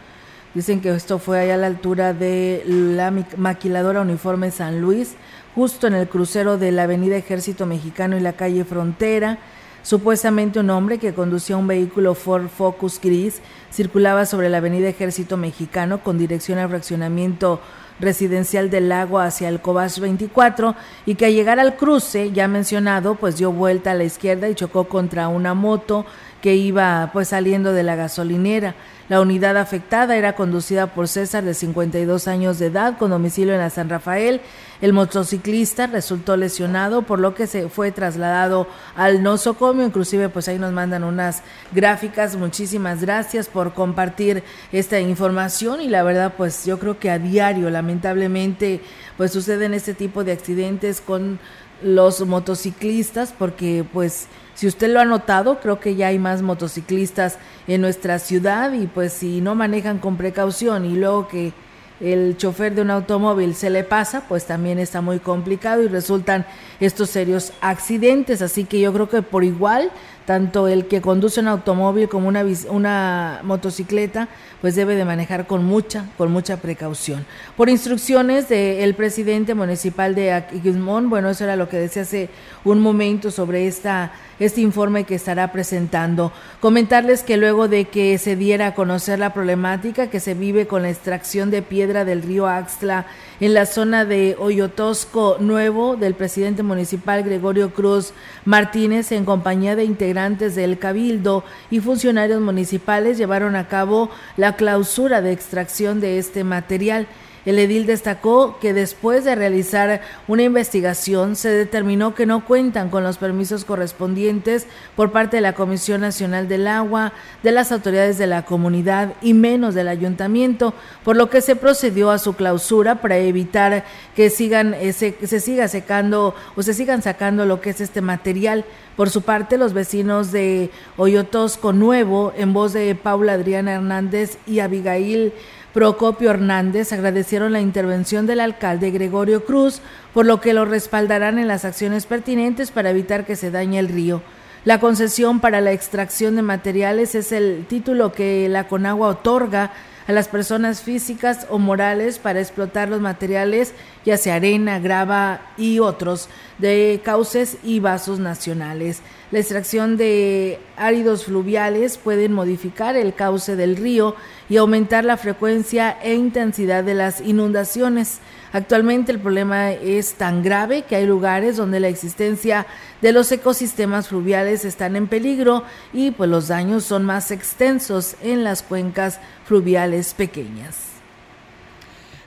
Dicen 0.54 0.80
que 0.80 0.90
esto 0.90 1.18
fue 1.18 1.40
allá 1.40 1.54
a 1.54 1.58
la 1.58 1.66
altura 1.66 2.12
de 2.12 2.62
la 2.66 3.10
maquiladora 3.36 4.00
Uniforme 4.00 4.50
San 4.50 4.80
Luis, 4.80 5.14
justo 5.58 5.88
en 5.88 5.94
el 5.94 6.08
crucero 6.08 6.56
de 6.56 6.70
la 6.70 6.84
Avenida 6.84 7.16
Ejército 7.16 7.66
Mexicano 7.66 8.16
y 8.16 8.20
la 8.20 8.34
calle 8.34 8.64
Frontera. 8.64 9.38
Supuestamente 9.82 10.60
un 10.60 10.70
hombre 10.70 10.98
que 10.98 11.14
conducía 11.14 11.56
un 11.56 11.66
vehículo 11.66 12.14
Ford 12.14 12.46
Focus 12.46 13.00
gris 13.00 13.40
circulaba 13.72 14.24
sobre 14.24 14.50
la 14.50 14.58
avenida 14.58 14.88
Ejército 14.88 15.36
Mexicano 15.36 16.04
con 16.04 16.16
dirección 16.16 16.60
al 16.60 16.68
fraccionamiento 16.68 17.60
residencial 17.98 18.70
del 18.70 18.88
lago 18.88 19.18
hacia 19.18 19.48
el 19.48 19.60
Cobach 19.60 19.98
24 19.98 20.76
y 21.06 21.16
que 21.16 21.26
al 21.26 21.34
llegar 21.34 21.58
al 21.58 21.74
cruce 21.74 22.30
ya 22.30 22.46
mencionado 22.46 23.16
pues 23.16 23.36
dio 23.36 23.50
vuelta 23.50 23.90
a 23.90 23.94
la 23.94 24.04
izquierda 24.04 24.48
y 24.48 24.54
chocó 24.54 24.84
contra 24.84 25.26
una 25.26 25.54
moto 25.54 26.06
que 26.40 26.54
iba 26.54 27.10
pues 27.12 27.28
saliendo 27.28 27.72
de 27.72 27.82
la 27.82 27.96
gasolinera. 27.96 28.76
La 29.08 29.20
unidad 29.20 29.56
afectada 29.56 30.16
era 30.16 30.34
conducida 30.34 30.88
por 30.88 31.08
César 31.08 31.42
de 31.42 31.54
52 31.54 32.28
años 32.28 32.58
de 32.58 32.66
edad 32.66 32.96
con 32.96 33.10
domicilio 33.10 33.54
en 33.54 33.60
la 33.60 33.70
San 33.70 33.88
Rafael. 33.88 34.40
El 34.80 34.92
motociclista 34.92 35.88
resultó 35.88 36.36
lesionado 36.36 37.02
por 37.02 37.18
lo 37.18 37.34
que 37.34 37.48
se 37.48 37.68
fue 37.68 37.90
trasladado 37.90 38.68
al 38.94 39.22
nosocomio. 39.22 39.84
Inclusive 39.84 40.28
pues 40.28 40.46
ahí 40.48 40.58
nos 40.58 40.72
mandan 40.72 41.02
unas 41.02 41.42
gráficas. 41.72 42.36
Muchísimas 42.36 43.00
gracias 43.00 43.48
por 43.48 43.74
compartir 43.74 44.44
esta 44.70 45.00
información 45.00 45.80
y 45.80 45.88
la 45.88 46.04
verdad 46.04 46.34
pues 46.36 46.64
yo 46.64 46.78
creo 46.78 46.98
que 46.98 47.10
a 47.10 47.18
diario 47.18 47.70
lamentablemente 47.70 48.80
pues 49.16 49.32
suceden 49.32 49.74
este 49.74 49.94
tipo 49.94 50.22
de 50.22 50.32
accidentes 50.32 51.00
con 51.00 51.40
los 51.82 52.24
motociclistas 52.24 53.34
porque 53.36 53.84
pues 53.92 54.28
si 54.54 54.66
usted 54.66 54.92
lo 54.92 55.00
ha 55.00 55.04
notado, 55.04 55.60
creo 55.60 55.78
que 55.78 55.94
ya 55.94 56.08
hay 56.08 56.18
más 56.18 56.42
motociclistas 56.42 57.38
en 57.68 57.80
nuestra 57.80 58.18
ciudad 58.18 58.72
y 58.72 58.86
pues 58.86 59.12
si 59.12 59.40
no 59.40 59.54
manejan 59.54 59.98
con 59.98 60.16
precaución 60.16 60.84
y 60.84 60.96
luego 60.96 61.28
que 61.28 61.52
el 62.00 62.36
chofer 62.36 62.74
de 62.74 62.82
un 62.82 62.90
automóvil 62.90 63.54
se 63.54 63.70
le 63.70 63.84
pasa, 63.84 64.24
pues 64.28 64.46
también 64.46 64.78
está 64.78 65.00
muy 65.00 65.18
complicado 65.18 65.82
y 65.82 65.88
resultan 65.88 66.46
estos 66.80 67.10
serios 67.10 67.52
accidentes. 67.60 68.42
Así 68.42 68.64
que 68.64 68.80
yo 68.80 68.92
creo 68.92 69.08
que 69.08 69.22
por 69.22 69.44
igual 69.44 69.90
tanto 70.28 70.68
el 70.68 70.88
que 70.88 71.00
conduce 71.00 71.40
un 71.40 71.48
automóvil 71.48 72.06
como 72.10 72.28
una, 72.28 73.40
motocicleta, 73.44 74.28
pues 74.60 74.74
debe 74.74 74.94
de 74.94 75.06
manejar 75.06 75.46
con 75.46 75.64
mucha, 75.64 76.04
con 76.18 76.30
mucha 76.30 76.58
precaución. 76.58 77.24
Por 77.56 77.70
instrucciones 77.70 78.46
del 78.50 78.94
presidente 78.94 79.54
municipal 79.54 80.14
de 80.14 80.32
Aquismón, 80.32 81.08
bueno, 81.08 81.30
eso 81.30 81.44
era 81.44 81.56
lo 81.56 81.70
que 81.70 81.78
decía 81.78 82.02
hace 82.02 82.28
un 82.62 82.78
momento 82.80 83.30
sobre 83.30 83.66
esta, 83.66 84.12
este 84.38 84.60
informe 84.60 85.04
que 85.04 85.14
estará 85.14 85.50
presentando. 85.50 86.30
Comentarles 86.60 87.22
que 87.22 87.38
luego 87.38 87.66
de 87.66 87.86
que 87.86 88.18
se 88.18 88.36
diera 88.36 88.66
a 88.66 88.74
conocer 88.74 89.18
la 89.18 89.32
problemática 89.32 90.10
que 90.10 90.20
se 90.20 90.34
vive 90.34 90.66
con 90.66 90.82
la 90.82 90.90
extracción 90.90 91.50
de 91.50 91.62
piedra 91.62 92.04
del 92.04 92.22
río 92.22 92.46
Axtla 92.46 93.06
en 93.40 93.54
la 93.54 93.66
zona 93.66 94.04
de 94.04 94.36
Hoyotosco 94.38 95.36
Nuevo 95.38 95.96
del 95.96 96.14
presidente 96.14 96.62
municipal 96.62 97.22
Gregorio 97.22 97.72
Cruz 97.72 98.12
Martínez 98.44 99.12
en 99.12 99.24
compañía 99.24 99.76
de 99.76 99.84
integrantes 99.84 100.54
del 100.54 100.78
Cabildo 100.78 101.44
y 101.70 101.80
funcionarios 101.80 102.40
municipales 102.40 103.16
llevaron 103.16 103.54
a 103.54 103.68
cabo 103.68 104.10
la 104.36 104.56
clausura 104.56 105.22
de 105.22 105.32
extracción 105.32 106.00
de 106.00 106.18
este 106.18 106.42
material. 106.42 107.06
El 107.48 107.58
edil 107.58 107.86
destacó 107.86 108.58
que 108.60 108.74
después 108.74 109.24
de 109.24 109.34
realizar 109.34 110.02
una 110.26 110.42
investigación 110.42 111.34
se 111.34 111.48
determinó 111.48 112.14
que 112.14 112.26
no 112.26 112.44
cuentan 112.44 112.90
con 112.90 113.04
los 113.04 113.16
permisos 113.16 113.64
correspondientes 113.64 114.66
por 114.94 115.12
parte 115.12 115.38
de 115.38 115.40
la 115.40 115.54
Comisión 115.54 116.02
Nacional 116.02 116.46
del 116.46 116.68
Agua, 116.68 117.14
de 117.42 117.52
las 117.52 117.72
autoridades 117.72 118.18
de 118.18 118.26
la 118.26 118.44
comunidad 118.44 119.14
y 119.22 119.32
menos 119.32 119.74
del 119.74 119.88
ayuntamiento, 119.88 120.74
por 121.02 121.16
lo 121.16 121.30
que 121.30 121.40
se 121.40 121.56
procedió 121.56 122.10
a 122.10 122.18
su 122.18 122.34
clausura 122.34 122.96
para 122.96 123.16
evitar 123.16 123.82
que 124.14 124.28
sigan 124.28 124.76
se 124.92 125.40
siga 125.40 125.68
secando 125.68 126.34
o 126.54 126.62
se 126.62 126.74
sigan 126.74 127.00
sacando 127.00 127.46
lo 127.46 127.62
que 127.62 127.70
es 127.70 127.80
este 127.80 128.02
material. 128.02 128.66
Por 128.94 129.08
su 129.08 129.22
parte, 129.22 129.56
los 129.56 129.72
vecinos 129.72 130.32
de 130.32 130.70
Hoyotosco 130.98 131.72
Nuevo, 131.72 132.34
en 132.36 132.52
voz 132.52 132.74
de 132.74 132.94
Paula 132.94 133.34
Adriana 133.34 133.74
Hernández 133.74 134.36
y 134.44 134.58
Abigail 134.58 135.32
Procopio 135.74 136.30
Hernández, 136.30 136.92
agradecieron 136.92 137.52
la 137.52 137.60
intervención 137.60 138.26
del 138.26 138.40
alcalde 138.40 138.90
Gregorio 138.90 139.44
Cruz, 139.44 139.80
por 140.14 140.24
lo 140.24 140.40
que 140.40 140.54
lo 140.54 140.64
respaldarán 140.64 141.38
en 141.38 141.46
las 141.46 141.64
acciones 141.64 142.06
pertinentes 142.06 142.70
para 142.70 142.90
evitar 142.90 143.26
que 143.26 143.36
se 143.36 143.50
dañe 143.50 143.78
el 143.78 143.88
río. 143.88 144.22
La 144.64 144.80
concesión 144.80 145.40
para 145.40 145.60
la 145.60 145.72
extracción 145.72 146.36
de 146.36 146.42
materiales 146.42 147.14
es 147.14 147.32
el 147.32 147.66
título 147.68 148.12
que 148.12 148.48
la 148.48 148.66
Conagua 148.66 149.08
otorga 149.08 149.72
a 150.08 150.12
las 150.12 150.26
personas 150.26 150.80
físicas 150.80 151.46
o 151.50 151.58
morales 151.58 152.18
para 152.18 152.40
explotar 152.40 152.88
los 152.88 153.00
materiales, 153.00 153.74
ya 154.06 154.16
sea 154.16 154.36
arena, 154.36 154.80
grava 154.80 155.42
y 155.58 155.80
otros, 155.80 156.30
de 156.56 157.00
cauces 157.04 157.58
y 157.62 157.78
vasos 157.78 158.18
nacionales. 158.18 159.02
La 159.30 159.38
extracción 159.38 159.98
de 159.98 160.58
áridos 160.78 161.26
fluviales 161.26 161.98
pueden 161.98 162.32
modificar 162.32 162.96
el 162.96 163.14
cauce 163.14 163.54
del 163.54 163.76
río 163.76 164.16
y 164.48 164.56
aumentar 164.56 165.04
la 165.04 165.18
frecuencia 165.18 165.98
e 166.02 166.14
intensidad 166.14 166.82
de 166.84 166.94
las 166.94 167.20
inundaciones. 167.20 168.20
Actualmente 168.52 169.12
el 169.12 169.18
problema 169.18 169.72
es 169.72 170.14
tan 170.14 170.42
grave 170.42 170.82
que 170.82 170.96
hay 170.96 171.06
lugares 171.06 171.56
donde 171.56 171.80
la 171.80 171.88
existencia 171.88 172.66
de 173.02 173.12
los 173.12 173.30
ecosistemas 173.30 174.08
fluviales 174.08 174.64
están 174.64 174.96
en 174.96 175.06
peligro 175.06 175.64
y 175.92 176.10
pues 176.12 176.30
los 176.30 176.48
daños 176.48 176.84
son 176.84 177.04
más 177.04 177.30
extensos 177.30 178.16
en 178.22 178.44
las 178.44 178.62
cuencas 178.62 179.20
fluviales 179.44 180.14
pequeñas. 180.14 180.76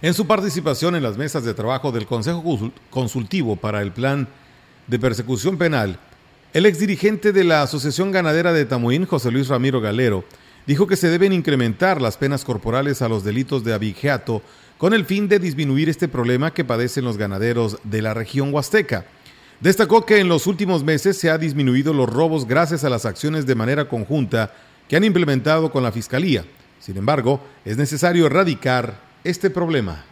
En 0.03 0.13
su 0.13 0.26
participación 0.26 0.95
en 0.95 1.03
las 1.03 1.17
mesas 1.17 1.43
de 1.43 1.53
trabajo 1.53 1.91
del 1.91 2.07
Consejo 2.07 2.43
Consultivo 2.89 3.55
para 3.55 3.82
el 3.82 3.91
Plan 3.91 4.28
de 4.88 4.99
Persecución 4.99 5.57
Penal, 5.57 5.99
el 6.53 6.65
exdirigente 6.65 7.32
de 7.32 7.43
la 7.43 7.61
Asociación 7.61 8.11
Ganadera 8.11 8.51
de 8.51 8.65
Tamuín, 8.65 9.05
José 9.05 9.32
Luis 9.32 9.47
Ramiro 9.47 9.80
Galero, 9.80 10.26
dijo 10.67 10.88
que 10.88 10.95
se 10.95 11.09
deben 11.09 11.34
incrementar 11.34 12.01
las 12.01 12.17
penas 12.17 12.43
corporales 12.43 13.01
a 13.01 13.09
los 13.09 13.24
delitos 13.24 13.63
de 13.63 13.74
abigeato 13.74 14.41
con 14.82 14.95
el 14.95 15.05
fin 15.05 15.27
de 15.27 15.38
disminuir 15.38 15.89
este 15.89 16.07
problema 16.07 16.55
que 16.55 16.65
padecen 16.65 17.05
los 17.05 17.15
ganaderos 17.15 17.77
de 17.84 18.01
la 18.01 18.15
región 18.15 18.51
huasteca. 18.51 19.05
Destacó 19.59 20.07
que 20.07 20.17
en 20.17 20.27
los 20.27 20.47
últimos 20.47 20.84
meses 20.84 21.19
se 21.19 21.29
ha 21.29 21.38
disminuido 21.38 21.93
los 21.93 22.09
robos 22.09 22.47
gracias 22.47 22.84
a 22.84 22.89
las 22.89 23.05
acciones 23.05 23.45
de 23.45 23.53
manera 23.53 23.88
conjunta 23.88 24.51
que 24.88 24.95
han 24.95 25.03
implementado 25.03 25.71
con 25.71 25.84
la 25.84 25.91
Fiscalía. 25.91 26.45
Sin 26.79 26.97
embargo, 26.97 27.39
es 27.63 27.77
necesario 27.77 28.25
erradicar 28.25 28.99
este 29.23 29.51
problema 29.51 30.03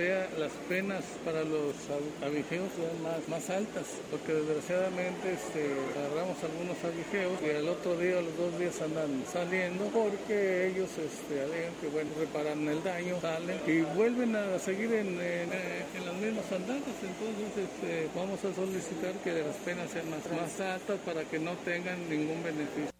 las, 0.00 0.52
penas 0.68 1.04
para 1.24 1.44
los 1.44 1.76
abigeos 2.24 2.68
sean 2.72 2.96
más, 3.28 3.50
altas, 3.50 3.84
porque 4.10 4.32
desgraciadamente 4.32 5.34
este, 5.34 5.68
agarramos 5.92 6.36
algunos 6.40 6.78
abigeos 6.80 7.36
y 7.44 7.56
al 7.56 7.68
otro 7.68 7.96
día, 7.96 8.20
los 8.22 8.36
dos 8.36 8.58
días 8.58 8.80
andan 8.80 9.22
saliendo 9.30 9.84
porque 9.92 10.68
ellos 10.68 10.88
este, 10.96 11.44
que 11.80 11.88
bueno, 11.88 12.10
reparan 12.18 12.66
el 12.66 12.82
daño, 12.82 13.20
salen 13.20 13.60
y 13.66 13.82
vuelven 13.94 14.36
a 14.36 14.58
seguir 14.58 14.92
en, 14.92 15.20
en, 15.20 16.06
las 16.06 16.14
mismas 16.16 16.50
andanzas. 16.52 16.96
Entonces 17.04 17.68
este, 17.68 18.08
vamos 18.16 18.40
a 18.40 18.54
solicitar 18.54 19.12
que 19.22 19.32
las 19.42 19.56
penas 19.56 19.90
sean 19.90 20.08
más 20.10 20.60
altas 20.60 20.98
para 21.04 21.24
que 21.24 21.38
no 21.38 21.52
tengan 21.64 22.08
ningún 22.08 22.42
beneficio. 22.42 22.90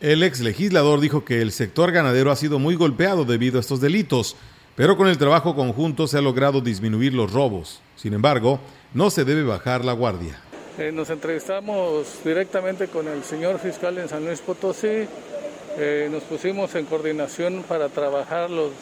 El 0.00 0.24
ex 0.24 0.40
legislador 0.40 0.98
dijo 0.98 1.24
que 1.24 1.42
el 1.42 1.52
sector 1.52 1.92
ganadero 1.92 2.32
ha 2.32 2.36
sido 2.36 2.58
muy 2.58 2.74
golpeado 2.74 3.24
debido 3.24 3.58
a 3.58 3.60
estos 3.60 3.80
delitos 3.80 4.36
pero 4.76 4.96
con 4.96 5.08
el 5.08 5.18
trabajo 5.18 5.54
conjunto 5.54 6.06
se 6.06 6.18
ha 6.18 6.22
logrado 6.22 6.60
disminuir 6.60 7.14
los 7.14 7.32
robos. 7.32 7.80
Sin 7.96 8.14
embargo, 8.14 8.60
no 8.94 9.10
se 9.10 9.24
debe 9.24 9.42
bajar 9.42 9.84
la 9.84 9.92
guardia. 9.92 10.40
Eh, 10.78 10.90
nos 10.92 11.10
entrevistamos 11.10 12.06
directamente 12.24 12.88
con 12.88 13.06
el 13.06 13.22
señor 13.24 13.58
fiscal 13.58 13.98
en 13.98 14.08
San 14.08 14.24
Luis 14.24 14.40
Potosí. 14.40 15.06
Eh, 15.78 16.08
nos 16.10 16.22
pusimos 16.24 16.74
en 16.74 16.86
coordinación 16.86 17.64
para 17.68 17.88
trabajar 17.88 18.50
los 18.50 18.72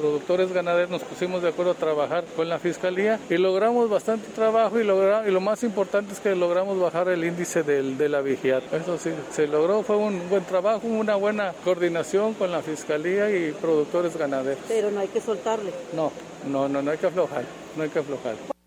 productores 0.00 0.52
ganaderos 0.52 0.90
nos 0.90 1.02
pusimos 1.02 1.42
de 1.42 1.50
acuerdo 1.50 1.72
a 1.72 1.74
trabajar 1.74 2.24
con 2.34 2.48
la 2.48 2.58
fiscalía 2.58 3.20
y 3.28 3.36
logramos 3.36 3.90
bastante 3.90 4.28
trabajo 4.30 4.80
y, 4.80 4.84
logra, 4.84 5.28
y 5.28 5.30
lo 5.30 5.40
más 5.40 5.62
importante 5.62 6.14
es 6.14 6.20
que 6.20 6.34
logramos 6.34 6.80
bajar 6.80 7.08
el 7.08 7.24
índice 7.24 7.62
del, 7.62 7.98
de 7.98 8.08
la 8.08 8.22
vigiato. 8.22 8.74
Eso 8.74 8.96
sí, 8.96 9.10
se 9.30 9.46
logró, 9.46 9.82
fue 9.82 9.96
un 9.96 10.28
buen 10.30 10.44
trabajo, 10.44 10.86
una 10.86 11.16
buena 11.16 11.52
coordinación 11.64 12.34
con 12.34 12.50
la 12.50 12.62
fiscalía 12.62 13.30
y 13.30 13.52
productores 13.52 14.16
ganaderos. 14.16 14.64
Pero 14.66 14.90
no 14.90 15.00
hay 15.00 15.08
que 15.08 15.20
soltarle. 15.20 15.72
No, 15.94 16.10
no, 16.48 16.68
no, 16.68 16.80
no 16.80 16.90
hay 16.90 16.98
que 16.98 17.06
aflojar, 17.06 17.44
no 17.76 17.82
hay 17.82 17.90
que 17.90 17.98
aflojar. 17.98 18.59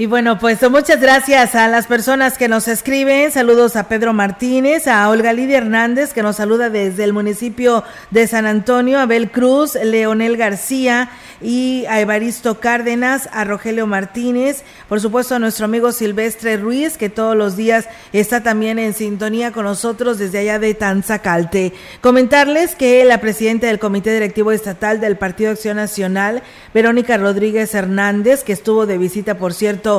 Y 0.00 0.06
bueno, 0.06 0.38
pues 0.38 0.62
muchas 0.70 0.98
gracias 0.98 1.54
a 1.54 1.68
las 1.68 1.86
personas 1.86 2.38
que 2.38 2.48
nos 2.48 2.68
escriben. 2.68 3.30
Saludos 3.30 3.76
a 3.76 3.86
Pedro 3.86 4.14
Martínez, 4.14 4.86
a 4.86 5.06
Olga 5.10 5.34
Lidia 5.34 5.58
Hernández, 5.58 6.14
que 6.14 6.22
nos 6.22 6.36
saluda 6.36 6.70
desde 6.70 7.04
el 7.04 7.12
municipio 7.12 7.84
de 8.10 8.26
San 8.26 8.46
Antonio, 8.46 8.98
a 8.98 9.02
Abel 9.02 9.30
Cruz, 9.30 9.74
Leonel 9.74 10.38
García 10.38 11.10
y 11.42 11.84
a 11.86 12.00
Evaristo 12.00 12.60
Cárdenas, 12.60 13.28
a 13.32 13.44
Rogelio 13.44 13.86
Martínez, 13.86 14.62
por 14.88 15.02
supuesto 15.02 15.34
a 15.34 15.38
nuestro 15.38 15.66
amigo 15.66 15.92
Silvestre 15.92 16.56
Ruiz, 16.56 16.96
que 16.96 17.10
todos 17.10 17.36
los 17.36 17.56
días 17.56 17.86
está 18.14 18.42
también 18.42 18.78
en 18.78 18.94
sintonía 18.94 19.52
con 19.52 19.64
nosotros 19.64 20.18
desde 20.18 20.38
allá 20.38 20.58
de 20.58 20.72
Tanzacalte. 20.72 21.74
Comentarles 22.00 22.74
que 22.74 23.04
la 23.04 23.20
presidenta 23.20 23.66
del 23.66 23.78
Comité 23.78 24.14
Directivo 24.14 24.50
Estatal 24.50 24.98
del 24.98 25.18
Partido 25.18 25.50
Acción 25.50 25.76
Nacional, 25.76 26.42
Verónica 26.72 27.18
Rodríguez 27.18 27.74
Hernández, 27.74 28.44
que 28.44 28.54
estuvo 28.54 28.86
de 28.86 28.96
visita, 28.96 29.36
por 29.36 29.52
cierto, 29.52 29.89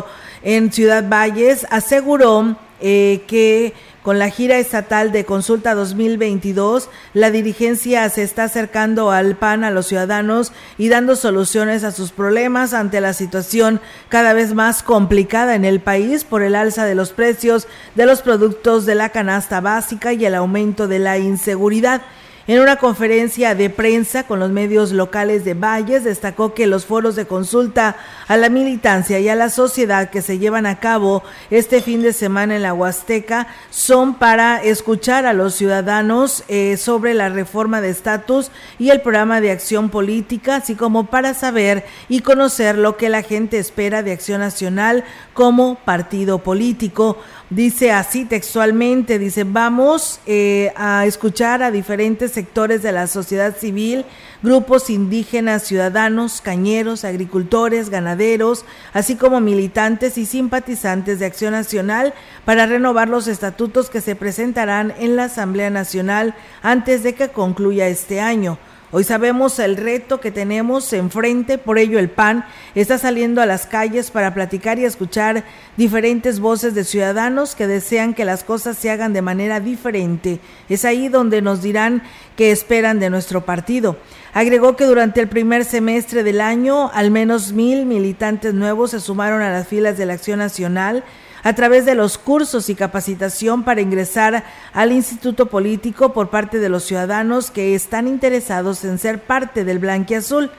en 0.43 0.71
Ciudad 0.71 1.07
Valles, 1.07 1.67
aseguró 1.69 2.57
eh, 2.79 3.23
que 3.27 3.73
con 4.01 4.17
la 4.17 4.31
gira 4.31 4.57
estatal 4.57 5.11
de 5.11 5.25
consulta 5.25 5.75
2022, 5.75 6.89
la 7.13 7.29
dirigencia 7.29 8.09
se 8.09 8.23
está 8.23 8.45
acercando 8.45 9.11
al 9.11 9.35
PAN 9.35 9.63
a 9.63 9.69
los 9.69 9.85
ciudadanos 9.85 10.51
y 10.79 10.89
dando 10.89 11.15
soluciones 11.15 11.83
a 11.83 11.91
sus 11.91 12.11
problemas 12.11 12.73
ante 12.73 12.99
la 12.99 13.13
situación 13.13 13.79
cada 14.09 14.33
vez 14.33 14.55
más 14.55 14.81
complicada 14.81 15.53
en 15.53 15.65
el 15.65 15.79
país 15.79 16.23
por 16.23 16.41
el 16.41 16.55
alza 16.55 16.85
de 16.85 16.95
los 16.95 17.11
precios 17.11 17.67
de 17.93 18.07
los 18.07 18.23
productos 18.23 18.87
de 18.87 18.95
la 18.95 19.09
canasta 19.09 19.61
básica 19.61 20.13
y 20.13 20.25
el 20.25 20.33
aumento 20.33 20.87
de 20.87 20.97
la 20.97 21.19
inseguridad. 21.19 22.01
En 22.47 22.59
una 22.59 22.77
conferencia 22.77 23.53
de 23.53 23.69
prensa 23.69 24.23
con 24.23 24.39
los 24.39 24.49
medios 24.49 24.91
locales 24.91 25.45
de 25.45 25.53
Valles, 25.53 26.03
destacó 26.03 26.55
que 26.55 26.65
los 26.65 26.87
foros 26.87 27.15
de 27.15 27.27
consulta 27.27 27.97
a 28.27 28.35
la 28.35 28.49
militancia 28.49 29.19
y 29.19 29.29
a 29.29 29.35
la 29.35 29.51
sociedad 29.51 30.09
que 30.09 30.23
se 30.23 30.39
llevan 30.39 30.65
a 30.65 30.79
cabo 30.79 31.21
este 31.51 31.83
fin 31.83 32.01
de 32.01 32.13
semana 32.13 32.55
en 32.55 32.63
la 32.63 32.73
Huasteca 32.73 33.45
son 33.69 34.15
para 34.15 34.61
escuchar 34.63 35.27
a 35.27 35.33
los 35.33 35.53
ciudadanos 35.53 36.43
eh, 36.47 36.77
sobre 36.77 37.13
la 37.13 37.29
reforma 37.29 37.79
de 37.79 37.91
estatus 37.91 38.49
y 38.79 38.89
el 38.89 39.01
programa 39.01 39.39
de 39.39 39.51
acción 39.51 39.89
política, 39.89 40.55
así 40.55 40.73
como 40.73 41.05
para 41.05 41.35
saber 41.35 41.85
y 42.09 42.21
conocer 42.21 42.75
lo 42.75 42.97
que 42.97 43.09
la 43.09 43.21
gente 43.21 43.59
espera 43.59 44.01
de 44.01 44.13
Acción 44.13 44.41
Nacional 44.41 45.03
como 45.35 45.75
partido 45.75 46.39
político. 46.39 47.17
Dice 47.51 47.91
así 47.91 48.23
textualmente, 48.23 49.19
dice, 49.19 49.43
vamos 49.43 50.21
eh, 50.25 50.71
a 50.77 51.05
escuchar 51.05 51.61
a 51.63 51.69
diferentes 51.69 52.31
sectores 52.31 52.81
de 52.81 52.93
la 52.93 53.07
sociedad 53.07 53.57
civil, 53.57 54.05
grupos 54.41 54.89
indígenas, 54.89 55.63
ciudadanos, 55.63 56.39
cañeros, 56.39 57.03
agricultores, 57.03 57.89
ganaderos, 57.89 58.63
así 58.93 59.17
como 59.17 59.41
militantes 59.41 60.17
y 60.17 60.25
simpatizantes 60.25 61.19
de 61.19 61.25
Acción 61.25 61.51
Nacional 61.51 62.13
para 62.45 62.67
renovar 62.67 63.09
los 63.09 63.27
estatutos 63.27 63.89
que 63.89 63.99
se 63.99 64.15
presentarán 64.15 64.93
en 64.97 65.17
la 65.17 65.25
Asamblea 65.25 65.69
Nacional 65.69 66.33
antes 66.61 67.03
de 67.03 67.15
que 67.15 67.31
concluya 67.31 67.89
este 67.89 68.21
año. 68.21 68.59
Hoy 68.93 69.05
sabemos 69.05 69.57
el 69.59 69.77
reto 69.77 70.19
que 70.19 70.31
tenemos 70.31 70.91
enfrente, 70.91 71.57
por 71.57 71.77
ello 71.77 71.97
el 71.97 72.09
PAN 72.09 72.43
está 72.75 72.97
saliendo 72.97 73.41
a 73.41 73.45
las 73.45 73.65
calles 73.65 74.11
para 74.11 74.33
platicar 74.33 74.79
y 74.79 74.83
escuchar 74.83 75.45
diferentes 75.77 76.41
voces 76.41 76.75
de 76.75 76.83
ciudadanos 76.83 77.55
que 77.55 77.67
desean 77.67 78.13
que 78.13 78.25
las 78.25 78.43
cosas 78.43 78.77
se 78.77 78.89
hagan 78.89 79.13
de 79.13 79.21
manera 79.21 79.61
diferente. 79.61 80.41
Es 80.67 80.83
ahí 80.83 81.07
donde 81.07 81.41
nos 81.41 81.61
dirán 81.61 82.03
qué 82.35 82.51
esperan 82.51 82.99
de 82.99 83.09
nuestro 83.09 83.45
partido. 83.45 83.95
Agregó 84.33 84.75
que 84.75 84.83
durante 84.83 85.21
el 85.21 85.29
primer 85.29 85.63
semestre 85.63 86.23
del 86.23 86.41
año 86.41 86.91
al 86.93 87.11
menos 87.11 87.53
mil 87.53 87.85
militantes 87.85 88.53
nuevos 88.53 88.91
se 88.91 88.99
sumaron 88.99 89.41
a 89.41 89.53
las 89.53 89.69
filas 89.69 89.97
de 89.97 90.05
la 90.05 90.13
Acción 90.15 90.39
Nacional 90.39 91.05
a 91.43 91.53
través 91.53 91.85
de 91.85 91.95
los 91.95 92.17
cursos 92.17 92.69
y 92.69 92.75
capacitación 92.75 93.63
para 93.63 93.81
ingresar 93.81 94.43
al 94.73 94.91
Instituto 94.91 95.47
Político 95.47 96.13
por 96.13 96.29
parte 96.29 96.59
de 96.59 96.69
los 96.69 96.83
ciudadanos 96.83 97.51
que 97.51 97.75
están 97.75 98.07
interesados 98.07 98.83
en 98.83 98.97
ser 98.99 99.23
parte 99.23 99.63
del 99.63 99.79
Blanquiazul. 99.79 100.51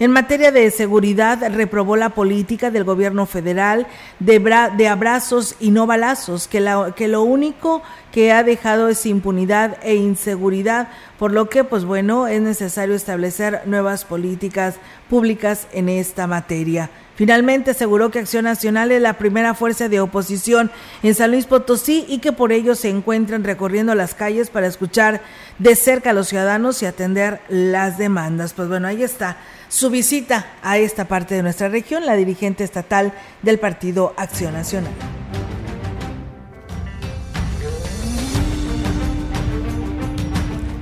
En 0.00 0.12
materia 0.12 0.50
de 0.50 0.70
seguridad, 0.70 1.38
reprobó 1.52 1.94
la 1.94 2.08
política 2.08 2.70
del 2.70 2.84
gobierno 2.84 3.26
federal 3.26 3.86
de, 4.18 4.38
de 4.78 4.88
abrazos 4.88 5.56
y 5.60 5.72
no 5.72 5.86
balazos, 5.86 6.48
que, 6.48 6.60
la, 6.60 6.94
que 6.96 7.06
lo 7.06 7.22
único 7.22 7.82
que 8.10 8.32
ha 8.32 8.42
dejado 8.42 8.88
es 8.88 9.04
impunidad 9.04 9.76
e 9.82 9.96
inseguridad, 9.96 10.88
por 11.18 11.32
lo 11.32 11.50
que, 11.50 11.64
pues 11.64 11.84
bueno, 11.84 12.28
es 12.28 12.40
necesario 12.40 12.94
establecer 12.94 13.60
nuevas 13.66 14.06
políticas 14.06 14.76
públicas 15.10 15.66
en 15.70 15.90
esta 15.90 16.26
materia. 16.26 16.88
Finalmente 17.14 17.72
aseguró 17.72 18.10
que 18.10 18.20
Acción 18.20 18.44
Nacional 18.44 18.92
es 18.92 19.02
la 19.02 19.18
primera 19.18 19.52
fuerza 19.52 19.90
de 19.90 20.00
oposición 20.00 20.70
en 21.02 21.14
San 21.14 21.30
Luis 21.30 21.44
Potosí 21.44 22.06
y 22.08 22.20
que 22.20 22.32
por 22.32 22.50
ello 22.50 22.74
se 22.74 22.88
encuentran 22.88 23.44
recorriendo 23.44 23.94
las 23.94 24.14
calles 24.14 24.48
para 24.48 24.66
escuchar 24.66 25.20
de 25.58 25.76
cerca 25.76 26.10
a 26.10 26.12
los 26.14 26.28
ciudadanos 26.28 26.82
y 26.82 26.86
atender 26.86 27.42
las 27.50 27.98
demandas. 27.98 28.54
Pues 28.54 28.68
bueno, 28.68 28.88
ahí 28.88 29.02
está 29.02 29.36
su 29.70 29.88
visita 29.88 30.46
a 30.62 30.78
esta 30.78 31.06
parte 31.06 31.36
de 31.36 31.42
nuestra 31.42 31.68
región, 31.68 32.04
la 32.04 32.16
dirigente 32.16 32.64
estatal 32.64 33.14
del 33.40 33.58
Partido 33.58 34.12
Acción 34.16 34.52
Nacional. 34.52 34.92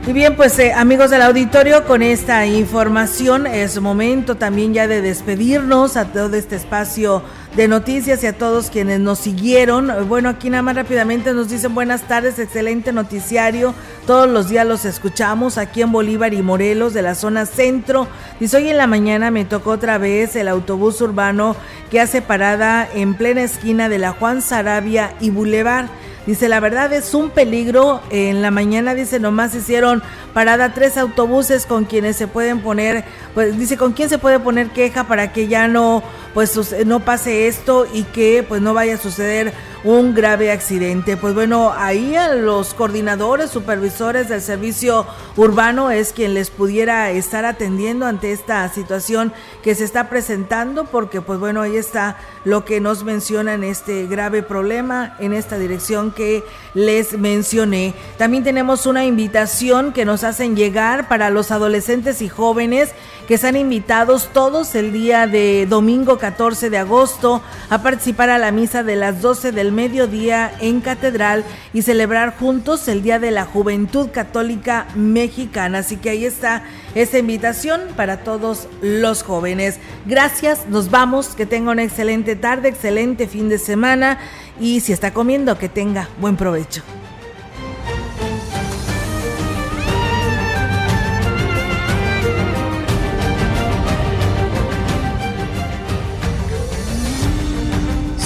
Y 0.07 0.13
bien, 0.15 0.37
pues 0.37 0.59
eh, 0.59 0.73
amigos 0.73 1.11
del 1.11 1.21
auditorio, 1.21 1.85
con 1.85 2.01
esta 2.01 2.47
información 2.47 3.47
es 3.47 3.79
momento 3.79 4.37
también 4.37 4.73
ya 4.73 4.89
de 4.89 5.03
despedirnos 5.03 5.99
a 5.99 6.07
todo 6.07 6.35
este 6.35 6.57
espacio 6.57 7.23
de 7.59 7.67
noticias 7.67 8.23
y 8.23 8.29
a 8.29 8.39
todos 8.39 8.71
quienes 8.71 9.01
nos 9.01 9.19
siguieron. 9.19 9.93
Bueno, 10.09 10.29
aquí 10.29 10.49
nada 10.49 10.63
más 10.63 10.77
rápidamente 10.77 11.35
nos 11.35 11.49
dicen 11.49 11.75
buenas 11.75 12.03
tardes, 12.03 12.39
excelente 12.39 12.93
noticiario. 12.93 13.75
Todos 14.07 14.31
los 14.31 14.49
días 14.49 14.65
los 14.65 14.85
escuchamos 14.85 15.59
aquí 15.59 15.83
en 15.83 15.91
Bolívar 15.91 16.33
y 16.35 16.41
Morelos 16.41 16.95
de 16.95 17.03
la 17.03 17.17
zona 17.17 17.47
centro. 17.47 18.07
Dice, 18.39 18.59
hoy 18.59 18.69
en 18.69 18.77
la 18.77 18.87
mañana 18.87 19.33
me 19.33 19.45
tocó 19.45 19.71
otra 19.73 19.99
vez 19.99 20.37
el 20.37 20.47
autobús 20.47 21.01
urbano 21.01 21.57
que 21.91 22.01
hace 22.01 22.23
parada 22.23 22.89
en 22.95 23.15
plena 23.15 23.43
esquina 23.43 23.89
de 23.89 23.99
la 23.99 24.13
Juan 24.13 24.41
Sarabia 24.41 25.15
y 25.19 25.31
Boulevard. 25.31 25.87
Dice, 26.29 26.51
la 26.51 26.61
verdad 26.61 26.93
es 26.93 27.15
un 27.15 27.31
peligro. 27.31 28.03
En 28.11 28.43
la 28.43 28.51
mañana, 28.51 28.95
dice, 28.95 29.19
nomás 29.19 29.55
hicieron 29.55 30.03
parada 30.35 30.75
tres 30.75 30.99
autobuses 30.99 31.65
con 31.65 31.87
quienes 31.87 32.17
se 32.17 32.27
pueden 32.27 32.61
poner, 32.61 33.03
pues 33.33 33.59
dice, 33.59 33.79
con 33.79 33.95
quién 33.95 34.11
se 34.11 34.19
puede 34.19 34.39
poner 34.39 34.69
queja 34.69 35.05
para 35.05 35.33
que 35.33 35.49
ya 35.49 35.69
no, 35.69 36.03
pues 36.39 36.87
no 36.87 37.01
pase 37.01 37.49
esto 37.49 37.85
y 37.93 38.05
que 38.05 38.45
pues 38.49 38.63
no 38.63 38.73
vaya 38.73 38.95
a 38.95 38.99
suceder 38.99 39.53
un 39.83 40.15
grave 40.15 40.53
accidente. 40.53 41.17
Pues 41.17 41.35
bueno, 41.35 41.73
ahí 41.77 42.15
a 42.15 42.35
los 42.35 42.75
coordinadores, 42.75 43.51
supervisores 43.51 44.29
del 44.29 44.41
servicio 44.41 45.05
urbano 45.37 45.91
es 45.91 46.13
quien 46.13 46.35
les 46.35 46.51
pudiera 46.51 47.11
estar 47.11 47.45
atendiendo 47.45 48.07
ante 48.07 48.31
esta 48.31 48.69
situación 48.69 49.33
que 49.65 49.75
se 49.75 49.83
está 49.83 50.09
presentando, 50.09 50.85
porque 50.85 51.21
pues 51.21 51.41
bueno, 51.41 51.63
ahí 51.63 51.77
está 51.77 52.17
lo 52.45 52.65
que 52.65 52.81
nos 52.81 53.03
menciona 53.03 53.55
en 53.55 53.65
este 53.65 54.07
grave 54.07 54.45
problema, 54.45 55.17
en 55.19 55.33
esta 55.33 55.59
dirección 55.59 56.13
que 56.13 56.45
les 56.75 57.19
mencioné. 57.19 57.95
También 58.17 58.45
tenemos 58.45 58.87
una 58.87 59.05
invitación 59.05 59.93
que 59.93 60.05
nos 60.05 60.23
hacen 60.23 60.55
llegar 60.55 61.09
para 61.09 61.31
los 61.31 61.51
adolescentes 61.51 62.23
y 62.23 62.29
jóvenes 62.29 62.91
que 63.29 63.35
están 63.35 63.57
invitados 63.57 64.31
todos 64.33 64.75
el 64.75 64.91
día 64.91 65.27
de 65.27 65.67
domingo 65.67 66.17
14 66.17 66.71
de 66.71 66.79
agosto 66.79 67.43
a 67.69 67.83
participar 67.83 68.31
a 68.31 68.39
la 68.39 68.53
misa 68.53 68.83
de 68.83 68.97
las 68.97 69.21
12 69.21 69.53
del 69.53 69.71
mediodía 69.71 70.51
en 70.61 70.81
Catedral 70.81 71.45
y 71.75 71.83
celebrar 71.83 72.35
juntos 72.39 72.89
el 72.89 73.03
Día 73.03 73.19
de 73.19 73.31
la 73.31 73.45
Juventud 73.45 74.09
Católica 74.11 74.87
Mexicana. 74.95 75.81
Así 75.81 75.99
que 75.99 76.09
ahí 76.09 76.25
está 76.25 76.63
esta 76.95 77.19
invitación 77.19 77.83
para 77.97 78.25
todos 78.25 78.67
los 78.81 79.23
jóvenes. 79.23 79.79
Gracias, 80.07 80.67
nos 80.67 80.91
vamos, 80.91 81.29
que 81.35 81.45
tenga 81.45 81.73
una 81.73 81.83
excelente 81.83 82.35
tarde, 82.35 82.71
excelente 82.71 83.29
fin 83.29 83.51
de 83.51 83.59
semana 83.59 84.19
y 84.59 84.81
si 84.81 84.95
está 84.95 85.13
comiendo, 85.13 85.59
que 85.59 85.69
tenga 85.69 86.09
buen 86.19 86.39
provecho. 86.39 86.83